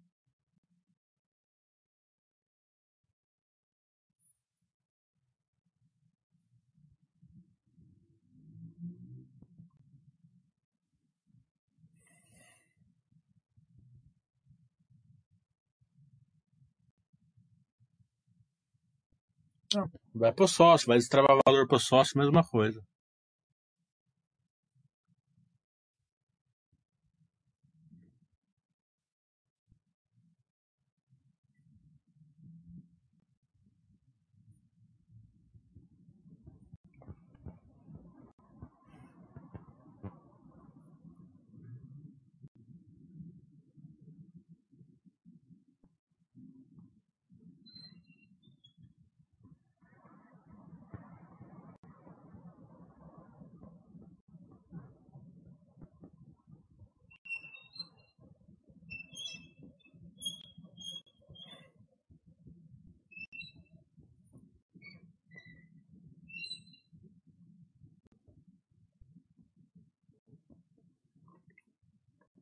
Vai 20.14 20.32
pro 20.32 20.48
sócio, 20.48 20.88
vai 20.88 20.98
destravar 20.98 21.38
valor 21.46 21.68
pro 21.68 21.80
sócio, 21.80 22.18
mesma 22.18 22.44
coisa. 22.44 22.82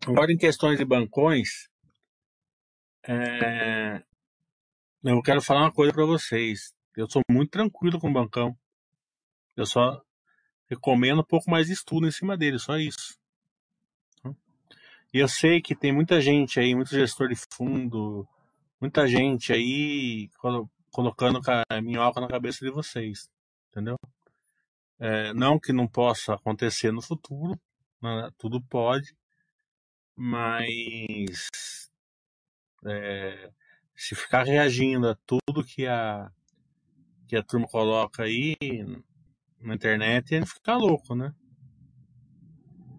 Agora, 0.07 0.31
em 0.31 0.37
questões 0.37 0.77
de 0.79 0.85
bancões, 0.85 1.69
é... 3.07 4.01
eu 5.03 5.21
quero 5.21 5.41
falar 5.41 5.61
uma 5.61 5.71
coisa 5.71 5.93
para 5.93 6.05
vocês. 6.05 6.73
Eu 6.97 7.09
sou 7.09 7.21
muito 7.29 7.51
tranquilo 7.51 7.99
com 7.99 8.09
o 8.09 8.13
bancão. 8.13 8.57
Eu 9.55 9.65
só 9.65 10.01
recomendo 10.67 11.21
um 11.21 11.25
pouco 11.25 11.49
mais 11.51 11.67
de 11.67 11.73
estudo 11.73 12.07
em 12.07 12.11
cima 12.11 12.35
dele, 12.35 12.57
só 12.57 12.77
isso. 12.77 13.15
E 15.13 15.19
eu 15.19 15.27
sei 15.27 15.61
que 15.61 15.75
tem 15.75 15.93
muita 15.93 16.21
gente 16.21 16.59
aí, 16.59 16.73
muito 16.73 16.89
gestor 16.89 17.27
de 17.27 17.35
fundo, 17.53 18.25
muita 18.79 19.05
gente 19.05 19.51
aí 19.51 20.29
colocando 20.89 21.41
minhoca 21.83 22.21
na 22.21 22.27
cabeça 22.27 22.65
de 22.65 22.71
vocês, 22.71 23.29
entendeu? 23.69 23.97
É, 24.97 25.33
não 25.33 25.59
que 25.59 25.73
não 25.73 25.87
possa 25.87 26.35
acontecer 26.35 26.91
no 26.91 27.01
futuro, 27.01 27.59
né? 28.01 28.29
tudo 28.37 28.61
pode, 28.61 29.13
mas 30.23 31.89
é, 32.85 33.51
se 33.95 34.13
ficar 34.13 34.43
reagindo 34.43 35.09
a 35.09 35.17
tudo 35.25 35.65
que 35.65 35.87
a 35.87 36.31
que 37.27 37.35
a 37.35 37.41
turma 37.41 37.65
coloca 37.67 38.23
aí 38.23 38.55
na 39.59 39.73
internet, 39.73 40.35
ele 40.35 40.45
fica 40.45 40.75
louco, 40.75 41.15
né? 41.15 41.33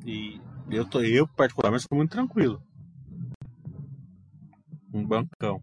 E 0.05 0.41
eu 0.69 0.85
tô 0.85 1.01
eu 1.01 1.29
particularmente 1.29 1.85
estou 1.85 1.97
muito 1.97 2.11
tranquilo. 2.11 2.61
Um 4.93 5.07
bancão. 5.07 5.63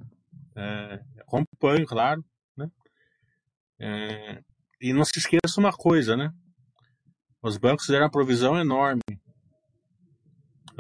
É, 0.56 1.04
acompanho, 1.20 1.86
claro, 1.86 2.24
né? 2.56 2.72
É, 3.78 4.42
e 4.80 4.94
não 4.94 5.04
se 5.04 5.20
esqueça 5.20 5.60
uma 5.60 5.74
coisa, 5.74 6.16
né? 6.16 6.34
Os 7.42 7.58
bancos 7.58 7.86
fizeram 7.86 8.06
uma 8.06 8.12
provisão 8.12 8.58
enorme 8.58 9.02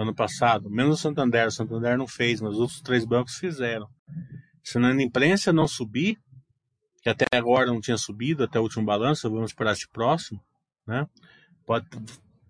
ano 0.01 0.15
passado, 0.15 0.69
menos 0.69 0.99
o 0.99 1.01
Santander. 1.01 1.47
O 1.47 1.51
Santander 1.51 1.97
não 1.97 2.07
fez, 2.07 2.39
mas 2.39 2.53
os 2.53 2.59
outros 2.59 2.81
três 2.81 3.03
bancos 3.03 3.35
fizeram. 3.35 3.87
Se 4.63 4.77
a 4.77 5.01
imprensa 5.01 5.51
não 5.51 5.67
subir, 5.67 6.17
que 7.01 7.09
até 7.09 7.25
agora 7.33 7.67
não 7.67 7.81
tinha 7.81 7.97
subido, 7.97 8.43
até 8.43 8.57
o 8.59 8.63
último 8.63 8.85
balanço, 8.85 9.29
vamos 9.29 9.51
esperar 9.51 9.73
este 9.73 9.89
próximo, 9.89 10.39
né? 10.87 11.05
Pode, 11.65 11.85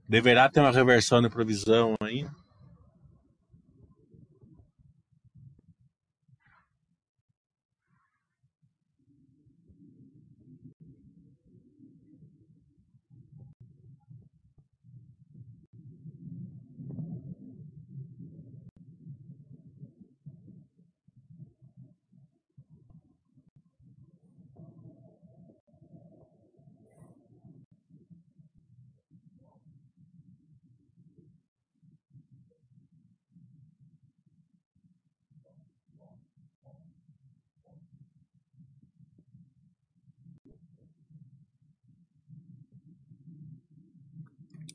deverá 0.08 0.47
ter 0.47 0.60
uma 0.60 0.72
reversão 0.72 1.22
na 1.22 1.30
provisão 1.30 1.95
aí. 2.02 2.28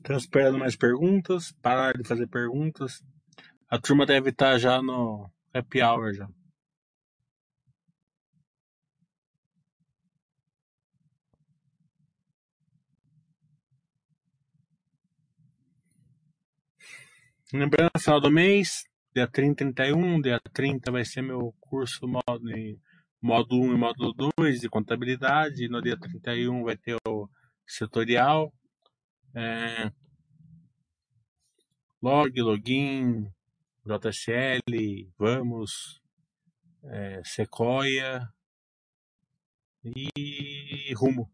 Estamos 0.05 0.21
esperando 0.21 0.59
mais 0.59 0.75
perguntas. 0.75 1.51
Parar 1.63 1.97
de 1.97 2.07
fazer 2.07 2.27
perguntas. 2.27 3.03
A 3.67 3.79
turma 3.79 4.05
deve 4.05 4.29
estar 4.29 4.59
já 4.59 4.79
no 4.79 5.31
happy 5.51 5.81
hour 5.81 6.13
já. 6.13 6.29
Lembrando, 17.51 17.89
no 17.95 17.99
final 17.99 18.21
do 18.21 18.29
mês, 18.29 18.83
dia 19.11 19.27
30 19.27 19.63
e 19.63 19.73
31, 19.73 20.21
dia 20.21 20.39
30 20.53 20.91
vai 20.91 21.03
ser 21.03 21.23
meu 21.23 21.51
curso 21.59 22.07
módulo, 22.07 22.79
módulo 23.19 23.63
1 23.71 23.73
e 23.73 23.77
módulo 23.77 24.13
2 24.37 24.61
de 24.61 24.69
contabilidade. 24.69 25.67
No 25.67 25.81
dia 25.81 25.97
31 25.97 26.63
vai 26.63 26.77
ter 26.77 26.95
o 27.07 27.27
setorial. 27.65 28.53
É, 29.37 29.91
log, 32.01 32.41
login, 32.41 33.29
JSL, 33.85 35.11
Vamos, 35.17 36.01
é, 36.83 37.21
Sequoia 37.25 38.33
e 39.83 40.93
Rumo. 40.95 41.29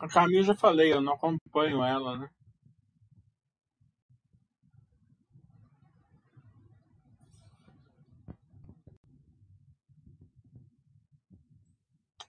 A 0.00 0.08
Camila 0.08 0.42
já 0.42 0.54
falei, 0.54 0.90
eu 0.94 1.02
não 1.02 1.12
acompanho 1.12 1.84
ela, 1.84 2.16
né? 2.16 2.30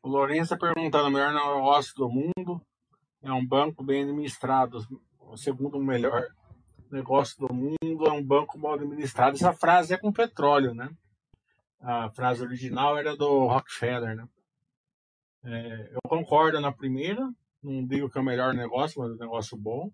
O 0.04 0.10
Lourenço 0.10 0.54
está 0.54 0.58
perguntando, 0.58 1.08
o 1.08 1.12
melhor 1.12 1.32
negócio 1.32 1.96
do 1.96 2.10
mundo 2.10 2.62
é 3.22 3.32
um 3.32 3.46
banco 3.46 3.82
bem 3.86 4.04
administrado. 4.04 4.80
O 5.20 5.38
segundo 5.38 5.80
melhor 5.80 6.28
negócio 6.92 7.38
do 7.40 7.54
mundo 7.54 8.06
é 8.06 8.12
um 8.12 8.22
banco 8.22 8.60
mal 8.60 8.74
administrado. 8.74 9.38
Essa 9.38 9.54
frase 9.54 9.94
é 9.94 9.98
com 9.98 10.12
petróleo, 10.12 10.74
né? 10.74 10.90
A 11.80 12.10
frase 12.10 12.44
original 12.44 12.98
era 12.98 13.16
do 13.16 13.48
Rockefeller, 13.48 14.18
né? 14.18 14.28
É, 15.46 15.96
eu 15.96 16.02
concordo 16.10 16.60
na 16.60 16.72
primeira, 16.74 17.32
não 17.62 17.86
digo 17.86 18.10
que 18.10 18.18
é 18.18 18.22
o 18.22 18.24
melhor 18.24 18.54
negócio, 18.54 19.00
mas 19.00 19.12
é 19.12 19.14
um 19.14 19.18
negócio 19.18 19.58
bom. 19.58 19.92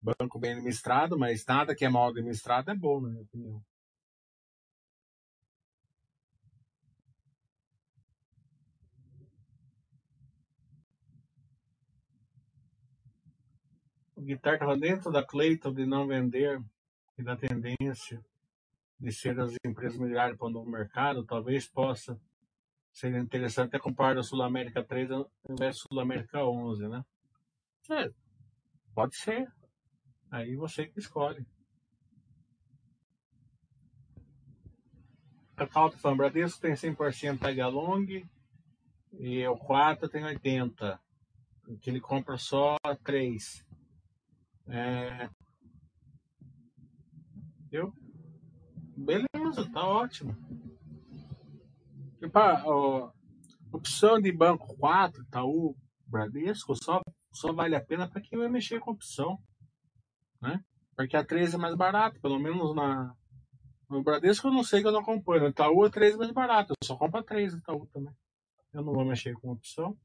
Banco 0.00 0.38
bem 0.38 0.52
administrado, 0.52 1.18
mas 1.18 1.44
nada 1.44 1.74
que 1.74 1.84
é 1.84 1.88
mal 1.88 2.08
administrado 2.08 2.70
é 2.70 2.74
bom, 2.74 3.00
na 3.00 3.08
minha 3.08 3.22
opinião. 3.22 3.62
O 14.14 14.22
Guitar 14.22 14.54
estava 14.54 14.76
dentro 14.76 15.12
da 15.12 15.24
Clayton 15.24 15.72
de 15.72 15.86
não 15.86 16.06
vender 16.06 16.60
e 17.16 17.22
da 17.22 17.36
tendência 17.36 18.24
de 18.98 19.12
ser 19.12 19.38
as 19.38 19.54
empresas 19.64 19.98
milhares 19.98 20.36
para 20.36 20.48
o 20.48 20.50
novo 20.50 20.68
mercado, 20.68 21.24
talvez 21.24 21.68
possa 21.68 22.20
ser 22.92 23.14
interessante 23.14 23.76
é 23.76 23.78
comparar 23.78 24.18
a 24.18 24.22
Sul 24.22 24.42
América 24.42 24.82
3 24.82 25.10
ao 25.10 25.30
invés 25.48 25.76
da 25.76 25.82
Sul 25.88 26.00
América 26.00 26.44
11, 26.44 26.88
né? 26.88 27.04
É, 27.90 28.10
pode 28.94 29.16
ser. 29.16 29.50
Aí 30.30 30.56
você 30.56 30.86
que 30.86 30.98
escolhe. 30.98 31.46
A 35.56 35.66
Calta 35.66 35.96
falando, 35.98 36.18
Bradesco 36.18 36.60
tem 36.60 36.74
100% 36.74 37.40
tag 37.40 37.60
along 37.60 38.28
e 39.18 39.46
o 39.46 39.56
4 39.56 40.08
tem 40.08 40.22
80%. 40.22 40.98
Que 41.80 41.90
ele 41.90 42.00
compra 42.00 42.36
só 42.38 42.76
3. 43.04 43.66
É... 44.68 45.28
Eu? 47.70 47.92
Beleza, 48.96 49.70
tá 49.72 49.86
ótimo. 49.86 50.36
Opção 53.72 54.20
de 54.20 54.32
banco 54.32 54.76
4, 54.76 55.22
Itaú, 55.22 55.76
Bradesco, 56.06 56.74
só, 56.74 57.02
só 57.32 57.52
vale 57.52 57.76
a 57.76 57.84
pena 57.84 58.08
para 58.08 58.20
quem 58.20 58.38
vai 58.38 58.48
mexer 58.48 58.80
com 58.80 58.92
opção. 58.92 59.38
Né? 60.40 60.62
Porque 60.96 61.16
a 61.16 61.24
13 61.24 61.56
é 61.56 61.58
mais 61.58 61.74
barata, 61.74 62.18
pelo 62.20 62.38
menos 62.38 62.74
na. 62.74 63.14
No 63.88 64.02
Bradesco 64.02 64.48
eu 64.48 64.52
não 64.52 64.64
sei 64.64 64.80
que 64.80 64.88
eu 64.88 64.92
não 64.92 65.00
acompanho. 65.00 65.42
No 65.42 65.48
Itaú 65.48 65.84
a 65.84 65.90
13 65.90 66.14
é 66.14 66.18
mais 66.18 66.32
barata, 66.32 66.72
eu 66.72 66.86
só 66.86 66.96
compro 66.96 67.20
a 67.20 67.22
3 67.22 67.52
no 67.52 67.58
Itaú 67.58 67.86
também. 67.92 68.14
Eu 68.72 68.82
não 68.82 68.92
vou 68.92 69.04
mexer 69.04 69.34
com 69.34 69.52
opção. 69.52 69.96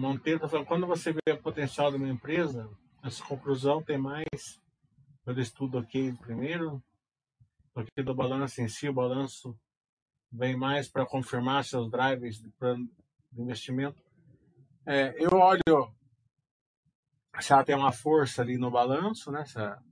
Monteiro 0.00 0.48
falando, 0.48 0.66
quando 0.66 0.86
você 0.86 1.12
vê 1.12 1.32
o 1.32 1.42
potencial 1.42 1.90
de 1.90 1.98
uma 1.98 2.08
empresa, 2.08 2.70
essa 3.02 3.22
conclusão 3.22 3.82
tem 3.82 3.98
mais 3.98 4.58
pelo 5.22 5.40
estudo 5.40 5.76
aqui 5.76 6.12
primeiro, 6.14 6.82
do 7.74 7.84
que 7.84 8.02
do 8.02 8.14
balanço 8.14 8.62
em 8.62 8.68
si. 8.68 8.88
O 8.88 8.94
balanço 8.94 9.54
vem 10.32 10.56
mais 10.56 10.88
para 10.88 11.04
confirmar 11.04 11.64
seus 11.64 11.90
drivers 11.90 12.36
de, 12.36 12.50
de 13.30 13.42
investimento. 13.42 14.02
É, 14.86 15.14
eu 15.22 15.38
olho 15.38 15.94
se 17.38 17.52
ela 17.52 17.62
tem 17.64 17.76
uma 17.76 17.92
força 17.92 18.40
ali 18.40 18.56
no 18.56 18.70
balanço, 18.70 19.30
né? 19.30 19.42
Essa, 19.42 19.82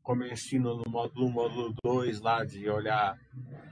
como 0.00 0.22
eu 0.22 0.32
ensino 0.32 0.76
no 0.76 0.88
módulo 0.88 1.26
1, 1.26 1.30
módulo 1.30 1.74
2 1.82 2.20
lá 2.20 2.44
de 2.44 2.70
olhar 2.70 3.18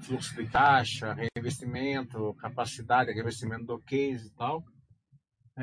fluxo 0.03 0.35
de 0.35 0.49
caixa, 0.49 1.15
reinvestimento, 1.15 2.35
capacidade 2.35 3.11
de 3.11 3.15
reinvestimento 3.15 3.65
do 3.65 3.79
case 3.79 4.27
e 4.27 4.31
tal. 4.33 4.65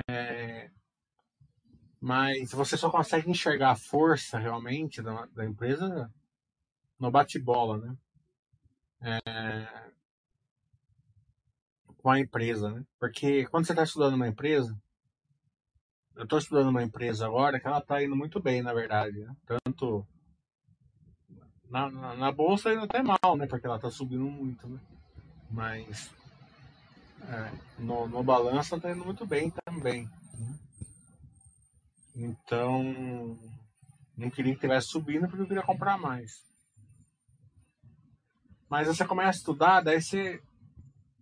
É, 0.07 0.69
mas 1.99 2.51
você 2.51 2.77
só 2.77 2.89
consegue 2.89 3.29
enxergar 3.29 3.71
a 3.71 3.75
força 3.75 4.37
realmente 4.37 5.01
da, 5.01 5.25
da 5.27 5.45
empresa 5.45 6.11
no 6.99 7.11
bate-bola, 7.11 7.77
né? 7.77 7.97
É, 9.01 9.91
com 11.97 12.09
a 12.09 12.19
empresa, 12.19 12.71
né? 12.71 12.85
Porque 12.99 13.45
quando 13.47 13.65
você 13.65 13.73
está 13.73 13.83
estudando 13.83 14.15
uma 14.15 14.27
empresa, 14.27 14.75
eu 16.15 16.23
estou 16.23 16.39
estudando 16.39 16.69
uma 16.69 16.83
empresa 16.83 17.25
agora 17.25 17.59
que 17.59 17.67
ela 17.67 17.79
está 17.79 18.03
indo 18.03 18.15
muito 18.15 18.39
bem, 18.41 18.61
na 18.61 18.73
verdade. 18.73 19.19
Né? 19.19 19.35
Tanto 19.45 20.07
na, 21.69 21.91
na, 21.91 22.15
na, 22.15 22.31
bolsa 22.31 22.69
ainda 22.69 22.83
até 22.83 23.03
mal, 23.03 23.37
né? 23.37 23.45
Porque 23.45 23.67
ela 23.67 23.75
está 23.75 23.91
subindo 23.91 24.23
muito, 24.23 24.67
né? 24.67 24.79
Mas 25.51 26.11
é, 27.21 27.51
no, 27.79 28.07
no 28.07 28.23
balanço 28.23 28.75
está 28.75 28.91
indo 28.91 29.05
muito 29.05 29.25
bem 29.25 29.49
também. 29.77 30.09
Né? 30.33 30.59
Então, 32.15 33.37
não 34.17 34.29
queria 34.29 34.51
que 34.51 34.57
estivesse 34.57 34.87
subindo 34.87 35.27
porque 35.27 35.43
eu 35.43 35.47
queria 35.47 35.63
comprar 35.63 35.97
mais. 35.97 36.43
Mas 38.69 38.87
você 38.87 39.05
começa 39.05 39.29
a 39.29 39.39
estudar, 39.39 39.81
daí 39.81 40.01
você 40.01 40.41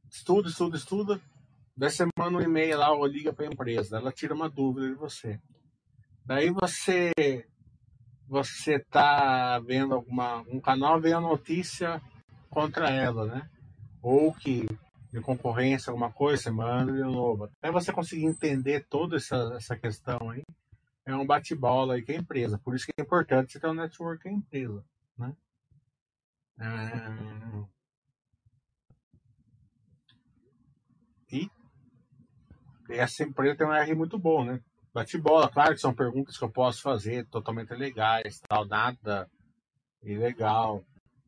estuda, 0.09 0.49
estuda, 0.49 0.77
estuda. 0.77 1.21
Daí 1.77 1.91
você 1.91 2.07
manda 2.17 2.37
um 2.37 2.41
e-mail 2.41 2.77
lá 2.77 2.91
ou 2.91 3.05
liga 3.05 3.33
para 3.33 3.45
a 3.45 3.51
empresa, 3.51 3.97
ela 3.97 4.11
tira 4.11 4.33
uma 4.33 4.49
dúvida 4.49 4.87
de 4.87 4.95
você. 4.95 5.39
Daí 6.25 6.49
você 6.49 7.11
você 8.27 8.79
tá 8.79 9.59
vendo 9.59 9.93
alguma 9.93 10.41
um 10.47 10.59
canal 10.59 10.99
vem 10.99 11.13
a 11.13 11.19
notícia 11.19 12.01
contra 12.49 12.89
ela, 12.89 13.25
né? 13.25 13.49
Ou 14.01 14.33
que 14.33 14.65
de 15.15 15.21
concorrência, 15.21 15.89
alguma 15.89 16.11
coisa, 16.11 16.43
você 16.43 16.51
manda 16.51 16.91
de 16.91 16.99
novo. 16.99 17.45
Até 17.45 17.71
você 17.71 17.93
conseguir 17.93 18.25
entender 18.25 18.85
toda 18.89 19.15
essa, 19.15 19.53
essa 19.55 19.77
questão 19.77 20.29
aí, 20.29 20.43
é 21.05 21.15
um 21.15 21.25
bate-bola 21.25 21.95
aí 21.95 22.01
que 22.01 22.11
é 22.11 22.17
a 22.17 22.19
empresa. 22.19 22.59
Por 22.59 22.75
isso 22.75 22.85
que 22.85 22.91
é 22.97 23.01
importante 23.01 23.53
você 23.53 23.59
ter 23.59 23.67
um 23.67 23.73
network 23.73 24.23
com 24.23 24.29
a 24.29 24.33
empresa, 24.33 24.83
né? 25.17 25.35
É... 26.59 27.75
E 31.31 31.49
essa 32.89 33.23
empresa 33.23 33.57
tem 33.57 33.67
um 33.67 33.73
R 33.73 33.95
muito 33.95 34.19
bom, 34.19 34.43
né? 34.43 34.61
Bate-bola, 34.93 35.49
claro 35.49 35.73
que 35.73 35.81
são 35.81 35.93
perguntas 35.93 36.37
que 36.37 36.43
eu 36.43 36.51
posso 36.51 36.81
fazer 36.81 37.25
totalmente 37.27 37.73
legais, 37.73 38.39
tal, 38.47 38.65
nada 38.65 39.29
ilegal 40.03 40.83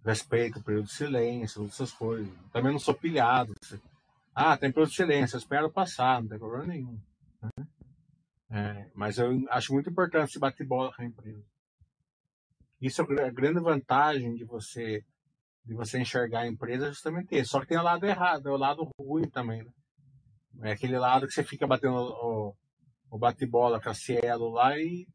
respeito 0.08 0.60
o 0.60 0.64
período 0.64 0.86
de 0.86 0.94
silêncio, 0.94 1.66
essas 1.66 1.92
coisas. 1.92 2.32
Também 2.52 2.72
não 2.72 2.80
sou 2.80 2.94
pilhado. 2.94 3.54
Ah, 4.34 4.58
tem 4.58 4.72
período 4.72 4.90
de 4.90 4.96
silêncio, 4.96 5.36
eu 5.36 5.40
espero 5.40 5.72
passar, 5.72 6.22
não 6.22 6.30
tem 6.30 6.40
problema 6.40 6.66
nenhum. 6.66 7.00
Né? 7.42 7.68
É, 8.50 8.90
mas 8.96 9.18
eu 9.18 9.30
acho 9.50 9.74
muito 9.74 9.90
importante 9.90 10.32
se 10.32 10.40
bater 10.40 10.66
bola 10.66 10.94
com 10.94 11.02
a 11.02 11.06
empresa. 11.06 11.44
Isso 12.80 13.02
é 13.02 13.24
a 13.26 13.32
grande 13.32 13.60
vantagem 13.60 14.36
de 14.36 14.46
você 14.46 15.04
de 15.66 15.74
você 15.74 16.00
enxergar 16.00 16.42
a 16.42 16.48
empresa 16.48 16.86
é 16.86 16.90
justamente 16.90 17.38
isso. 17.38 17.52
Só 17.52 17.60
que 17.60 17.68
tem 17.68 17.78
o 17.78 17.84
lado 17.84 18.06
errado, 18.06 18.48
é 18.48 18.52
o 18.52 18.58
lado 18.58 18.90
ruim 18.98 19.28
também. 19.30 19.64
Né? 20.54 20.70
É 20.70 20.72
aquele 20.72 20.98
lado 20.98 21.28
que 21.28 21.34
você 21.34 21.44
fica 21.44 21.68
batendo 21.68 21.98
o, 21.98 22.56
o 23.12 23.18
bate-bola 23.18 23.82
com 23.82 23.90
a 23.90 23.94
Cielo 23.94 24.52
lá 24.52 24.78
e 24.80 25.06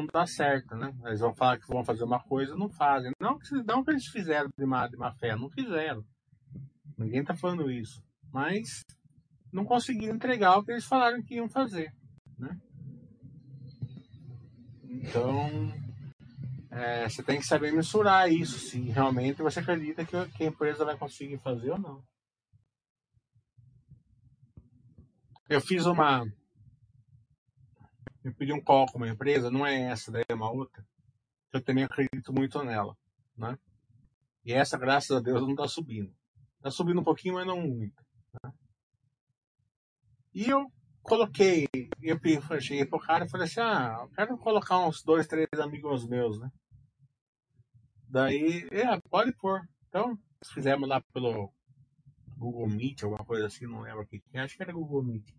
não 0.00 0.06
dá 0.12 0.26
certo, 0.26 0.76
né? 0.76 0.94
Eles 1.04 1.20
vão 1.20 1.34
falar 1.34 1.58
que 1.58 1.66
vão 1.66 1.84
fazer 1.84 2.04
uma 2.04 2.20
coisa 2.20 2.54
não 2.56 2.68
fazem. 2.68 3.12
Não 3.20 3.38
que, 3.38 3.54
não 3.64 3.84
que 3.84 3.90
eles 3.90 4.06
fizeram 4.06 4.48
de 4.56 4.66
má, 4.66 4.86
de 4.86 4.96
má 4.96 5.12
fé, 5.12 5.34
não 5.36 5.48
fizeram. 5.50 6.04
Ninguém 6.96 7.24
tá 7.24 7.34
falando 7.34 7.70
isso. 7.70 8.02
Mas 8.32 8.82
não 9.52 9.64
conseguiram 9.64 10.14
entregar 10.14 10.58
o 10.58 10.64
que 10.64 10.72
eles 10.72 10.84
falaram 10.84 11.22
que 11.22 11.36
iam 11.36 11.48
fazer, 11.48 11.92
né? 12.38 12.58
Então, 14.84 15.72
é, 16.70 17.08
você 17.08 17.22
tem 17.22 17.38
que 17.38 17.46
saber 17.46 17.72
mensurar 17.72 18.30
isso, 18.30 18.58
se 18.58 18.78
realmente 18.80 19.42
você 19.42 19.60
acredita 19.60 20.04
que, 20.04 20.28
que 20.30 20.44
a 20.44 20.48
empresa 20.48 20.84
vai 20.84 20.96
conseguir 20.96 21.38
fazer 21.38 21.70
ou 21.70 21.78
não. 21.78 22.02
Eu 25.48 25.60
fiz 25.60 25.86
uma 25.86 26.26
eu 28.26 28.34
pedi 28.34 28.52
um 28.52 28.60
call 28.60 28.86
com 28.86 28.98
uma 28.98 29.08
empresa, 29.08 29.50
não 29.52 29.64
é 29.64 29.82
essa, 29.82 30.10
daí 30.10 30.24
é 30.28 30.34
uma 30.34 30.50
outra, 30.50 30.84
eu 31.52 31.62
também 31.62 31.84
acredito 31.84 32.32
muito 32.32 32.60
nela, 32.64 32.96
né? 33.36 33.56
E 34.44 34.52
essa, 34.52 34.76
graças 34.76 35.16
a 35.16 35.20
Deus, 35.20 35.42
não 35.42 35.50
está 35.50 35.68
subindo. 35.68 36.12
Está 36.56 36.70
subindo 36.70 37.00
um 37.00 37.04
pouquinho, 37.04 37.34
mas 37.34 37.46
não 37.46 37.60
muito. 37.60 38.04
Né? 38.42 38.52
E 40.34 40.48
eu 40.50 40.70
coloquei, 41.02 41.68
eu 42.02 42.60
cheguei 42.60 42.84
pro 42.84 42.98
cara 42.98 43.24
e 43.24 43.28
falei 43.28 43.46
assim, 43.46 43.60
ah, 43.60 43.98
eu 44.02 44.08
quero 44.10 44.36
colocar 44.38 44.86
uns 44.86 45.02
dois, 45.02 45.26
três 45.26 45.48
amigos 45.60 46.06
meus, 46.08 46.38
né? 46.40 46.50
Daí, 48.08 48.68
é, 48.72 49.00
pode 49.08 49.32
pôr. 49.34 49.60
Então, 49.88 50.18
fizemos 50.52 50.88
lá 50.88 51.00
pelo 51.12 51.52
Google 52.36 52.68
Meet, 52.68 53.02
alguma 53.02 53.24
coisa 53.24 53.46
assim, 53.46 53.66
não 53.66 53.82
lembro 53.82 54.02
o 54.02 54.06
que 54.06 54.20
que 54.20 54.36
é, 54.36 54.40
acho 54.40 54.56
que 54.56 54.62
era 54.62 54.72
Google 54.72 55.02
Meet. 55.02 55.35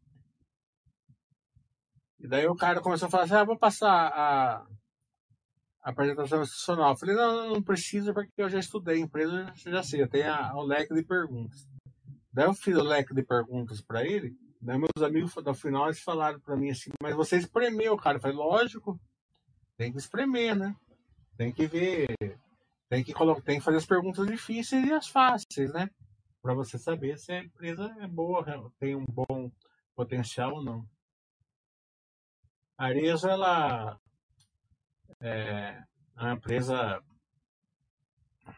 E 2.20 2.28
daí 2.28 2.48
o 2.48 2.56
cara 2.56 2.82
começou 2.82 3.08
a 3.08 3.12
falar 3.12 3.24
assim, 3.24 3.36
ah, 3.36 3.44
vou 3.44 3.58
passar 3.58 3.92
a, 3.92 4.66
a 5.84 5.90
apresentação 5.90 6.42
institucional. 6.42 6.92
Eu 6.92 6.98
falei, 6.98 7.16
não, 7.16 7.54
não, 7.54 7.64
precisa 7.64 8.14
porque 8.14 8.32
eu 8.38 8.50
já 8.50 8.60
estudei 8.60 9.00
empresa, 9.00 9.54
eu 9.66 9.72
já 9.72 9.84
sei, 9.84 10.02
eu 10.02 10.10
tenho 10.10 10.32
o 10.56 10.64
leque 10.64 10.94
de 10.94 11.04
perguntas. 11.04 11.68
Daí 12.34 12.46
eu 12.46 12.54
fiz 12.54 12.76
o 12.76 12.84
leque 12.84 13.14
de 13.14 13.24
perguntas 13.24 13.82
para 13.82 14.06
ele, 14.06 14.36
daí 14.62 14.78
meus 14.78 15.02
amigos 15.02 15.34
no 15.36 15.54
final 15.54 15.86
eles 15.86 16.02
falaram 16.02 16.40
para 16.40 16.56
mim 16.56 16.70
assim, 16.70 16.92
mas 17.02 17.16
você 17.16 17.38
espremeu, 17.38 17.96
cara. 17.98 18.18
Eu 18.18 18.22
falei, 18.22 18.36
lógico, 18.36 19.00
tem 19.78 19.92
que 19.92 19.98
espremer, 19.98 20.56
né? 20.56 20.76
Tem 21.38 21.52
que 21.52 21.68
ver, 21.68 22.08
tem 22.90 23.04
que 23.04 23.14
tem 23.46 23.60
que 23.60 23.64
fazer 23.64 23.78
as 23.78 23.86
perguntas 23.86 24.26
difíceis 24.26 24.86
e 24.86 24.92
as 24.92 25.08
fáceis, 25.08 25.72
né? 25.72 25.90
Para 26.42 26.56
você 26.56 26.78
saber 26.78 27.18
se 27.18 27.32
a 27.32 27.44
empresa 27.44 27.96
é 28.00 28.08
boa, 28.08 28.72
tem 28.80 28.96
um 28.96 29.06
bom 29.06 29.52
potencial 29.96 30.56
ou 30.56 30.64
não. 30.64 30.86
A 32.78 32.86
Arezzo, 32.86 33.28
ela 33.28 34.00
é 35.20 35.84
uma 36.16 36.34
empresa 36.34 37.02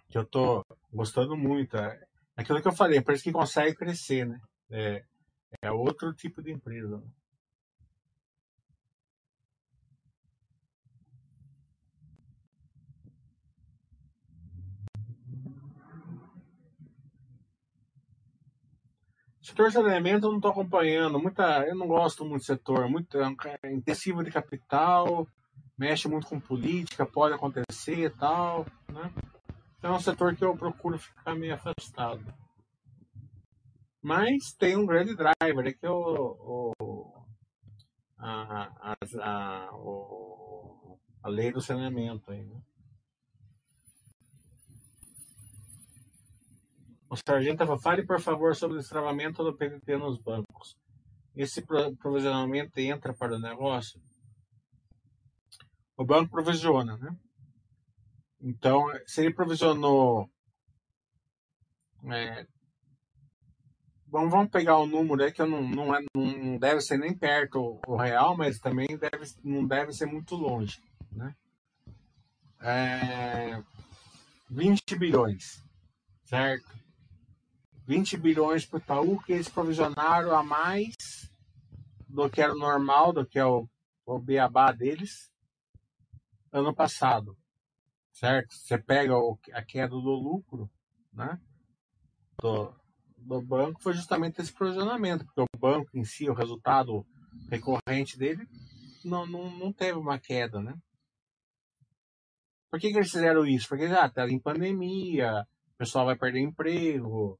que 0.10 0.18
eu 0.18 0.26
tô 0.26 0.66
gostando 0.92 1.38
muito. 1.38 1.78
É 1.78 2.00
aquilo 2.36 2.62
que 2.62 2.68
eu 2.68 2.74
falei, 2.74 3.00
empresa 3.00 3.24
que 3.24 3.32
consegue 3.32 3.76
crescer, 3.76 4.26
né? 4.28 4.40
É, 4.70 5.04
é 5.62 5.72
outro 5.72 6.14
tipo 6.14 6.44
de 6.44 6.52
empresa. 6.52 6.98
né? 6.98 7.08
Setor 19.50 19.68
de 19.70 19.74
saneamento 19.74 20.26
eu 20.28 20.30
não 20.30 20.38
estou 20.38 20.52
acompanhando. 20.52 21.20
Muita, 21.20 21.66
eu 21.68 21.76
não 21.76 21.88
gosto 21.88 22.24
muito 22.24 22.42
do 22.44 22.46
setor. 22.46 22.88
Muito 22.88 23.18
é 23.20 23.36
é 23.64 23.72
intensivo 23.74 24.24
de 24.24 24.30
capital, 24.32 25.28
mexe 25.78 26.08
muito 26.08 26.28
com 26.28 26.40
política, 26.40 27.06
pode 27.06 27.34
acontecer 27.34 28.06
e 28.06 28.10
tal, 28.12 28.66
né? 28.88 29.12
Então 29.78 29.94
é 29.94 29.98
um 29.98 30.00
setor 30.00 30.36
que 30.36 30.44
eu 30.46 30.56
procuro 30.56 31.00
ficar 31.00 31.34
meio 31.36 31.56
afastado. 31.56 32.24
Mas 34.02 34.54
tem 34.54 34.78
um 34.78 34.86
grande 34.86 35.16
driver, 35.16 35.64
né, 35.66 35.74
que 35.74 35.86
é 35.86 35.90
o, 35.90 36.74
o, 36.80 37.26
a, 38.18 38.94
a, 38.94 38.96
a, 39.22 39.70
o- 39.76 40.98
a 41.24 41.28
lei 41.30 41.52
do 41.52 41.60
saneamento. 41.60 42.32
Aí, 42.32 42.44
né? 42.44 42.62
O 47.10 47.16
sargento 47.16 47.66
fale 47.80 48.06
por 48.06 48.22
favor 48.22 48.56
sobre 48.56 48.78
o 48.78 48.80
destravamento 48.80 49.44
do 49.44 49.56
PVP 49.56 49.98
nos 49.98 50.18
bancos. 50.20 50.78
Esse 51.36 51.62
pro- 51.62 51.96
provisionamento 51.96 52.80
entra 52.80 53.14
para 53.14 53.36
o 53.36 53.40
negócio? 53.40 54.00
O 55.98 56.06
banco 56.06 56.30
provisiona, 56.30 56.98
né? 56.98 57.16
Então, 58.42 58.86
se 59.06 59.22
ele 59.22 59.34
provisionou. 59.34 60.30
é, 62.12 62.46
vamos, 64.08 64.32
vamos 64.32 64.50
pegar 64.52 64.78
o 64.78 64.86
número 64.88 65.24
aí 65.24 65.32
que 65.32 65.44
não, 65.44 65.62
não, 65.62 65.96
é, 65.96 66.02
não 66.16 66.58
deve 66.58 66.80
ser 66.82 66.98
nem 66.98 67.18
perto 67.18 67.60
o, 67.60 67.82
o 67.88 67.98
real, 67.98 68.38
mas 68.38 68.60
também 68.60 68.88
deve, 68.98 69.34
não 69.44 69.66
deve 69.66 69.92
ser 69.94 70.06
muito 70.06 70.36
longe. 70.36 70.82
Né? 71.12 71.36
É, 72.62 73.62
20 74.50 74.96
bilhões, 74.96 75.64
certo? 76.26 76.79
20 77.90 78.18
bilhões 78.18 78.68
para 78.68 78.78
o 78.78 78.80
Itaú 78.80 79.20
que 79.24 79.34
eles 79.34 79.50
provisionaram 79.50 80.38
a 80.38 80.44
mais 80.44 80.94
do 82.08 82.30
que 82.30 82.40
era 82.40 82.54
o 82.54 82.60
normal, 82.60 83.12
do 83.12 83.26
que 83.26 83.40
é 83.40 83.44
o, 83.44 83.68
o 84.06 84.20
beabá 84.20 84.72
deles, 84.72 85.32
ano 86.52 86.72
passado, 86.72 87.36
certo? 88.14 88.54
Você 88.54 88.78
pega 88.78 89.18
o, 89.18 89.40
a 89.54 89.64
queda 89.64 89.90
do 89.90 89.98
lucro, 89.98 90.70
né? 91.12 91.42
Do, 92.40 92.72
do 93.18 93.42
banco 93.42 93.82
foi 93.82 93.94
justamente 93.94 94.40
esse 94.40 94.54
provisionamento, 94.54 95.26
porque 95.26 95.42
o 95.42 95.60
banco 95.60 95.90
em 95.98 96.04
si, 96.04 96.30
o 96.30 96.36
resultado 96.36 97.04
recorrente 97.50 98.20
dele, 98.20 98.48
não, 99.04 99.26
não, 99.26 99.50
não 99.58 99.74
teve 99.74 99.98
uma 99.98 100.20
queda, 100.20 100.62
né? 100.62 100.78
Por 102.70 102.80
que, 102.80 102.92
que 102.92 102.98
eles 102.98 103.10
fizeram 103.10 103.48
isso? 103.48 103.68
Porque 103.68 103.88
já 103.88 104.06
está 104.06 104.30
em 104.30 104.40
pandemia, 104.40 105.42
o 105.74 105.78
pessoal 105.80 106.06
vai 106.06 106.16
perder 106.16 106.42
emprego, 106.42 107.40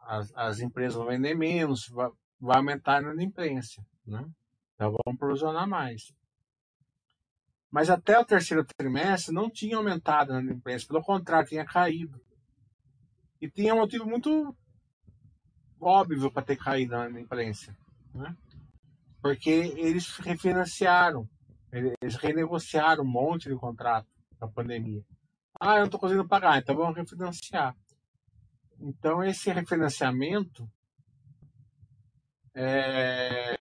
as, 0.00 0.32
as 0.34 0.60
empresas 0.60 0.94
vão 0.94 1.06
vender 1.06 1.34
menos, 1.34 1.88
vai, 1.88 2.10
vai 2.40 2.56
aumentar 2.56 2.98
a 2.98 3.02
inadimplência, 3.02 3.84
né? 4.06 4.26
Então 4.74 4.94
vamos 5.04 5.18
provisionar 5.18 5.68
mais. 5.68 6.12
Mas 7.70 7.88
até 7.88 8.18
o 8.18 8.24
terceiro 8.24 8.64
trimestre 8.64 9.34
não 9.34 9.48
tinha 9.48 9.76
aumentado 9.76 10.32
a 10.32 10.40
inadimplência, 10.40 10.88
pelo 10.88 11.02
contrário, 11.02 11.48
tinha 11.48 11.64
caído. 11.64 12.20
E 13.40 13.48
tinha 13.48 13.74
um 13.74 13.78
motivo 13.78 14.06
muito 14.06 14.56
óbvio 15.80 16.30
para 16.30 16.42
ter 16.42 16.56
caído 16.56 16.96
a 16.96 17.08
inadimplência, 17.08 17.76
né? 18.14 18.36
Porque 19.22 19.50
eles 19.50 20.16
refinanciaram, 20.16 21.28
eles 21.70 22.16
renegociaram 22.16 23.04
um 23.04 23.08
monte 23.08 23.48
de 23.48 23.54
contrato 23.54 24.08
na 24.40 24.48
pandemia. 24.48 25.04
Ah, 25.60 25.74
eu 25.74 25.80
não 25.80 25.84
estou 25.84 26.00
conseguindo 26.00 26.26
pagar, 26.26 26.58
então 26.58 26.74
vamos 26.74 26.96
refinanciar. 26.96 27.76
Então 28.80 29.22
esse 29.22 29.52
refinanciamento 29.52 30.66
é, 32.54 33.54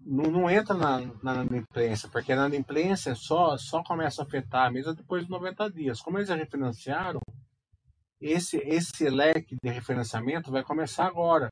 não, 0.00 0.30
não 0.30 0.50
entra 0.50 0.74
na, 0.74 1.00
na 1.22 1.34
inadimplência, 1.42 2.08
porque 2.08 2.32
a 2.32 2.36
inadimplência 2.36 3.14
só, 3.14 3.56
só 3.56 3.82
começa 3.82 4.22
a 4.22 4.24
afetar 4.24 4.70
mesmo 4.70 4.94
depois 4.94 5.24
de 5.24 5.30
90 5.30 5.70
dias. 5.70 6.00
Como 6.00 6.18
eles 6.18 6.28
já 6.28 6.36
refinanciaram, 6.36 7.20
esse, 8.20 8.58
esse 8.58 9.08
leque 9.08 9.56
de 9.62 9.70
refinanciamento 9.70 10.50
vai 10.50 10.62
começar 10.62 11.06
agora. 11.06 11.50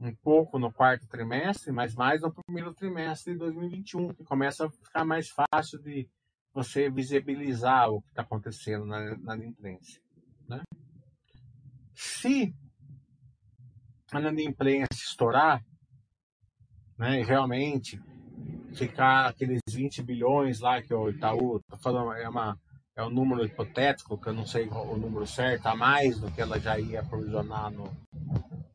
Um 0.00 0.14
pouco 0.14 0.60
no 0.60 0.72
quarto 0.72 1.08
trimestre, 1.08 1.72
mas 1.72 1.94
mais 1.94 2.20
no 2.20 2.32
primeiro 2.32 2.72
trimestre 2.72 3.32
de 3.32 3.38
2021, 3.40 4.14
que 4.14 4.24
começa 4.24 4.66
a 4.66 4.70
ficar 4.70 5.04
mais 5.04 5.28
fácil 5.28 5.80
de 5.82 6.08
você 6.54 6.88
visibilizar 6.88 7.90
o 7.90 8.00
que 8.02 8.10
está 8.10 8.22
acontecendo 8.22 8.84
na, 8.84 9.16
na 9.16 9.34
inadimplência. 9.34 10.00
Se 12.00 12.54
a 14.12 14.20
inadimplência 14.20 14.86
estourar, 14.92 15.64
né, 16.96 17.20
e 17.20 17.24
realmente 17.24 18.00
ficar 18.72 19.26
aqueles 19.26 19.58
20 19.68 20.04
bilhões 20.04 20.60
lá 20.60 20.80
que 20.80 20.94
o 20.94 21.10
Itaú 21.10 21.60
tá 21.68 21.76
falando 21.76 22.12
é 22.12 22.28
uma 22.28 22.56
é 22.94 23.02
um 23.02 23.10
número 23.10 23.44
hipotético 23.44 24.16
que 24.16 24.28
eu 24.28 24.32
não 24.32 24.46
sei 24.46 24.68
o 24.68 24.96
número 24.96 25.26
certo 25.26 25.66
a 25.66 25.74
mais 25.74 26.20
do 26.20 26.30
que 26.30 26.40
ela 26.40 26.60
já 26.60 26.78
ia 26.78 27.02
provisionar 27.02 27.68
no, 27.72 27.90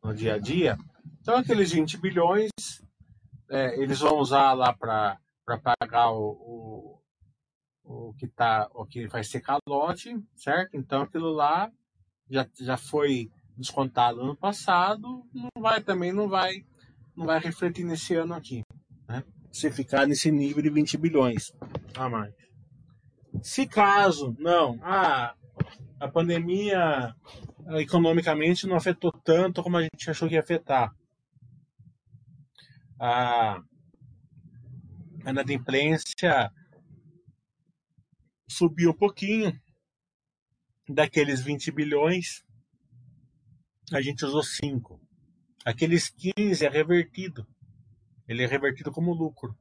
no 0.03 0.13
dia 0.13 0.35
a 0.35 0.37
dia 0.37 0.77
então 1.21 1.37
aqueles 1.37 1.71
20 1.71 1.97
bilhões 1.99 2.51
é, 3.49 3.81
eles 3.81 4.01
vão 4.01 4.17
usar 4.17 4.51
lá 4.51 4.73
para 4.73 5.17
pagar 5.45 6.11
o, 6.11 6.99
o, 7.85 8.09
o 8.09 8.13
que 8.15 8.27
tá 8.27 8.69
o 8.73 8.85
que 8.85 9.07
vai 9.07 9.23
ser 9.23 9.39
calote 9.39 10.21
certo? 10.35 10.75
Então 10.75 11.03
aquilo 11.03 11.31
lá 11.31 11.71
já, 12.29 12.47
já 12.59 12.77
foi 12.77 13.29
descontado 13.57 14.21
ano 14.21 14.35
passado 14.35 15.23
não 15.33 15.61
vai 15.61 15.81
também 15.81 16.11
não 16.11 16.27
vai 16.27 16.65
não 17.15 17.25
vai 17.25 17.39
refletir 17.39 17.85
nesse 17.85 18.15
ano 18.15 18.33
aqui 18.33 18.63
né? 19.07 19.23
se 19.51 19.71
ficar 19.71 20.07
nesse 20.07 20.31
nível 20.31 20.63
de 20.63 20.69
20 20.71 20.97
bilhões 20.97 21.53
a 21.95 22.09
mais. 22.09 22.33
Se 23.41 23.67
caso, 23.67 24.35
não, 24.39 24.79
ah, 24.81 25.35
a 25.99 26.07
pandemia 26.07 27.15
ah, 27.67 27.81
economicamente 27.81 28.65
não 28.65 28.75
afetou 28.75 29.11
tanto 29.11 29.61
como 29.61 29.77
a 29.77 29.83
gente 29.83 30.09
achou 30.09 30.27
que 30.27 30.33
ia 30.33 30.39
afetar. 30.39 30.91
A, 32.99 33.61
a 35.25 35.29
inadimplência 35.29 36.51
subiu 38.49 38.91
um 38.91 38.97
pouquinho 38.97 39.59
daqueles 40.87 41.41
20 41.41 41.71
bilhões, 41.71 42.43
a 43.91 44.01
gente 44.01 44.25
usou 44.25 44.43
5. 44.43 44.99
Aqueles 45.65 46.09
15 46.09 46.65
é 46.65 46.69
revertido. 46.69 47.47
Ele 48.27 48.43
é 48.43 48.47
revertido 48.47 48.91
como 48.91 49.13
lucro. 49.13 49.55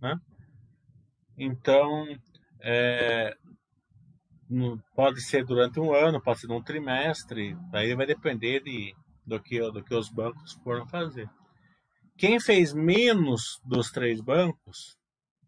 Né? 0.00 0.18
Então, 1.36 2.06
é, 2.60 3.36
pode 4.94 5.20
ser 5.22 5.44
durante 5.44 5.80
um 5.80 5.92
ano, 5.92 6.20
pode 6.20 6.40
ser 6.40 6.46
num 6.46 6.62
trimestre, 6.62 7.56
daí 7.70 7.94
vai 7.94 8.06
depender 8.06 8.60
de, 8.60 8.94
do, 9.26 9.40
que, 9.40 9.58
do 9.70 9.82
que 9.82 9.94
os 9.94 10.08
bancos 10.08 10.52
foram 10.62 10.86
fazer. 10.86 11.28
Quem 12.16 12.38
fez 12.38 12.72
menos 12.72 13.60
dos 13.64 13.90
três 13.90 14.20
bancos, 14.20 14.96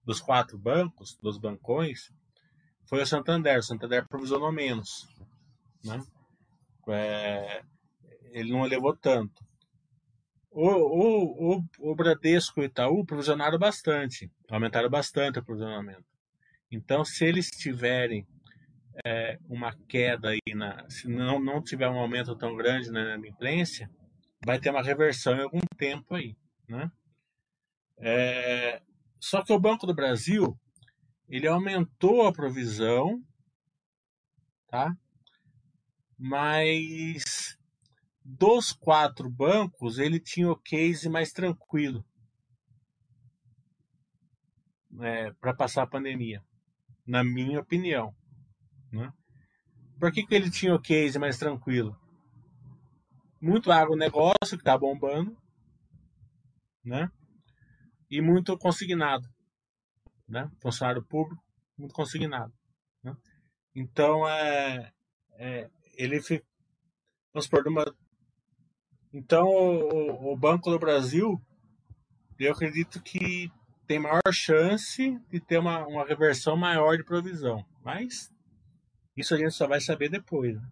dos 0.05 0.21
quatro 0.21 0.59
bancos, 0.59 1.17
dos 1.23 1.39
bancões, 1.39 2.11
foi 2.89 3.03
o 3.03 3.07
Santander. 3.07 3.59
O 3.59 3.62
Santander 3.62 4.07
provisionou 4.09 4.53
menos. 4.53 5.07
Né? 5.84 6.03
É, 6.89 7.62
ele 8.30 8.53
não 8.53 8.64
elevou 8.64 8.97
tanto. 8.97 9.45
O, 10.51 10.68
o, 10.68 11.57
o, 11.57 11.91
o 11.91 11.95
Bradesco 11.95 12.61
e 12.61 12.62
o 12.62 12.66
Itaú 12.66 13.05
provisionaram 13.05 13.59
bastante, 13.59 14.30
aumentaram 14.51 14.89
bastante 14.89 15.39
o 15.39 15.45
provisionamento. 15.45 16.05
Então, 16.70 17.05
se 17.05 17.26
eles 17.26 17.51
tiverem 17.51 18.26
é, 19.05 19.39
uma 19.49 19.76
queda 19.87 20.30
aí, 20.30 20.55
na, 20.55 20.89
se 20.89 21.09
não, 21.09 21.39
não 21.39 21.62
tiver 21.62 21.89
um 21.89 21.99
aumento 21.99 22.34
tão 22.37 22.57
grande 22.57 22.91
na 22.91 23.03
inadimplência, 23.03 23.91
vai 24.45 24.59
ter 24.59 24.70
uma 24.70 24.82
reversão 24.82 25.37
em 25.37 25.43
algum 25.43 25.61
tempo 25.76 26.14
aí. 26.14 26.34
Né? 26.66 26.91
É, 27.99 28.80
só 29.20 29.43
que 29.43 29.53
o 29.53 29.61
Banco 29.61 29.87
do 29.87 29.95
Brasil 29.95 30.59
ele 31.29 31.47
aumentou 31.47 32.27
a 32.27 32.33
provisão, 32.33 33.22
tá? 34.68 34.97
Mas 36.18 37.59
dos 38.24 38.72
quatro 38.72 39.31
bancos 39.31 39.99
ele 39.99 40.18
tinha 40.18 40.51
o 40.51 40.57
case 40.57 41.09
mais 41.09 41.33
tranquilo 41.33 42.05
é, 45.01 45.33
para 45.35 45.55
passar 45.55 45.83
a 45.83 45.87
pandemia, 45.87 46.43
na 47.07 47.22
minha 47.22 47.61
opinião. 47.61 48.14
Né? 48.91 49.12
Por 49.99 50.12
que, 50.12 50.24
que 50.24 50.35
ele 50.35 50.51
tinha 50.51 50.74
o 50.74 50.81
case 50.81 51.18
mais 51.18 51.39
tranquilo? 51.39 51.99
Muito 53.41 53.70
agronegócio 53.70 54.57
que 54.57 54.57
está 54.57 54.77
bombando, 54.79 55.37
né? 56.83 57.11
E 58.11 58.20
muito 58.20 58.57
consignado, 58.57 59.29
né? 60.29 60.51
Funcionário 60.61 61.03
público, 61.03 61.43
muito 61.77 61.95
consignado. 61.95 62.53
Né? 63.03 63.16
Então, 63.74 64.29
é, 64.29 64.93
é, 65.33 65.70
ele 65.95 66.20
fica, 66.22 66.45
vamos 67.33 67.49
uma, 67.66 67.85
então 69.12 69.47
o, 69.47 70.33
o 70.33 70.37
Banco 70.37 70.70
do 70.70 70.79
Brasil, 70.79 71.41
eu 72.39 72.53
acredito 72.53 73.03
que 73.03 73.51
tem 73.87 73.99
maior 73.99 74.20
chance 74.33 75.18
de 75.31 75.41
ter 75.41 75.59
uma, 75.59 75.87
uma 75.87 76.05
reversão 76.05 76.57
maior 76.57 76.97
de 76.97 77.05
provisão, 77.05 77.64
mas 77.85 78.33
isso 79.16 79.35
a 79.35 79.39
gente 79.39 79.53
só 79.53 79.66
vai 79.66 79.81
saber 79.81 80.09
depois. 80.09 80.57
Né? 80.57 80.70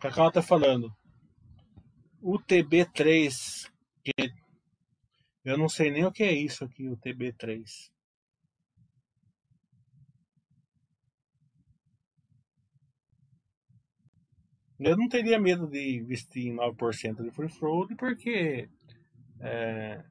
Cacau 0.00 0.30
tá 0.30 0.42
falando. 0.42 0.94
O 2.26 2.38
TB3, 2.38 3.70
que 4.02 4.32
eu 5.44 5.58
não 5.58 5.68
sei 5.68 5.90
nem 5.90 6.06
o 6.06 6.10
que 6.10 6.22
é 6.22 6.32
isso 6.32 6.64
aqui, 6.64 6.88
o 6.88 6.96
TB3. 6.96 7.90
Eu 14.80 14.96
não 14.96 15.06
teria 15.06 15.38
medo 15.38 15.66
de 15.66 15.98
investir 15.98 16.46
em 16.46 16.54
9% 16.54 17.22
de 17.22 17.30
free 17.30 17.50
float, 17.50 17.94
porque 17.94 18.70
é, 19.40 20.02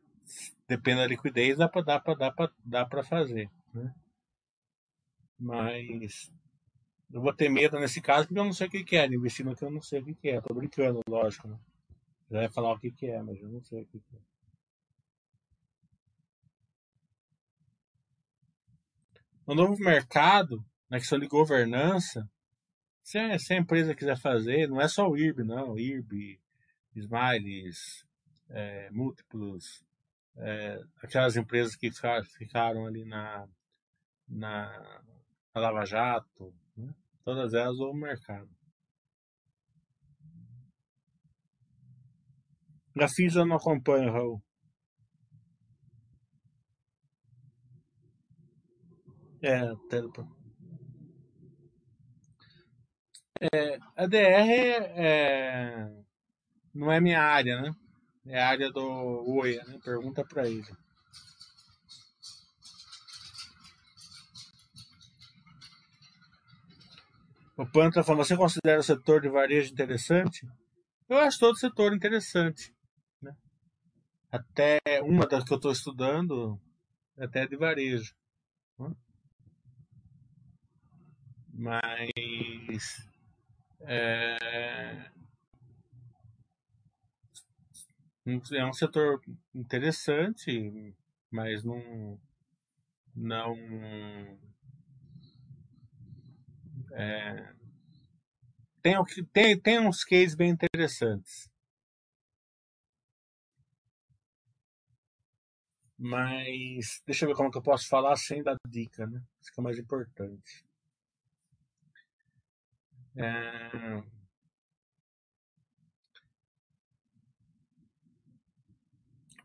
depende 0.68 1.00
da 1.00 1.08
liquidez, 1.08 1.58
dá 1.58 1.68
para 1.68 1.82
dá 1.82 2.00
pra, 2.00 2.14
dá 2.14 2.32
pra, 2.32 2.52
dá 2.64 2.86
pra 2.86 3.04
fazer. 3.04 3.50
Né? 3.74 3.92
Mas 5.40 6.32
eu 7.12 7.22
vou 7.22 7.34
ter 7.34 7.50
medo 7.50 7.80
nesse 7.80 8.00
caso 8.00 8.28
porque 8.28 8.40
eu 8.40 8.46
não 8.46 8.54
sei 8.54 8.68
o 8.68 8.70
que, 8.70 8.96
é. 8.96 9.08
Investir 9.08 9.44
no 9.44 9.56
que 9.56 9.66
eu 9.66 9.72
não 9.72 9.82
sei 9.82 10.00
o 10.00 10.06
que, 10.06 10.14
que 10.14 10.30
é. 10.30 10.40
Tô 10.42 10.54
brincando, 10.54 11.02
lógico. 11.10 11.48
Né? 11.48 11.58
Já 12.34 12.40
vai 12.40 12.50
falar 12.50 12.74
o 12.74 12.80
que, 12.80 12.90
que 12.90 13.06
é, 13.06 13.22
mas 13.22 13.40
eu 13.40 13.48
não 13.48 13.62
sei 13.62 13.84
o 13.84 13.86
que, 13.86 14.00
que 14.00 14.16
é. 14.16 14.20
No 19.46 19.54
novo 19.54 19.78
mercado, 19.78 20.66
na 20.90 20.98
questão 20.98 21.20
de 21.20 21.28
governança, 21.28 22.28
se 23.04 23.20
a, 23.20 23.38
se 23.38 23.54
a 23.54 23.58
empresa 23.58 23.94
quiser 23.94 24.18
fazer, 24.18 24.68
não 24.68 24.82
é 24.82 24.88
só 24.88 25.08
o 25.08 25.16
IRB, 25.16 25.44
não. 25.44 25.78
IRB, 25.78 26.42
Smiles, 26.96 28.04
é, 28.50 28.90
múltiplos, 28.90 29.86
é, 30.36 30.82
aquelas 31.04 31.38
empresas 31.38 31.76
que 31.76 31.92
ficaram 32.36 32.88
ali 32.88 33.06
na, 33.06 33.48
na, 34.28 35.04
na 35.54 35.62
Lava 35.62 35.86
Jato, 35.86 36.52
né? 36.76 36.96
todas 37.24 37.54
elas 37.54 37.78
ou 37.78 37.94
mercado. 37.94 38.50
Gafisa 42.96 43.40
eu 43.42 43.46
não 43.46 43.58
Raul. 44.12 44.42
É, 49.42 49.74
é, 53.52 53.78
a 53.98 54.06
DR 54.08 54.50
é, 54.96 55.92
não 56.74 56.92
é 56.92 57.02
minha 57.02 57.22
área, 57.22 57.62
né? 57.62 57.76
É 58.26 58.42
a 58.42 58.48
área 58.48 58.72
do 58.72 58.82
Oia, 59.28 59.62
né? 59.66 59.78
Pergunta 59.84 60.24
para 60.24 60.48
ele. 60.48 60.64
O 67.58 67.66
Pano 67.66 67.90
está 67.90 68.04
falando, 68.04 68.26
você 68.26 68.38
considera 68.38 68.80
o 68.80 68.84
setor 68.84 69.22
de 69.22 69.30
varejo 69.30 69.72
interessante? 69.72 70.48
Eu 71.10 71.20
acho 71.20 71.40
todo 71.40 71.58
setor 71.58 71.94
interessante. 71.94 72.73
Até 74.34 74.80
uma 75.04 75.28
das 75.28 75.44
que 75.44 75.54
eu 75.54 75.58
estou 75.58 75.72
estudando, 75.72 76.60
é 77.16 77.26
até 77.26 77.46
de 77.46 77.56
varejo. 77.56 78.16
Né? 78.80 78.96
Mas 81.54 83.08
é, 83.82 85.12
é 88.54 88.66
um 88.66 88.74
setor 88.74 89.22
interessante, 89.54 90.96
mas 91.30 91.64
não 91.64 92.20
não 93.16 93.56
é, 96.92 97.54
tem, 98.82 98.96
tem, 99.32 99.60
tem 99.60 99.80
uns 99.80 100.04
cases 100.04 100.34
bem 100.34 100.50
interessantes. 100.50 101.53
Mas 106.04 107.02
deixa 107.06 107.24
eu 107.24 107.30
ver 107.30 107.36
como 107.36 107.50
que 107.50 107.58
eu 107.58 107.62
posso 107.62 107.88
falar 107.88 108.18
sem 108.18 108.44
dar 108.44 108.58
dica, 108.68 109.08
né? 109.08 109.24
Isso 109.42 109.52
que 109.54 109.60
é 109.60 109.64
mais 109.64 109.80
importante. 109.80 110.66
É... 113.16 114.04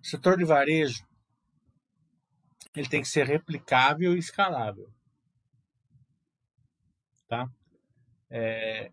O 0.01 0.05
setor 0.05 0.37
de 0.37 0.45
varejo 0.45 1.07
ele 2.75 2.89
tem 2.89 3.03
que 3.03 3.09
ser 3.09 3.27
replicável 3.27 4.15
e 4.15 4.19
escalável 4.19 4.93
tá? 7.29 7.49
É... 8.31 8.91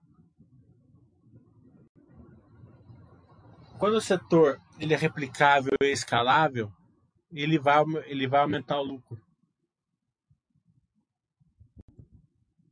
Quando 3.80 3.96
o 3.96 4.02
setor 4.02 4.62
ele 4.80 4.94
é 4.94 4.98
replicável 4.98 5.74
e 5.82 5.92
escalável, 5.92 6.72
ele 7.44 7.60
vai, 7.60 7.84
ele 8.06 8.28
vai 8.28 8.42
aumentar 8.42 8.80
o 8.80 8.84
lucro. 8.84 9.22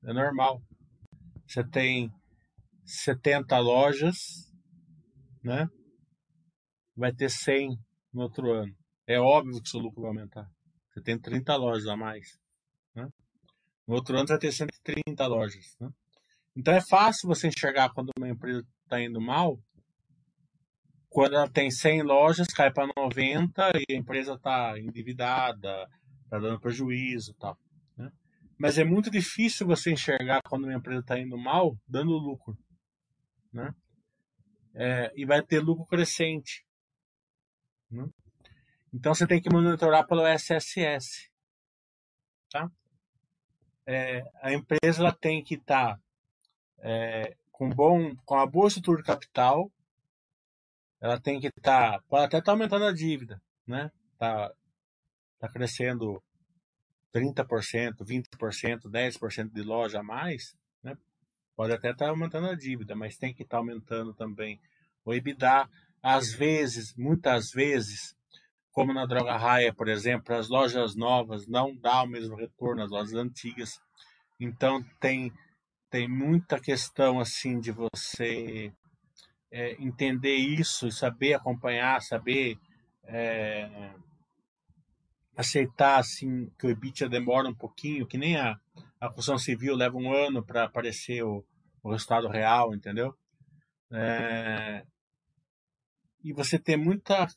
É 0.03 0.13
normal. 0.13 0.61
Você 1.47 1.63
tem 1.63 2.11
70 2.85 3.57
lojas, 3.59 4.51
né? 5.43 5.67
Vai 6.95 7.13
ter 7.13 7.29
100 7.29 7.77
no 8.13 8.21
outro 8.21 8.51
ano. 8.51 8.75
É 9.07 9.19
óbvio 9.19 9.61
que 9.61 9.69
seu 9.69 9.79
lucro 9.79 10.01
vai 10.01 10.09
aumentar. 10.09 10.49
Você 10.89 11.01
tem 11.01 11.19
30 11.19 11.55
lojas 11.55 11.87
a 11.87 11.97
mais. 11.97 12.39
Né? 12.95 13.07
No 13.87 13.95
outro 13.95 14.15
ano 14.17 14.27
vai 14.27 14.37
ter 14.37 14.51
130 14.51 15.27
lojas. 15.27 15.75
Né? 15.79 15.89
Então 16.55 16.73
é 16.73 16.81
fácil 16.81 17.27
você 17.27 17.47
enxergar 17.47 17.93
quando 17.93 18.11
uma 18.17 18.29
empresa 18.29 18.65
está 18.83 19.01
indo 19.01 19.19
mal. 19.19 19.59
Quando 21.13 21.35
ela 21.35 21.49
tem 21.49 21.69
100 21.69 22.01
lojas, 22.01 22.47
cai 22.47 22.71
para 22.71 22.91
90 22.97 23.71
e 23.87 23.93
a 23.93 23.95
empresa 23.95 24.33
está 24.33 24.79
endividada, 24.79 25.87
está 26.23 26.39
dando 26.39 26.59
prejuízo 26.59 27.33
tal. 27.35 27.57
Né? 27.95 28.11
Mas 28.57 28.77
é 28.77 28.83
muito 28.83 29.11
difícil 29.11 29.67
você 29.67 29.91
enxergar 29.91 30.41
quando 30.49 30.63
uma 30.63 30.73
empresa 30.73 31.01
está 31.01 31.19
indo 31.19 31.37
mal, 31.37 31.77
dando 31.87 32.11
lucro. 32.11 32.57
Né? 33.51 33.73
É, 34.73 35.13
e 35.15 35.23
vai 35.25 35.41
ter 35.43 35.59
lucro 35.59 35.85
crescente. 35.85 36.65
Né? 37.91 38.09
Então 38.91 39.13
você 39.13 39.27
tem 39.27 39.39
que 39.39 39.53
monitorar 39.53 40.07
pelo 40.07 40.25
SSS. 40.25 41.29
Tá? 42.49 42.71
é, 43.85 44.23
a 44.41 44.53
empresa 44.53 45.01
ela 45.01 45.11
tem 45.11 45.43
que 45.43 45.55
estar 45.55 45.95
tá, 45.95 46.01
é, 46.79 47.35
com 47.51 47.69
bom, 47.69 48.15
com 48.25 48.35
uma 48.35 48.47
boa 48.47 48.67
estrutura 48.67 48.97
de 48.97 49.03
capital, 49.03 49.71
ela 51.03 51.19
tem 51.19 51.37
que 51.37 51.47
estar, 51.47 51.91
tá, 51.91 52.03
pode 52.07 52.23
até 52.23 52.37
estar 52.37 52.45
tá 52.45 52.51
aumentando 52.53 52.85
a 52.85 52.93
dívida, 52.93 53.41
né? 53.67 53.91
Tá, 54.17 54.49
tá 55.37 55.49
crescendo 55.49 56.23
30%, 57.13 58.05
20%, 58.05 58.89
10% 58.89 59.51
de 59.51 59.61
loja 59.63 59.99
a 59.99 60.03
mais, 60.03 60.55
né? 60.81 60.95
Pode 61.57 61.73
até 61.73 61.91
estar 61.91 62.05
tá 62.05 62.11
aumentando 62.11 62.47
a 62.47 62.55
dívida, 62.55 62.95
mas 62.95 63.17
tem 63.17 63.33
que 63.33 63.43
estar 63.43 63.57
tá 63.57 63.59
aumentando 63.59 64.13
também 64.13 64.61
o 65.03 65.13
EBITDA. 65.13 65.69
Às 66.01 66.31
vezes, 66.31 66.95
muitas 66.95 67.51
vezes, 67.51 68.15
como 68.71 68.93
na 68.93 69.05
Droga 69.05 69.35
Raia, 69.35 69.73
por 69.73 69.89
exemplo, 69.89 70.33
as 70.33 70.47
lojas 70.47 70.95
novas 70.95 71.45
não 71.47 71.75
dá 71.75 72.01
o 72.03 72.07
mesmo 72.07 72.37
retorno 72.37 72.81
às 72.81 72.89
lojas 72.89 73.13
antigas. 73.13 73.77
Então 74.39 74.81
tem 75.01 75.33
tem 75.89 76.07
muita 76.07 76.61
questão 76.61 77.19
assim 77.19 77.59
de 77.59 77.71
você 77.73 78.73
é, 79.53 79.73
entender 79.73 80.35
isso, 80.35 80.91
saber 80.91 81.35
acompanhar, 81.35 82.01
saber 82.01 82.57
é, 83.03 83.93
aceitar 85.37 85.99
assim 85.99 86.49
que 86.57 86.65
o 86.65 86.71
EBITDA 86.71 87.07
demora 87.07 87.47
um 87.47 87.53
pouquinho, 87.53 88.07
que 88.07 88.17
nem 88.17 88.35
a, 88.35 88.59
a 88.99 89.07
construção 89.09 89.37
civil 89.37 89.75
leva 89.75 89.95
um 89.95 90.11
ano 90.11 90.43
para 90.43 90.63
aparecer 90.63 91.23
o, 91.23 91.45
o 91.83 91.91
resultado 91.91 92.27
real, 92.27 92.73
entendeu? 92.73 93.15
É, 93.91 94.83
e 96.23 96.33
você 96.33 96.57
ter 96.57 96.75
muita 96.75 97.27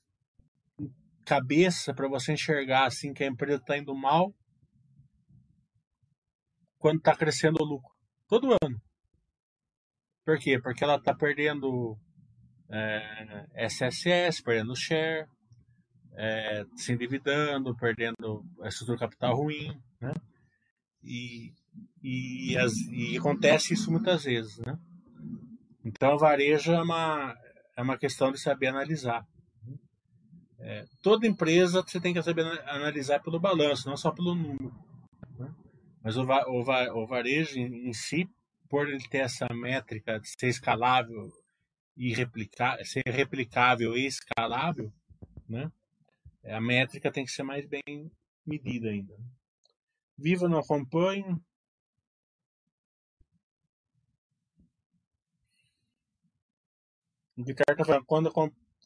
cabeça 1.22 1.92
para 1.92 2.08
você 2.08 2.32
enxergar 2.32 2.86
assim 2.86 3.12
que 3.12 3.24
a 3.24 3.26
empresa 3.26 3.60
está 3.60 3.76
indo 3.76 3.94
mal 3.94 4.34
quando 6.78 6.98
está 6.98 7.14
crescendo 7.14 7.58
o 7.60 7.66
lucro 7.66 7.94
todo 8.26 8.56
ano. 8.62 8.80
Por 10.24 10.38
quê? 10.38 10.58
Porque 10.58 10.82
ela 10.82 10.96
está 10.96 11.14
perdendo 11.14 11.98
é, 12.70 13.46
SSS, 13.66 14.42
perdendo 14.42 14.76
share, 14.76 15.26
é, 16.16 16.64
se 16.76 16.92
endividando, 16.92 17.76
perdendo 17.76 18.44
a 18.62 18.68
estrutura 18.68 18.98
capital 18.98 19.36
ruim, 19.36 19.78
né? 20.00 20.12
E, 21.02 21.52
e, 22.02 22.56
as, 22.58 22.72
e 22.90 23.16
acontece 23.16 23.74
isso 23.74 23.90
muitas 23.90 24.24
vezes, 24.24 24.58
né? 24.58 24.76
Então, 25.84 26.14
a 26.14 26.16
varejo 26.16 26.72
é 26.72 26.82
uma, 26.82 27.36
é 27.76 27.82
uma 27.82 27.96
questão 27.96 28.32
de 28.32 28.40
saber 28.40 28.68
analisar. 28.68 29.24
É, 30.58 30.84
toda 31.02 31.26
empresa 31.26 31.82
você 31.86 32.00
tem 32.00 32.12
que 32.12 32.22
saber 32.22 32.44
analisar 32.68 33.20
pelo 33.22 33.38
balanço, 33.38 33.88
não 33.88 33.96
só 33.96 34.10
pelo 34.10 34.34
número. 34.34 34.74
Né? 35.38 35.54
Mas 36.02 36.16
o, 36.16 36.22
o, 36.24 37.02
o 37.02 37.06
varejo 37.06 37.58
em 37.58 37.92
si, 37.92 38.28
por 38.68 38.88
ele 38.88 39.06
ter 39.08 39.18
essa 39.18 39.46
métrica 39.52 40.18
de 40.18 40.28
ser 40.28 40.48
escalável 40.48 41.30
e 41.96 42.14
replicar, 42.14 42.84
ser 42.84 43.02
replicável 43.06 43.96
e 43.96 44.06
escalável, 44.06 44.92
né? 45.48 45.70
A 46.44 46.60
métrica 46.60 47.10
tem 47.10 47.24
que 47.24 47.32
ser 47.32 47.42
mais 47.42 47.66
bem 47.66 48.10
medida 48.44 48.88
ainda. 48.88 49.14
Viva 50.16 50.48
não 50.48 50.58
acompanho. 50.58 51.42
O 57.36 57.44
Guitar 57.44 57.76
tá 57.76 57.84
falando, 57.84 58.04
quando, 58.04 58.32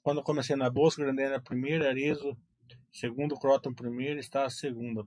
quando 0.03 0.23
comecei 0.23 0.57
na 0.57 0.71
bolsa, 0.71 1.03
Grandena 1.03 1.37
a 1.37 1.41
primeira, 1.41 1.89
Arezo 1.89 2.37
segundo, 2.93 3.39
Croton 3.39 3.73
primeiro, 3.73 4.19
está 4.19 4.45
a 4.45 4.51
segunda. 4.51 5.07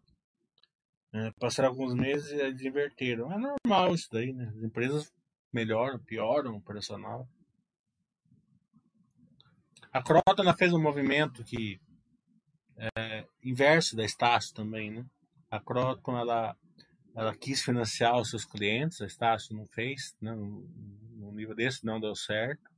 É, 1.14 1.32
passaram 1.40 1.70
alguns 1.70 1.94
meses 1.94 2.32
e 2.32 2.36
eles 2.36 2.62
inverteram. 2.62 3.32
É 3.32 3.38
normal 3.38 3.94
isso 3.94 4.10
daí, 4.12 4.34
né? 4.34 4.52
As 4.56 4.64
empresas 4.64 5.14
melhoram, 5.52 6.00
pioram 6.00 6.56
o 6.56 6.62
personal. 6.62 7.28
A 9.94 10.02
Crotona 10.02 10.56
fez 10.56 10.74
um 10.74 10.82
movimento 10.82 11.44
que 11.44 11.80
é, 12.98 13.28
inverso 13.44 13.96
da 13.96 14.04
Estácio 14.04 14.54
também, 14.54 14.92
né? 14.92 15.06
A 15.50 15.60
Croton, 15.60 16.18
ela, 16.18 16.58
ela 17.16 17.36
quis 17.36 17.62
financiar 17.62 18.20
os 18.20 18.32
seus 18.32 18.44
clientes, 18.44 19.00
a 19.02 19.06
Estácio 19.06 19.56
não 19.56 19.68
fez, 19.68 20.16
né? 20.20 20.36
nível 21.34 21.56
desse 21.56 21.86
não 21.86 22.00
deu 22.00 22.16
certo. 22.16 22.72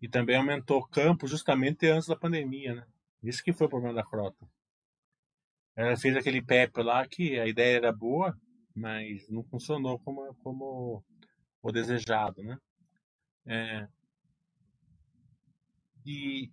E 0.00 0.08
também 0.08 0.36
aumentou 0.36 0.78
o 0.78 0.86
campo 0.86 1.26
justamente 1.26 1.86
antes 1.86 2.08
da 2.08 2.16
pandemia, 2.16 2.74
né? 2.74 2.86
Isso 3.22 3.42
que 3.44 3.52
foi 3.52 3.66
o 3.66 3.70
problema 3.70 3.94
da 3.94 4.06
Croton. 4.06 4.48
Ela 5.76 5.96
fez 5.96 6.16
aquele 6.16 6.40
PEP 6.40 6.82
lá 6.82 7.06
que 7.06 7.38
a 7.38 7.46
ideia 7.46 7.76
era 7.76 7.92
boa, 7.92 8.36
mas 8.74 9.28
não 9.28 9.44
funcionou 9.44 9.98
como, 9.98 10.34
como 10.36 11.04
o 11.62 11.70
desejado, 11.70 12.42
né? 12.42 12.58
É, 13.46 13.88
e 16.04 16.50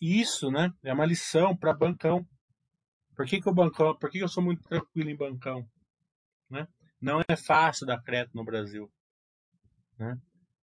isso, 0.00 0.50
né, 0.50 0.72
é 0.82 0.92
uma 0.92 1.04
lição 1.04 1.54
para 1.56 1.74
bancão. 1.74 2.26
Por 3.14 3.26
que, 3.26 3.40
que 3.40 3.48
o 3.48 3.54
bancão, 3.54 3.94
por 3.96 4.10
que, 4.10 4.18
que 4.18 4.24
eu 4.24 4.28
sou 4.28 4.42
muito 4.42 4.62
tranquilo 4.64 5.10
em 5.10 5.16
bancão? 5.16 5.68
Né? 6.48 6.66
Não 7.00 7.20
é 7.28 7.36
fácil 7.36 7.86
dar 7.86 8.02
crédito 8.02 8.34
no 8.34 8.44
Brasil. 8.44 8.90
Né? 9.98 10.18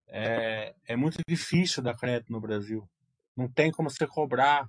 É, 0.08 0.76
é 0.88 0.96
muito 0.96 1.20
difícil 1.28 1.84
dar 1.84 1.96
crédito 1.96 2.32
no 2.32 2.42
Brasil. 2.42 2.90
Não 3.36 3.48
tem 3.48 3.72
como 3.72 3.90
você 3.90 4.08
cobrar, 4.08 4.68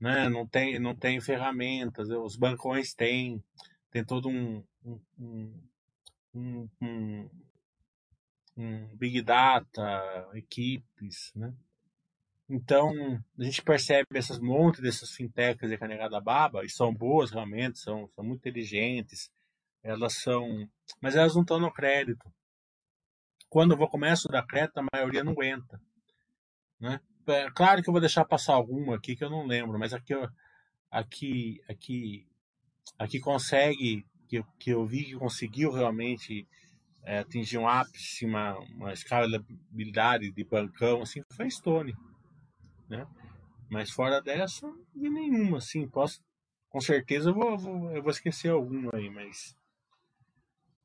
né? 0.00 0.28
não, 0.30 0.46
tem, 0.46 0.78
não 0.78 0.96
tem 0.96 1.20
ferramentas. 1.20 2.08
Os 2.08 2.34
bancões 2.34 2.94
têm, 2.94 3.44
tem 3.90 4.02
todo 4.02 4.30
um, 4.30 4.64
um, 4.82 5.62
um, 6.34 6.68
um, 6.80 7.30
um 8.56 8.96
Big 8.96 9.20
Data, 9.20 10.30
equipes, 10.32 11.30
né? 11.34 11.52
Então, 12.48 12.90
a 13.38 13.44
gente 13.44 13.62
percebe 13.62 14.06
essas 14.14 14.38
montes 14.38 14.80
dessas 14.80 15.10
fintechs 15.10 15.68
de 15.68 15.76
canegada 15.76 16.18
baba, 16.18 16.64
e 16.64 16.70
são 16.70 16.94
boas 16.94 17.30
realmente, 17.30 17.78
são, 17.78 18.08
são 18.14 18.24
muito 18.24 18.40
inteligentes, 18.40 19.30
elas 19.82 20.14
são. 20.14 20.66
Mas 21.00 21.14
elas 21.14 21.34
não 21.34 21.42
estão 21.42 21.60
no 21.60 21.70
crédito. 21.70 22.24
Quando 23.50 23.72
eu 23.72 23.76
vou 23.76 23.88
começo 23.88 24.28
da 24.28 24.42
crédito, 24.42 24.78
a 24.78 24.86
maioria 24.94 25.22
não 25.22 25.32
aguenta. 25.32 25.80
Né? 26.80 27.00
É, 27.26 27.50
claro 27.50 27.82
que 27.82 27.88
eu 27.90 27.92
vou 27.92 28.00
deixar 28.00 28.24
passar 28.24 28.54
alguma 28.54 28.96
aqui 28.96 29.14
que 29.14 29.24
eu 29.24 29.30
não 29.30 29.46
lembro, 29.46 29.78
mas 29.78 29.92
aqui, 29.92 30.14
aqui, 30.90 31.60
aqui, 31.68 32.26
aqui 32.98 33.20
consegue, 33.20 34.06
que, 34.26 34.42
que 34.58 34.70
eu 34.70 34.86
vi 34.86 35.04
que 35.04 35.16
conseguiu 35.16 35.70
realmente 35.70 36.48
é, 37.04 37.18
atingir 37.18 37.58
um 37.58 37.68
ápice, 37.68 38.24
uma, 38.24 38.58
uma 38.58 38.92
escalabilidade 38.94 40.30
de 40.30 40.44
bancão, 40.44 41.02
assim, 41.02 41.22
foi 41.34 41.50
Stone 41.50 41.94
né? 42.88 43.06
Mas 43.70 43.90
fora 43.90 44.20
dessa, 44.20 44.66
de 44.94 45.10
nenhuma, 45.10 45.58
assim, 45.58 45.86
posso, 45.88 46.22
com 46.70 46.80
certeza 46.80 47.30
eu 47.30 47.34
vou, 47.34 47.58
vou, 47.58 47.90
eu 47.92 48.02
vou 48.02 48.10
esquecer 48.10 48.50
alguma 48.50 48.90
aí, 48.94 49.10
mas 49.10 49.56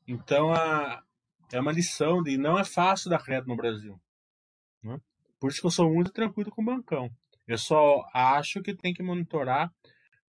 então 0.08 0.54
a, 0.54 1.02
é 1.52 1.60
uma 1.60 1.72
lição 1.72 2.22
de 2.22 2.38
não 2.38 2.60
é 2.60 2.66
fácil 2.66 3.10
dar 3.10 3.24
crédito 3.24 3.48
no 3.48 3.56
Brasil, 3.56 4.00
né? 4.84 5.00
Por 5.40 5.50
isso 5.50 5.62
que 5.62 5.68
eu 5.68 5.72
sou 5.72 5.94
muito 5.94 6.12
tranquilo 6.12 6.52
com 6.52 6.62
o 6.62 6.66
bancão. 6.66 7.10
Eu 7.46 7.58
só 7.58 8.02
acho 8.14 8.62
que 8.62 8.74
tem 8.74 8.94
que 8.94 9.04
monitorar 9.04 9.70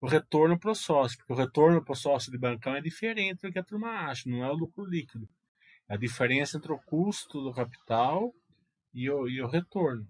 o 0.01 0.07
retorno 0.07 0.59
para 0.59 0.73
o 0.73 0.75
sócio, 0.75 1.17
porque 1.19 1.33
o 1.33 1.37
retorno 1.37 1.83
para 1.83 1.93
o 1.93 1.97
sócio 1.97 2.31
de 2.31 2.39
bancão 2.39 2.75
é 2.75 2.81
diferente 2.81 3.43
do 3.43 3.53
que 3.53 3.59
a 3.59 3.65
turma 3.65 3.89
acha, 3.89 4.29
não 4.29 4.45
é 4.45 4.51
o 4.51 4.55
lucro 4.55 4.85
líquido. 4.85 5.29
É 5.89 5.95
a 5.95 5.97
diferença 5.97 6.57
entre 6.57 6.73
o 6.73 6.79
custo 6.79 7.41
do 7.41 7.53
capital 7.53 8.35
e 8.93 9.09
o, 9.09 9.29
e 9.29 9.41
o 9.41 9.47
retorno. 9.47 10.07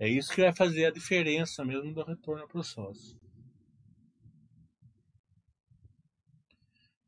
É 0.00 0.08
isso 0.08 0.34
que 0.34 0.40
vai 0.40 0.52
fazer 0.54 0.86
a 0.86 0.90
diferença 0.90 1.62
mesmo 1.62 1.92
do 1.92 2.02
retorno 2.02 2.48
para 2.48 2.58
o 2.58 2.64
sócio. 2.64 3.20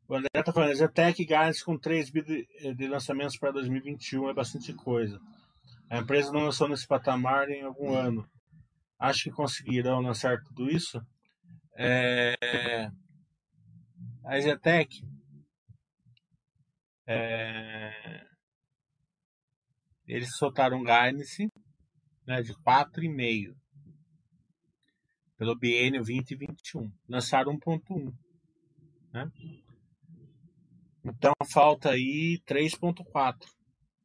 O 0.07 0.15
André 0.15 0.29
está 0.35 0.53
falando, 0.53 0.75
Zetec 0.75 1.25
Guidance 1.25 1.65
com 1.65 1.79
3 1.79 2.11
bi 2.11 2.23
de, 2.23 2.75
de 2.75 2.89
lançamentos 2.89 3.39
para 3.39 3.51
2021 3.51 4.29
é 4.29 4.35
bastante 4.35 4.75
coisa. 4.75 5.19
A 5.89 6.01
empresa 6.01 6.31
não 6.31 6.45
lançou 6.45 6.69
nesse 6.69 6.87
patamar 6.87 7.49
em 7.49 7.63
algum 7.63 7.95
ano. 7.95 8.29
Acho 8.99 9.25
que 9.25 9.31
conseguirão 9.31 10.01
lançar 10.01 10.43
tudo 10.43 10.71
isso. 10.71 11.01
É, 11.75 12.91
a 14.27 14.39
Zetec 14.39 15.01
é, 17.07 18.27
eles 20.07 20.37
soltaram 20.37 20.85
guidance 20.85 21.51
né, 22.27 22.43
de 22.43 22.55
4,5 22.55 23.55
pelo 25.37 25.57
biênio 25.57 26.03
2021. 26.05 26.93
Lançaram 27.09 27.59
1.1. 27.59 28.15
Né? 29.13 29.31
Então 31.05 31.33
falta 31.53 31.91
aí 31.91 32.41
3.4. 32.47 33.39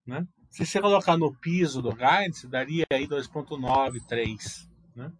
Né? 0.06 0.27
Se 0.49 0.65
você 0.65 0.81
colocar 0.81 1.18
no 1.18 1.35
piso 1.39 1.81
do 1.81 1.91
guidance, 1.91 2.48
daria 2.48 2.85
aí 2.91 3.07
2.9, 3.07 4.06
3. 4.07 4.69
Né? 4.95 5.14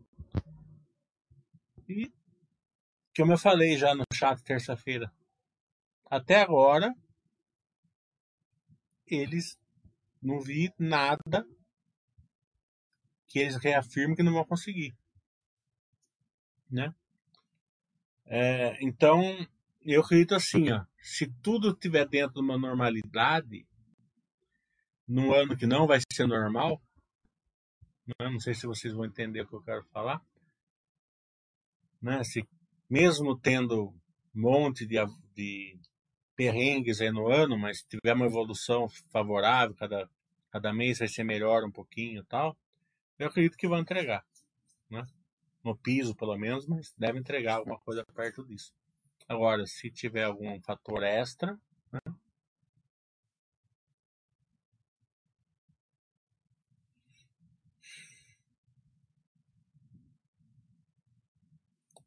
E 1.88 2.12
como 3.16 3.34
eu 3.34 3.38
falei 3.38 3.78
já 3.78 3.94
no 3.96 4.04
chat 4.14 4.44
terça-feira, 4.44 5.12
até 6.10 6.42
agora 6.42 6.94
eles 9.06 9.58
não 10.22 10.40
vi 10.40 10.72
nada 10.78 11.46
que 13.28 13.40
eles 13.40 13.58
reafirmem 13.58 14.16
que 14.16 14.24
não 14.24 14.34
vão 14.34 14.46
conseguir, 14.46 14.96
né? 16.70 16.94
É, 18.26 18.78
então, 18.84 19.22
eu 19.82 20.02
acredito 20.02 20.36
assim, 20.36 20.70
ó, 20.72 20.84
se 21.02 21.32
tudo 21.42 21.72
estiver 21.72 22.08
dentro 22.08 22.36
de 22.36 22.42
uma 22.42 22.58
normalidade, 22.58 23.66
num 25.08 25.34
ano 25.34 25.56
que 25.56 25.66
não 25.66 25.88
vai 25.88 26.00
ser 26.12 26.28
normal, 26.28 26.82
né? 28.06 28.30
não 28.30 28.40
sei 28.40 28.54
se 28.54 28.68
vocês 28.68 28.94
vão 28.94 29.06
entender 29.06 29.42
o 29.42 29.48
que 29.48 29.56
eu 29.56 29.64
quero 29.64 29.84
falar, 29.86 30.22
né? 32.02 32.24
se 32.24 32.46
mesmo 32.90 33.38
tendo 33.38 33.90
um 34.36 34.42
monte 34.42 34.86
de, 34.86 34.98
de 35.34 35.80
perrengues 36.36 37.00
aí 37.00 37.12
no 37.12 37.28
ano, 37.28 37.58
mas 37.58 37.84
tiver 37.84 38.14
uma 38.14 38.26
evolução 38.26 38.88
favorável, 39.12 39.76
cada, 39.76 40.10
cada 40.52 40.74
mês 40.74 41.00
vai 41.00 41.08
ser 41.08 41.24
melhor 41.24 41.64
um 41.64 41.72
pouquinho 41.72 42.22
e 42.22 42.26
tal, 42.26 42.58
eu 43.20 43.28
acredito 43.28 43.58
que 43.58 43.68
vão 43.68 43.80
entregar. 43.80 44.24
Né? 44.90 45.06
No 45.64 45.76
piso, 45.78 46.16
pelo 46.16 46.38
menos, 46.38 46.66
mas 46.68 46.94
deve 46.98 47.20
entregar 47.20 47.56
alguma 47.56 47.80
coisa 47.80 48.06
perto 48.16 48.46
disso. 48.46 48.72
Agora, 49.28 49.66
se 49.66 49.92
tiver 49.92 50.24
algum 50.24 50.62
fator 50.62 51.04
extra, 51.04 51.60
né? 51.92 52.00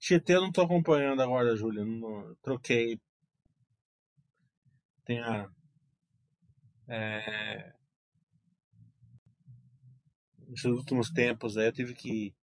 Tietê 0.01 0.35
eu 0.35 0.41
não 0.41 0.49
estou 0.49 0.65
acompanhando 0.65 1.23
agora, 1.23 1.55
Júlia. 1.55 1.85
Troquei. 2.43 2.99
Tem 5.05 5.21
a. 5.21 5.49
É, 6.89 7.73
nesses 10.51 10.65
últimos 10.65 11.11
tempos 11.11 11.57
aí 11.57 11.67
eu 11.67 11.73
tive 11.73 11.95
que. 11.95 12.35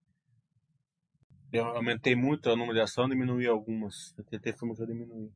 Eu 1.52 1.66
aumentei 1.66 2.16
muito 2.16 2.50
a 2.50 2.56
numeração, 2.56 3.08
diminuí 3.08 3.48
algumas. 3.48 4.14
A 4.18 4.24
TT 4.24 4.54
foi 4.54 4.70
a 4.70 4.86
diminuir. 4.86 5.32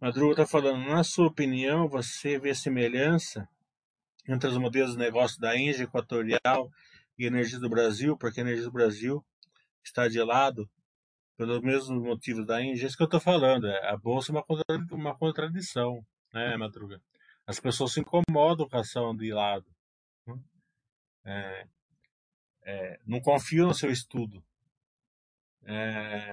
Madruga 0.00 0.32
está 0.32 0.46
falando, 0.46 0.84
na 0.84 1.02
sua 1.02 1.26
opinião, 1.26 1.88
você 1.88 2.38
vê 2.38 2.54
semelhança 2.54 3.48
entre 4.28 4.48
os 4.48 4.58
modelos 4.58 4.92
de 4.92 4.98
negócio 4.98 5.40
da 5.40 5.56
Engie 5.56 5.84
Equatorial 5.84 6.70
e 7.18 7.24
Energia 7.24 7.58
do 7.58 7.70
Brasil, 7.70 8.16
porque 8.16 8.40
a 8.40 8.42
Energia 8.42 8.64
do 8.64 8.72
Brasil 8.72 9.24
está 9.82 10.06
de 10.06 10.22
lado 10.22 10.68
pelos 11.36 11.60
mesmos 11.60 12.02
motivos 12.02 12.44
da 12.44 12.60
Engie. 12.60 12.82
É 12.82 12.86
isso 12.86 12.96
que 12.96 13.02
eu 13.02 13.06
estou 13.06 13.20
falando. 13.20 13.68
É, 13.68 13.88
a 13.88 13.96
bolsa 13.96 14.32
é 14.68 14.94
uma 14.94 15.16
contradição, 15.16 16.04
né, 16.36 16.56
Madruga? 16.56 17.00
As 17.46 17.58
pessoas 17.58 17.92
se 17.92 18.00
incomodam 18.00 18.68
com 18.68 18.76
a 18.76 18.80
ação 18.80 19.16
de 19.16 19.32
lado. 19.32 19.66
Né? 20.26 20.38
É, 21.24 21.66
é, 22.64 23.00
não 23.06 23.20
confiam 23.20 23.68
no 23.68 23.74
seu 23.74 23.90
estudo. 23.90 24.44
É, 25.64 26.32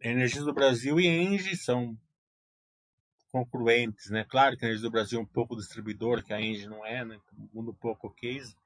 Energia 0.00 0.42
do 0.42 0.54
Brasil 0.54 0.98
e 0.98 1.06
Engie 1.06 1.56
são 1.56 1.96
concluentes, 3.30 4.10
né? 4.10 4.24
Claro 4.24 4.56
que 4.56 4.64
a 4.64 4.68
Energia 4.68 4.88
do 4.88 4.92
Brasil 4.92 5.18
é 5.18 5.22
um 5.22 5.26
pouco 5.26 5.56
distribuidor, 5.56 6.24
que 6.24 6.32
a 6.32 6.40
Engie 6.40 6.66
não 6.66 6.84
é, 6.84 7.04
né? 7.04 7.20
Um 7.54 7.72
pouco 7.72 8.10
case. 8.10 8.56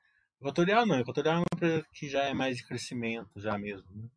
Equatorial 0.40 0.86
não, 0.86 1.00
Equatorial 1.00 1.36
é 1.36 1.38
uma 1.38 1.46
empresa 1.54 1.86
que 1.92 2.08
já 2.08 2.22
é 2.24 2.32
mais 2.32 2.56
de 2.56 2.66
crescimento, 2.66 3.40
já 3.40 3.58
mesmo. 3.58 3.88
Né? 3.90 4.08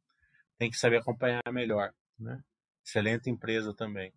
Tem 0.57 0.69
que 0.69 0.77
saber 0.77 0.97
acompanhar 0.97 1.41
melhor, 1.51 1.93
né? 2.17 2.41
Excelente 2.85 3.29
empresa 3.29 3.73
também. 3.73 4.13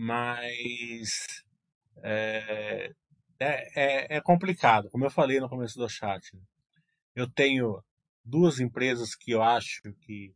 Mas 0.00 1.26
é, 2.04 2.94
é, 3.40 4.16
é 4.16 4.20
complicado, 4.20 4.88
como 4.90 5.04
eu 5.04 5.10
falei 5.10 5.40
no 5.40 5.48
começo 5.48 5.76
do 5.76 5.88
chat. 5.88 6.30
Eu 7.16 7.28
tenho 7.28 7.82
duas 8.24 8.60
empresas 8.60 9.16
que 9.16 9.32
eu 9.32 9.42
acho 9.42 9.82
que 10.02 10.32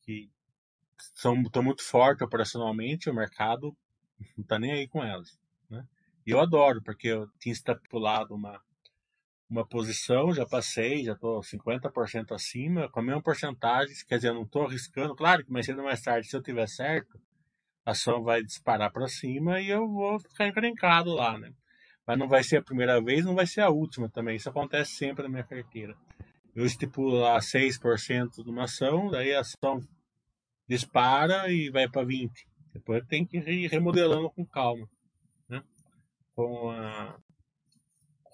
que 0.00 0.30
são 1.14 1.38
estão 1.42 1.62
muito 1.62 1.84
fortes 1.84 2.22
operacionalmente, 2.22 3.10
o 3.10 3.14
mercado 3.14 3.76
não 4.34 4.42
está 4.42 4.58
nem 4.58 4.72
aí 4.72 4.88
com 4.88 5.04
elas. 5.04 5.38
Né? 5.68 5.86
E 6.26 6.30
eu 6.30 6.40
adoro, 6.40 6.82
porque 6.82 7.08
eu 7.08 7.28
tinha 7.38 7.52
estipulado 7.52 8.34
uma, 8.34 8.58
uma 9.50 9.66
posição, 9.66 10.32
já 10.32 10.46
passei, 10.46 11.02
já 11.02 11.12
estou 11.12 11.40
50% 11.40 12.32
acima, 12.32 12.88
com 12.88 13.00
a 13.00 13.02
mesma 13.02 13.20
porcentagem, 13.20 13.94
quer 14.06 14.16
dizer, 14.16 14.28
eu 14.28 14.34
não 14.34 14.44
estou 14.44 14.64
arriscando, 14.64 15.16
claro 15.16 15.44
que 15.44 15.50
mais 15.50 15.66
cedo 15.66 15.78
ou 15.78 15.84
mais 15.84 16.00
tarde, 16.00 16.28
se 16.28 16.36
eu 16.36 16.42
tiver 16.42 16.68
certo, 16.68 17.20
a 17.84 17.90
ação 17.90 18.22
vai 18.22 18.42
disparar 18.44 18.92
para 18.92 19.08
cima 19.08 19.60
e 19.60 19.68
eu 19.68 19.88
vou 19.88 20.20
ficar 20.20 20.46
encrencado 20.46 21.12
lá, 21.12 21.36
né? 21.36 21.52
Mas 22.06 22.16
não 22.16 22.28
vai 22.28 22.44
ser 22.44 22.58
a 22.58 22.62
primeira 22.62 23.02
vez, 23.02 23.24
não 23.24 23.34
vai 23.34 23.46
ser 23.46 23.62
a 23.62 23.70
última 23.70 24.08
também, 24.08 24.36
isso 24.36 24.48
acontece 24.48 24.92
sempre 24.92 25.24
na 25.24 25.28
minha 25.28 25.44
carteira. 25.44 25.96
Eu 26.54 26.64
estipulo 26.64 27.18
lá 27.18 27.38
6% 27.38 28.44
de 28.44 28.50
uma 28.50 28.64
ação, 28.64 29.10
daí 29.10 29.34
a 29.34 29.40
ação 29.40 29.80
dispara 30.68 31.50
e 31.50 31.70
vai 31.70 31.88
para 31.88 32.06
20. 32.06 32.46
Depois 32.72 33.04
tem 33.08 33.26
que 33.26 33.38
ir 33.38 33.68
remodelando 33.68 34.30
com 34.30 34.46
calma, 34.46 34.88
né? 35.48 35.60
Com 36.34 36.70
a 36.70 37.18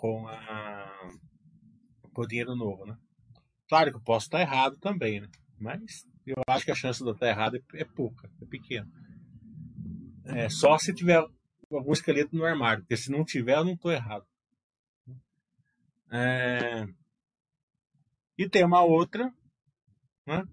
com 0.06 0.28
a 0.28 1.10
com 2.14 2.22
o 2.22 2.26
dinheiro 2.26 2.54
novo, 2.54 2.86
né? 2.86 2.96
Claro 3.68 3.90
que 3.90 3.96
eu 3.96 4.02
posso 4.02 4.26
estar 4.26 4.40
errado 4.40 4.78
também, 4.78 5.20
né? 5.20 5.28
Mas 5.58 6.06
eu 6.24 6.36
acho 6.48 6.64
que 6.64 6.70
a 6.70 6.74
chance 6.74 7.02
de 7.02 7.08
eu 7.08 7.12
estar 7.12 7.28
errado 7.28 7.56
é, 7.56 7.82
é 7.82 7.84
pouca, 7.84 8.30
é 8.40 8.46
pequena. 8.46 8.88
É 10.24 10.48
só 10.48 10.78
se 10.78 10.94
tiver 10.94 11.22
algum 11.70 11.92
esqueleto 11.92 12.34
no 12.34 12.44
armário, 12.44 12.82
porque 12.82 12.96
se 12.96 13.10
não 13.10 13.24
tiver, 13.24 13.56
eu 13.56 13.64
não 13.64 13.74
estou 13.74 13.92
errado. 13.92 14.24
É... 16.10 16.86
E 18.38 18.48
tem 18.48 18.64
uma 18.64 18.82
outra, 18.82 19.30
né? 20.26 20.44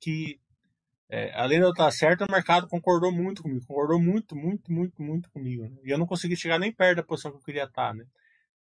Que 0.00 0.40
é, 1.08 1.32
além 1.38 1.58
de 1.58 1.64
eu 1.64 1.70
estar 1.70 1.90
certo, 1.92 2.24
o 2.24 2.32
mercado 2.32 2.66
concordou 2.66 3.12
muito 3.12 3.42
comigo, 3.42 3.64
concordou 3.64 4.00
muito, 4.00 4.34
muito, 4.34 4.72
muito, 4.72 5.00
muito 5.00 5.30
comigo. 5.30 5.62
Né? 5.68 5.76
E 5.84 5.90
eu 5.90 5.98
não 5.98 6.06
consegui 6.06 6.36
chegar 6.36 6.58
nem 6.58 6.72
perto 6.72 6.96
da 6.96 7.02
posição 7.04 7.30
que 7.30 7.36
eu 7.36 7.42
queria 7.42 7.64
estar. 7.64 7.94
Né? 7.94 8.04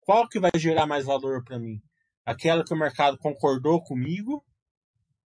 Qual 0.06 0.30
que 0.30 0.40
vai 0.40 0.52
gerar 0.56 0.86
mais 0.86 1.06
valor 1.06 1.44
para 1.44 1.60
mim? 1.60 1.82
Aquela 2.26 2.64
que 2.64 2.74
o 2.74 2.78
mercado 2.78 3.18
concordou 3.18 3.84
comigo, 3.84 4.46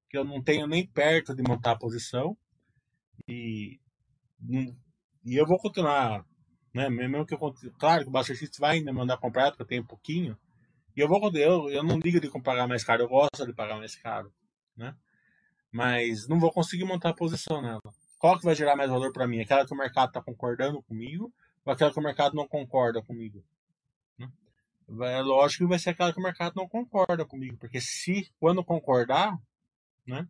que 0.09 0.17
eu 0.17 0.25
não 0.25 0.43
tenho 0.43 0.67
nem 0.67 0.85
perto 0.85 1.35
de 1.35 1.43
montar 1.47 1.71
a 1.71 1.77
posição, 1.77 2.35
e, 3.27 3.79
e 5.23 5.35
eu 5.35 5.45
vou 5.45 5.57
continuar, 5.57 6.25
né? 6.73 6.89
Mesmo 6.89 7.25
que 7.25 7.33
eu, 7.33 7.39
claro 7.79 8.03
que 8.03 8.09
o 8.09 8.11
Buster 8.11 8.37
vai 8.59 8.81
me 8.81 8.91
mandar 8.91 9.17
comprar, 9.17 9.51
porque 9.51 9.63
eu 9.63 9.67
tenho 9.67 9.83
um 9.83 9.87
pouquinho, 9.87 10.37
e 10.95 10.99
eu 10.99 11.07
vou 11.07 11.31
eu, 11.35 11.69
eu 11.69 11.83
não 11.83 11.99
ligo 11.99 12.19
de 12.19 12.29
comprar 12.29 12.67
mais 12.67 12.83
caro, 12.83 13.03
eu 13.03 13.09
gosto 13.09 13.45
de 13.45 13.53
pagar 13.53 13.77
mais 13.77 13.95
caro, 13.95 14.33
né? 14.75 14.95
mas 15.73 16.27
não 16.27 16.39
vou 16.39 16.51
conseguir 16.51 16.85
montar 16.85 17.09
a 17.09 17.15
posição 17.15 17.59
nela. 17.59 17.81
Qual 18.19 18.37
que 18.37 18.45
vai 18.45 18.53
gerar 18.53 18.75
mais 18.75 18.91
valor 18.91 19.11
para 19.11 19.27
mim? 19.27 19.41
Aquela 19.41 19.65
que 19.65 19.73
o 19.73 19.77
mercado 19.77 20.09
está 20.09 20.21
concordando 20.21 20.83
comigo 20.83 21.33
ou 21.65 21.73
aquela 21.73 21.91
que 21.91 21.99
o 21.99 22.03
mercado 22.03 22.35
não 22.35 22.47
concorda 22.47 23.01
comigo? 23.01 23.43
É 24.89 25.22
lógico 25.22 25.64
que 25.64 25.69
vai 25.69 25.80
ser 25.80 25.91
aquela 25.91 26.14
que 26.14 26.19
o 26.19 26.23
mercado 26.23 26.53
não 26.55 26.68
concorda 26.68 27.26
comigo, 27.26 27.57
porque 27.57 27.80
se 27.80 28.30
quando 28.39 28.64
concordar, 28.64 29.38
né? 30.05 30.27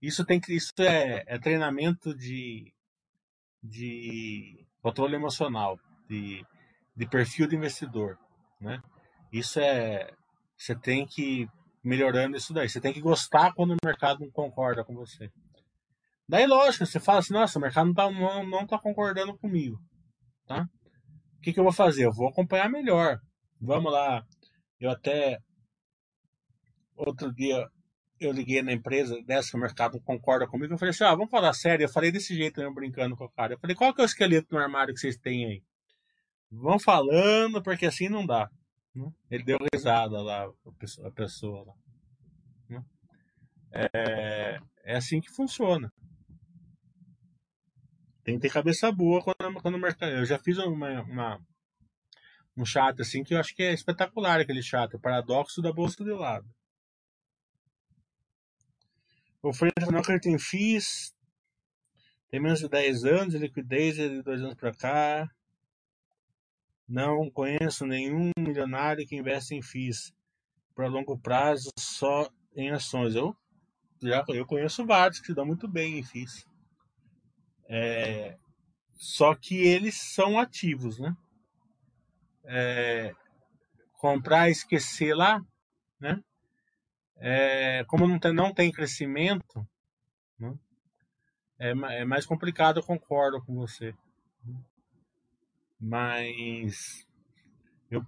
Isso 0.00 0.24
tem 0.24 0.40
que 0.40 0.54
isso 0.54 0.72
é, 0.80 1.24
é 1.26 1.38
treinamento 1.38 2.14
de 2.14 2.72
de 3.62 4.66
controle 4.82 5.14
emocional, 5.14 5.78
de, 6.08 6.44
de 6.94 7.06
perfil 7.06 7.46
de 7.46 7.56
investidor, 7.56 8.18
né? 8.60 8.82
Isso 9.32 9.58
é 9.60 10.12
você 10.56 10.74
tem 10.74 11.06
que 11.06 11.48
melhorando 11.82 12.36
isso 12.36 12.52
daí. 12.54 12.68
Você 12.68 12.80
tem 12.80 12.92
que 12.92 13.00
gostar 13.00 13.52
quando 13.52 13.72
o 13.72 13.76
mercado 13.84 14.20
não 14.20 14.30
concorda 14.30 14.82
com 14.82 14.94
você. 14.94 15.30
Daí, 16.26 16.46
lógico, 16.46 16.86
você 16.86 16.98
fala 16.98 17.18
assim, 17.18 17.34
nossa, 17.34 17.58
o 17.58 17.62
mercado 17.62 17.86
não 17.86 17.94
tá, 17.94 18.10
não, 18.10 18.46
não 18.46 18.66
tá 18.66 18.78
concordando 18.78 19.36
comigo. 19.36 19.78
Tá? 20.46 20.66
Que, 21.44 21.52
que 21.52 21.60
eu 21.60 21.64
vou 21.64 21.72
fazer? 21.72 22.06
Eu 22.06 22.12
vou 22.12 22.28
acompanhar 22.28 22.70
melhor. 22.70 23.20
Vamos 23.60 23.92
lá. 23.92 24.24
Eu 24.80 24.90
até. 24.90 25.38
Outro 26.96 27.30
dia 27.34 27.68
eu 28.18 28.32
liguei 28.32 28.62
na 28.62 28.72
empresa 28.72 29.20
dessa 29.26 29.50
que 29.50 29.56
o 29.56 29.60
mercado 29.60 30.00
concorda 30.00 30.46
comigo. 30.46 30.72
Eu 30.72 30.78
falei 30.78 30.90
assim: 30.90 31.04
ah, 31.04 31.14
vamos 31.14 31.30
falar 31.30 31.52
sério. 31.52 31.84
Eu 31.84 31.88
falei 31.88 32.10
desse 32.10 32.34
jeito, 32.34 32.62
eu 32.62 32.72
brincando 32.72 33.14
com 33.14 33.24
o 33.24 33.30
cara. 33.30 33.54
Eu 33.54 33.58
falei: 33.58 33.76
qual 33.76 33.92
que 33.92 34.00
é 34.00 34.04
o 34.04 34.06
esqueleto 34.06 34.54
no 34.54 34.58
armário 34.58 34.94
que 34.94 35.00
vocês 35.00 35.18
têm 35.18 35.44
aí? 35.44 35.62
Vão 36.50 36.78
falando, 36.78 37.62
porque 37.62 37.84
assim 37.84 38.08
não 38.08 38.24
dá. 38.24 38.48
Né? 38.94 39.10
Ele 39.30 39.44
deu 39.44 39.58
risada 39.70 40.22
lá, 40.22 40.48
a 41.04 41.10
pessoa. 41.10 41.74
Né? 42.70 42.82
É, 43.70 44.58
é 44.84 44.96
assim 44.96 45.20
que 45.20 45.30
funciona. 45.30 45.92
Tem 48.24 48.36
que 48.36 48.40
ter 48.40 48.52
cabeça 48.52 48.90
boa 48.90 49.22
quando, 49.22 49.60
quando 49.60 49.78
mercado. 49.78 50.12
Eu 50.12 50.24
já 50.24 50.38
fiz 50.38 50.56
uma, 50.58 51.02
uma, 51.02 51.40
um 52.56 52.64
chat 52.64 53.00
assim 53.00 53.22
que 53.22 53.34
eu 53.34 53.38
acho 53.38 53.54
que 53.54 53.62
é 53.62 53.74
espetacular 53.74 54.40
aquele 54.40 54.62
chat, 54.62 54.96
o 54.96 54.98
paradoxo 54.98 55.60
da 55.60 55.72
bolsa 55.72 56.02
de 56.02 56.10
lado. 56.10 56.48
O 59.42 59.50
não 59.92 59.98
acredita 59.98 60.30
em 60.30 60.38
FIIs, 60.38 61.14
tem 62.30 62.40
menos 62.40 62.60
de 62.60 62.68
10 62.68 63.04
anos, 63.04 63.34
liquidez 63.34 63.96
de 63.96 64.22
dois 64.22 64.40
anos 64.40 64.54
para 64.54 64.72
cá. 64.72 65.30
Não 66.88 67.30
conheço 67.30 67.86
nenhum 67.86 68.30
milionário 68.38 69.06
que 69.06 69.16
investe 69.16 69.54
em 69.54 69.60
FIIs 69.60 70.14
para 70.74 70.88
longo 70.88 71.18
prazo 71.18 71.70
só 71.78 72.30
em 72.56 72.70
ações. 72.70 73.14
Eu 73.14 73.36
já 74.02 74.24
eu 74.28 74.46
conheço 74.46 74.86
vários 74.86 75.20
que 75.20 75.26
se 75.26 75.34
dão 75.34 75.44
muito 75.44 75.68
bem 75.68 75.98
em 75.98 76.02
FIIs. 76.02 76.46
É, 77.68 78.36
só 78.94 79.34
que 79.34 79.56
eles 79.56 79.94
são 80.00 80.38
ativos, 80.38 80.98
né? 80.98 81.16
É, 82.44 83.14
comprar 83.94 84.50
esquecer 84.50 85.14
lá, 85.14 85.44
né? 85.98 86.22
É, 87.16 87.84
como 87.84 88.06
não 88.06 88.18
tem, 88.18 88.32
não 88.32 88.52
tem 88.52 88.70
crescimento, 88.70 89.66
né? 90.38 90.54
é, 91.58 91.70
é 91.70 92.04
mais 92.04 92.26
complicado, 92.26 92.78
eu 92.78 92.82
concordo 92.82 93.42
com 93.42 93.54
você. 93.54 93.94
Mas 95.80 97.06
eu 97.90 98.04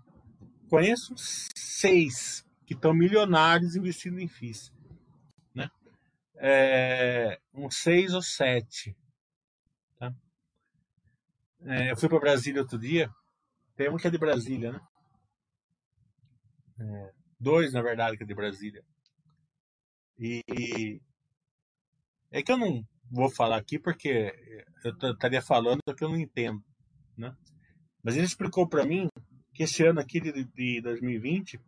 conheço 0.68 1.14
seis 1.16 2.44
que 2.66 2.74
estão 2.74 2.92
milionários 2.92 3.76
investindo 3.76 4.18
em 4.18 4.28
FIIs. 4.28 4.72
Né? 5.54 5.70
É, 6.36 7.40
uns 7.54 7.76
seis 7.76 8.12
ou 8.12 8.22
sete. 8.22 8.96
É, 11.68 11.90
eu 11.90 11.96
fui 11.96 12.08
para 12.08 12.20
Brasília 12.20 12.62
outro 12.62 12.78
dia. 12.78 13.10
Tem 13.74 13.90
um 13.90 13.96
que 13.96 14.06
é 14.06 14.10
de 14.10 14.18
Brasília, 14.18 14.72
né? 14.72 14.80
É, 16.78 17.12
dois, 17.40 17.72
na 17.72 17.82
verdade, 17.82 18.16
que 18.16 18.22
é 18.22 18.26
de 18.26 18.34
Brasília. 18.34 18.84
E 20.18 21.00
é 22.30 22.42
que 22.42 22.52
eu 22.52 22.56
não 22.56 22.86
vou 23.10 23.28
falar 23.28 23.56
aqui 23.56 23.78
porque 23.78 24.32
eu 24.84 25.12
estaria 25.12 25.42
falando 25.42 25.80
do 25.84 25.94
que 25.94 26.04
eu 26.04 26.08
não 26.08 26.16
entendo, 26.16 26.62
né? 27.16 27.36
Mas 28.02 28.16
ele 28.16 28.26
explicou 28.26 28.68
para 28.68 28.86
mim 28.86 29.08
que 29.52 29.64
esse 29.64 29.84
ano 29.84 29.98
aqui 29.98 30.20
de, 30.20 30.44
de 30.44 30.80
2020 30.80 31.60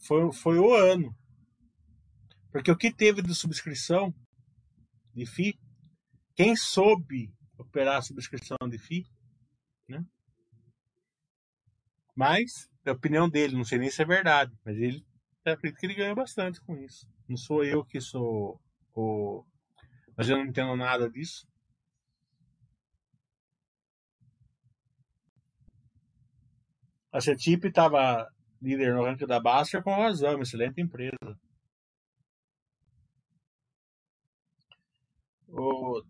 foi, 0.00 0.32
foi 0.32 0.58
o 0.58 0.74
ano. 0.74 1.14
Porque 2.50 2.70
o 2.70 2.76
que 2.76 2.92
teve 2.92 3.22
de 3.22 3.32
subscrição 3.32 4.12
de 5.14 5.24
FI, 5.24 5.56
quem 6.34 6.56
soube 6.56 7.32
operar 7.60 7.98
a 7.98 8.02
subscrição 8.02 8.56
de 8.68 8.78
FI, 8.78 9.06
né? 9.88 10.04
Mas, 12.14 12.68
é 12.84 12.90
a 12.90 12.94
opinião 12.94 13.28
dele, 13.28 13.56
não 13.56 13.64
sei 13.64 13.78
nem 13.78 13.90
se 13.90 14.02
é 14.02 14.04
verdade, 14.04 14.52
mas 14.64 14.76
ele 14.76 15.04
eu 15.44 15.54
acredito 15.54 15.78
que 15.78 15.86
ele 15.86 15.94
ganha 15.94 16.14
bastante 16.14 16.60
com 16.60 16.76
isso. 16.76 17.06
Não 17.28 17.36
sou 17.36 17.64
eu 17.64 17.84
que 17.84 18.00
sou 18.00 18.60
o. 18.94 19.44
Mas 20.16 20.28
eu 20.28 20.36
não 20.36 20.44
entendo 20.46 20.76
nada 20.76 21.08
disso. 21.10 21.46
A 27.12 27.20
CETIP 27.20 27.68
estava 27.68 28.28
líder 28.60 28.94
no 28.94 29.04
ranking 29.04 29.26
da 29.26 29.40
Baster 29.40 29.82
com 29.82 29.94
razão, 29.94 30.34
uma 30.34 30.42
excelente 30.42 30.80
empresa. 30.80 31.38
O 35.48 36.02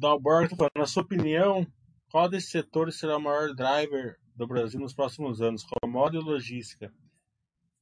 Falando, 0.00 0.70
na 0.76 0.86
sua 0.86 1.02
opinião, 1.02 1.66
qual 2.10 2.28
desses 2.28 2.50
setores 2.50 2.98
será 2.98 3.16
o 3.16 3.20
maior 3.20 3.54
driver 3.54 4.18
do 4.34 4.46
Brasil 4.46 4.80
nos 4.80 4.94
próximos 4.94 5.40
anos? 5.40 5.64
Commodity 5.64 6.22
e 6.22 6.26
logística? 6.26 6.92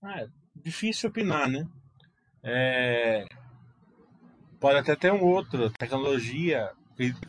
Ah, 0.02 0.22
é 0.22 0.28
difícil 0.54 1.10
opinar, 1.10 1.48
né? 1.48 1.68
É, 2.42 3.26
pode 4.58 4.78
até 4.78 4.96
ter 4.96 5.12
um 5.12 5.22
outro, 5.22 5.70
tecnologia, 5.70 6.72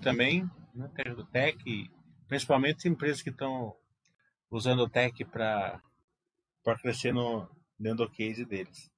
também, 0.02 0.50
né? 0.74 0.90
tech, 1.32 1.92
principalmente 2.28 2.88
empresas 2.88 3.22
que 3.22 3.30
estão 3.30 3.76
usando 4.50 4.82
o 4.82 4.90
tech 4.90 5.24
para 5.26 5.82
crescer 6.82 7.14
no, 7.14 7.50
dentro 7.80 8.06
do 8.06 8.12
case 8.12 8.46
deles. 8.46 8.90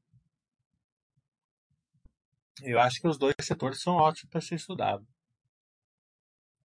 Eu 2.61 2.79
acho 2.79 3.01
que 3.01 3.07
os 3.07 3.17
dois 3.17 3.35
setores 3.41 3.81
são 3.81 3.95
ótimos 3.95 4.29
para 4.29 4.41
ser 4.41 4.55
estudado. 4.55 5.07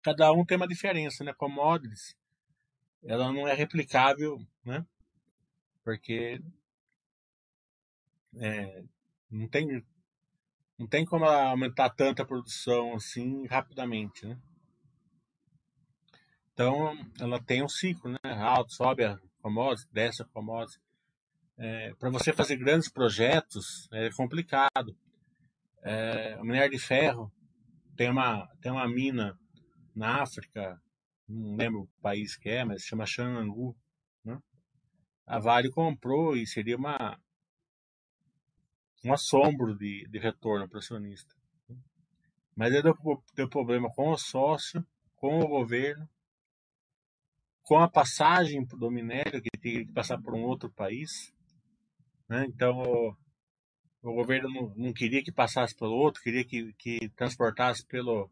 Cada 0.09 0.33
um 0.33 0.43
tem 0.43 0.57
uma 0.57 0.67
diferença, 0.67 1.23
né? 1.23 1.35
Commodities, 1.35 2.17
ela 3.05 3.31
não 3.31 3.47
é 3.47 3.53
replicável, 3.53 4.39
né? 4.65 4.83
Porque 5.85 6.41
é, 8.37 8.85
não 9.31 9.47
tem 9.47 9.85
não 10.79 10.87
tem 10.87 11.05
como 11.05 11.27
aumentar 11.27 11.91
tanta 11.91 12.25
produção 12.25 12.95
assim 12.95 13.45
rapidamente, 13.49 14.27
né? 14.27 14.39
Então 16.55 16.97
ela 17.21 17.39
tem 17.39 17.63
um 17.63 17.69
ciclo, 17.69 18.11
né? 18.11 18.33
Alto, 18.33 18.73
sobe 18.73 19.05
a 19.05 19.19
commodities, 19.43 19.87
desce 19.93 20.23
a 20.23 20.25
commodities. 20.25 20.81
É, 21.59 21.93
Para 21.97 22.09
você 22.09 22.33
fazer 22.33 22.57
grandes 22.57 22.91
projetos 22.91 23.87
é 23.93 24.09
complicado. 24.13 24.97
É, 25.83 26.39
o 26.41 26.45
minério 26.47 26.71
de 26.71 26.79
ferro 26.79 27.31
tem 27.95 28.09
uma 28.09 28.49
tem 28.63 28.73
uma 28.73 28.89
mina 28.89 29.39
na 29.95 30.23
África, 30.23 30.81
não 31.29 31.57
lembro 31.57 31.83
o 31.83 32.01
país 32.01 32.37
que 32.37 32.49
é, 32.49 32.65
mas 32.65 32.83
chama 32.83 33.07
Xanangu, 33.07 33.77
né? 34.25 34.41
A 35.27 35.39
Vale 35.39 35.71
comprou 35.71 36.37
e 36.37 36.47
seria 36.47 36.77
uma 36.77 37.19
um 39.05 39.13
assombro 39.13 39.77
de, 39.77 40.07
de 40.09 40.19
retorno 40.19 40.69
para 40.69 40.77
o 40.77 40.79
acionista. 40.79 41.35
Mas 42.57 42.73
ele 42.73 42.83
deu, 42.83 42.95
deu 43.35 43.49
problema 43.49 43.89
com 43.91 44.11
o 44.11 44.19
sócio, 44.19 44.85
com 45.15 45.39
o 45.39 45.49
governo, 45.49 46.09
com 47.63 47.79
a 47.79 47.89
passagem 47.89 48.65
do 48.65 48.91
minério, 48.91 49.41
que 49.41 49.51
tinha 49.61 49.87
que 49.87 49.93
passar 49.93 50.21
por 50.21 50.35
um 50.35 50.43
outro 50.43 50.71
país. 50.73 51.33
Né? 52.29 52.47
Então, 52.49 52.83
o, 52.83 53.17
o 54.03 54.15
governo 54.15 54.49
não, 54.49 54.75
não, 54.75 54.93
queria 54.93 55.23
que 55.23 55.31
passasse 55.31 55.77
pelo 55.77 55.93
outro, 55.93 56.23
queria 56.23 56.45
que, 56.45 56.73
que 56.75 57.09
transportasse 57.11 57.87
pelo, 57.87 58.31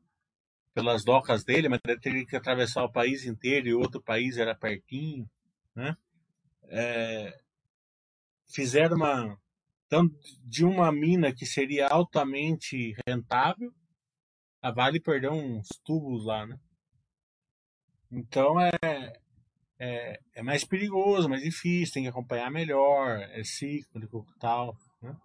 pelas 0.77 1.03
docas 1.03 1.43
dele, 1.43 1.71
mas 1.71 1.81
ele 1.89 1.99
teria 1.99 2.27
que 2.27 2.37
atravessar 2.37 2.85
o 2.85 2.93
país 2.93 3.25
inteiro 3.25 3.67
e 3.67 3.73
outro 3.73 3.99
país 3.99 4.37
era 4.37 4.55
pertinho. 4.55 5.27
Né? 5.75 5.97
É, 6.65 7.33
fizeram 8.55 8.97
uma, 8.97 9.39
de 10.45 10.67
uma 10.67 10.93
mina 10.93 11.35
que 11.35 11.47
seria 11.47 11.89
altamente 11.89 12.95
rentável, 13.09 13.73
a 14.61 14.71
Vale 14.71 15.01
perdeu 15.01 15.33
uns 15.33 15.67
tubos 15.83 16.27
lá, 16.27 16.47
né? 16.47 16.59
Então 18.13 18.61
é, 18.61 18.71
é, 19.79 20.21
é 20.35 20.43
mais 20.43 20.63
perigoso, 20.63 21.27
mais 21.27 21.43
difícil, 21.43 21.95
tem 21.95 22.03
que 22.03 22.11
acompanhar 22.11 22.51
melhor, 22.51 23.19
é 23.19 23.43
cíclico 23.43 24.27
e 24.37 24.39
tal, 24.39 24.77
né? 25.01 25.17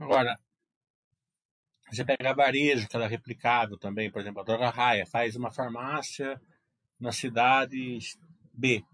Agora, 0.00 0.38
você 1.90 2.04
pega 2.04 2.34
varejo, 2.34 2.88
que 2.88 2.94
ela 2.94 3.06
é 3.06 3.08
replicável 3.08 3.78
também, 3.78 4.10
por 4.10 4.20
exemplo, 4.20 4.40
a 4.40 4.44
Droga 4.44 4.70
Raia 4.70 5.06
faz 5.06 5.34
uma 5.36 5.50
farmácia 5.50 6.40
na 7.00 7.12
cidade 7.12 7.98
B. 8.52 8.84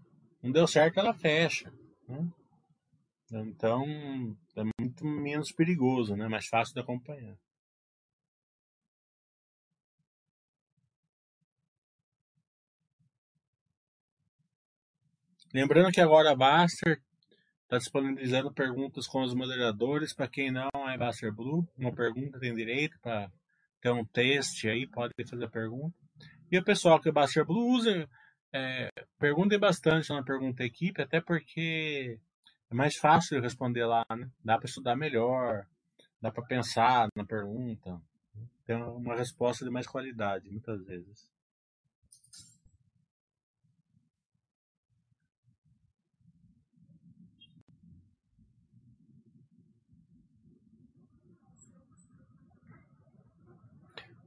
Não 0.41 0.51
deu 0.51 0.67
certo, 0.67 0.99
ela 0.99 1.13
fecha. 1.13 1.71
Né? 2.07 2.27
Então, 3.31 3.83
é 4.55 4.63
muito 4.79 5.05
menos 5.05 5.51
perigoso, 5.51 6.15
né? 6.15 6.27
mais 6.27 6.47
fácil 6.47 6.73
de 6.73 6.81
acompanhar. 6.81 7.37
Lembrando 15.53 15.91
que 15.91 16.01
agora 16.01 16.31
a 16.31 16.35
Baster 16.35 17.01
Está 17.65 17.79
disponibilizando 17.79 18.53
perguntas 18.53 19.07
com 19.07 19.23
os 19.23 19.33
moderadores. 19.33 20.13
Para 20.13 20.27
quem 20.27 20.51
não 20.51 20.69
é 20.87 20.97
Baster 20.97 21.33
Blue, 21.33 21.67
uma 21.77 21.91
pergunta 21.91 22.39
tem 22.39 22.53
direito 22.53 22.97
para 23.01 23.31
ter 23.81 23.91
um 23.91 24.05
teste 24.05 24.69
aí, 24.69 24.87
pode 24.87 25.13
fazer 25.27 25.45
a 25.45 25.49
pergunta. 25.49 25.95
E 26.51 26.57
o 26.57 26.63
pessoal 26.63 27.01
que 27.01 27.09
é 27.09 27.11
Baster 27.11 27.43
Blue 27.43 27.73
usa, 27.75 28.07
é, 28.53 28.89
perguntem 29.19 29.59
bastante 29.59 30.09
na 30.09 30.23
pergunta 30.23 30.63
equipe, 30.63 31.01
até 31.01 31.19
porque 31.19 32.19
é 32.69 32.75
mais 32.75 32.95
fácil 32.97 33.41
responder 33.41 33.85
lá, 33.85 34.05
né? 34.11 34.29
Dá 34.43 34.57
para 34.57 34.67
estudar 34.67 34.95
melhor, 34.95 35.65
dá 36.21 36.31
para 36.31 36.45
pensar 36.45 37.07
na 37.15 37.25
pergunta, 37.25 37.99
tem 38.65 38.75
uma 38.75 39.15
resposta 39.15 39.65
de 39.65 39.71
mais 39.71 39.87
qualidade, 39.87 40.49
muitas 40.49 40.85
vezes. 40.85 41.29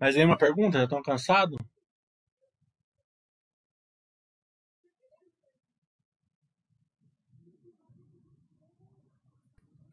Mas 0.01 0.17
aí 0.17 0.25
uma 0.25 0.39
pergunta, 0.39 0.79
já 0.79 0.85
estão 0.85 1.03
cansados? 1.03 1.59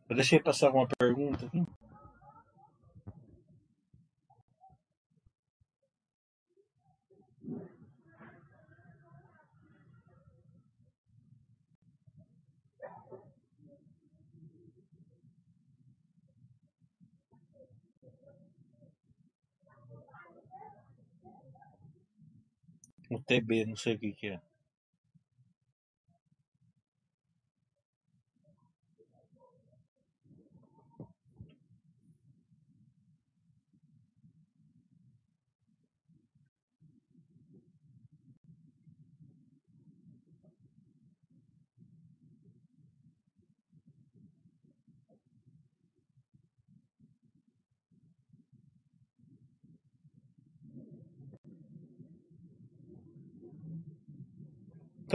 Eu 0.07 0.15
deixei 0.15 0.39
passar 0.39 0.67
alguma 0.67 0.87
pergunta 0.99 1.47
aqui. 1.47 1.63
O 23.15 23.19
TB, 23.27 23.65
não 23.65 23.77
sei 23.77 23.95
o 23.95 23.99
que, 23.99 24.11
que 24.13 24.27
é. 24.27 24.41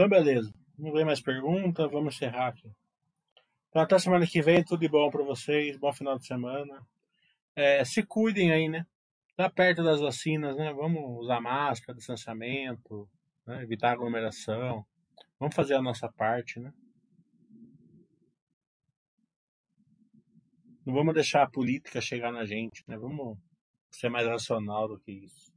Então, 0.01 0.09
beleza. 0.09 0.51
Não 0.79 0.91
vem 0.91 1.05
mais 1.05 1.21
pergunta, 1.21 1.87
vamos 1.87 2.15
encerrar 2.15 2.47
aqui. 2.47 2.67
Então, 3.69 3.83
até 3.83 3.99
semana 3.99 4.25
que 4.25 4.41
vem, 4.41 4.63
tudo 4.63 4.79
de 4.79 4.89
bom 4.89 5.11
para 5.11 5.23
vocês, 5.23 5.77
bom 5.77 5.93
final 5.93 6.17
de 6.17 6.25
semana. 6.25 6.83
É, 7.55 7.85
se 7.85 8.01
cuidem 8.03 8.51
aí, 8.51 8.67
né? 8.67 8.83
Tá 9.37 9.47
perto 9.47 9.83
das 9.83 10.01
vacinas, 10.01 10.57
né? 10.57 10.73
Vamos 10.73 11.19
usar 11.19 11.39
máscara, 11.39 11.95
distanciamento, 11.95 13.07
né? 13.45 13.61
evitar 13.61 13.91
aglomeração. 13.91 14.83
Vamos 15.39 15.53
fazer 15.53 15.75
a 15.75 15.81
nossa 15.83 16.11
parte, 16.11 16.59
né? 16.59 16.73
Não 20.83 20.95
vamos 20.95 21.13
deixar 21.13 21.43
a 21.43 21.49
política 21.49 22.01
chegar 22.01 22.31
na 22.31 22.43
gente, 22.43 22.83
né? 22.87 22.97
Vamos 22.97 23.37
ser 23.91 24.09
mais 24.09 24.25
racional 24.25 24.87
do 24.87 24.99
que 24.99 25.11
isso. 25.11 25.50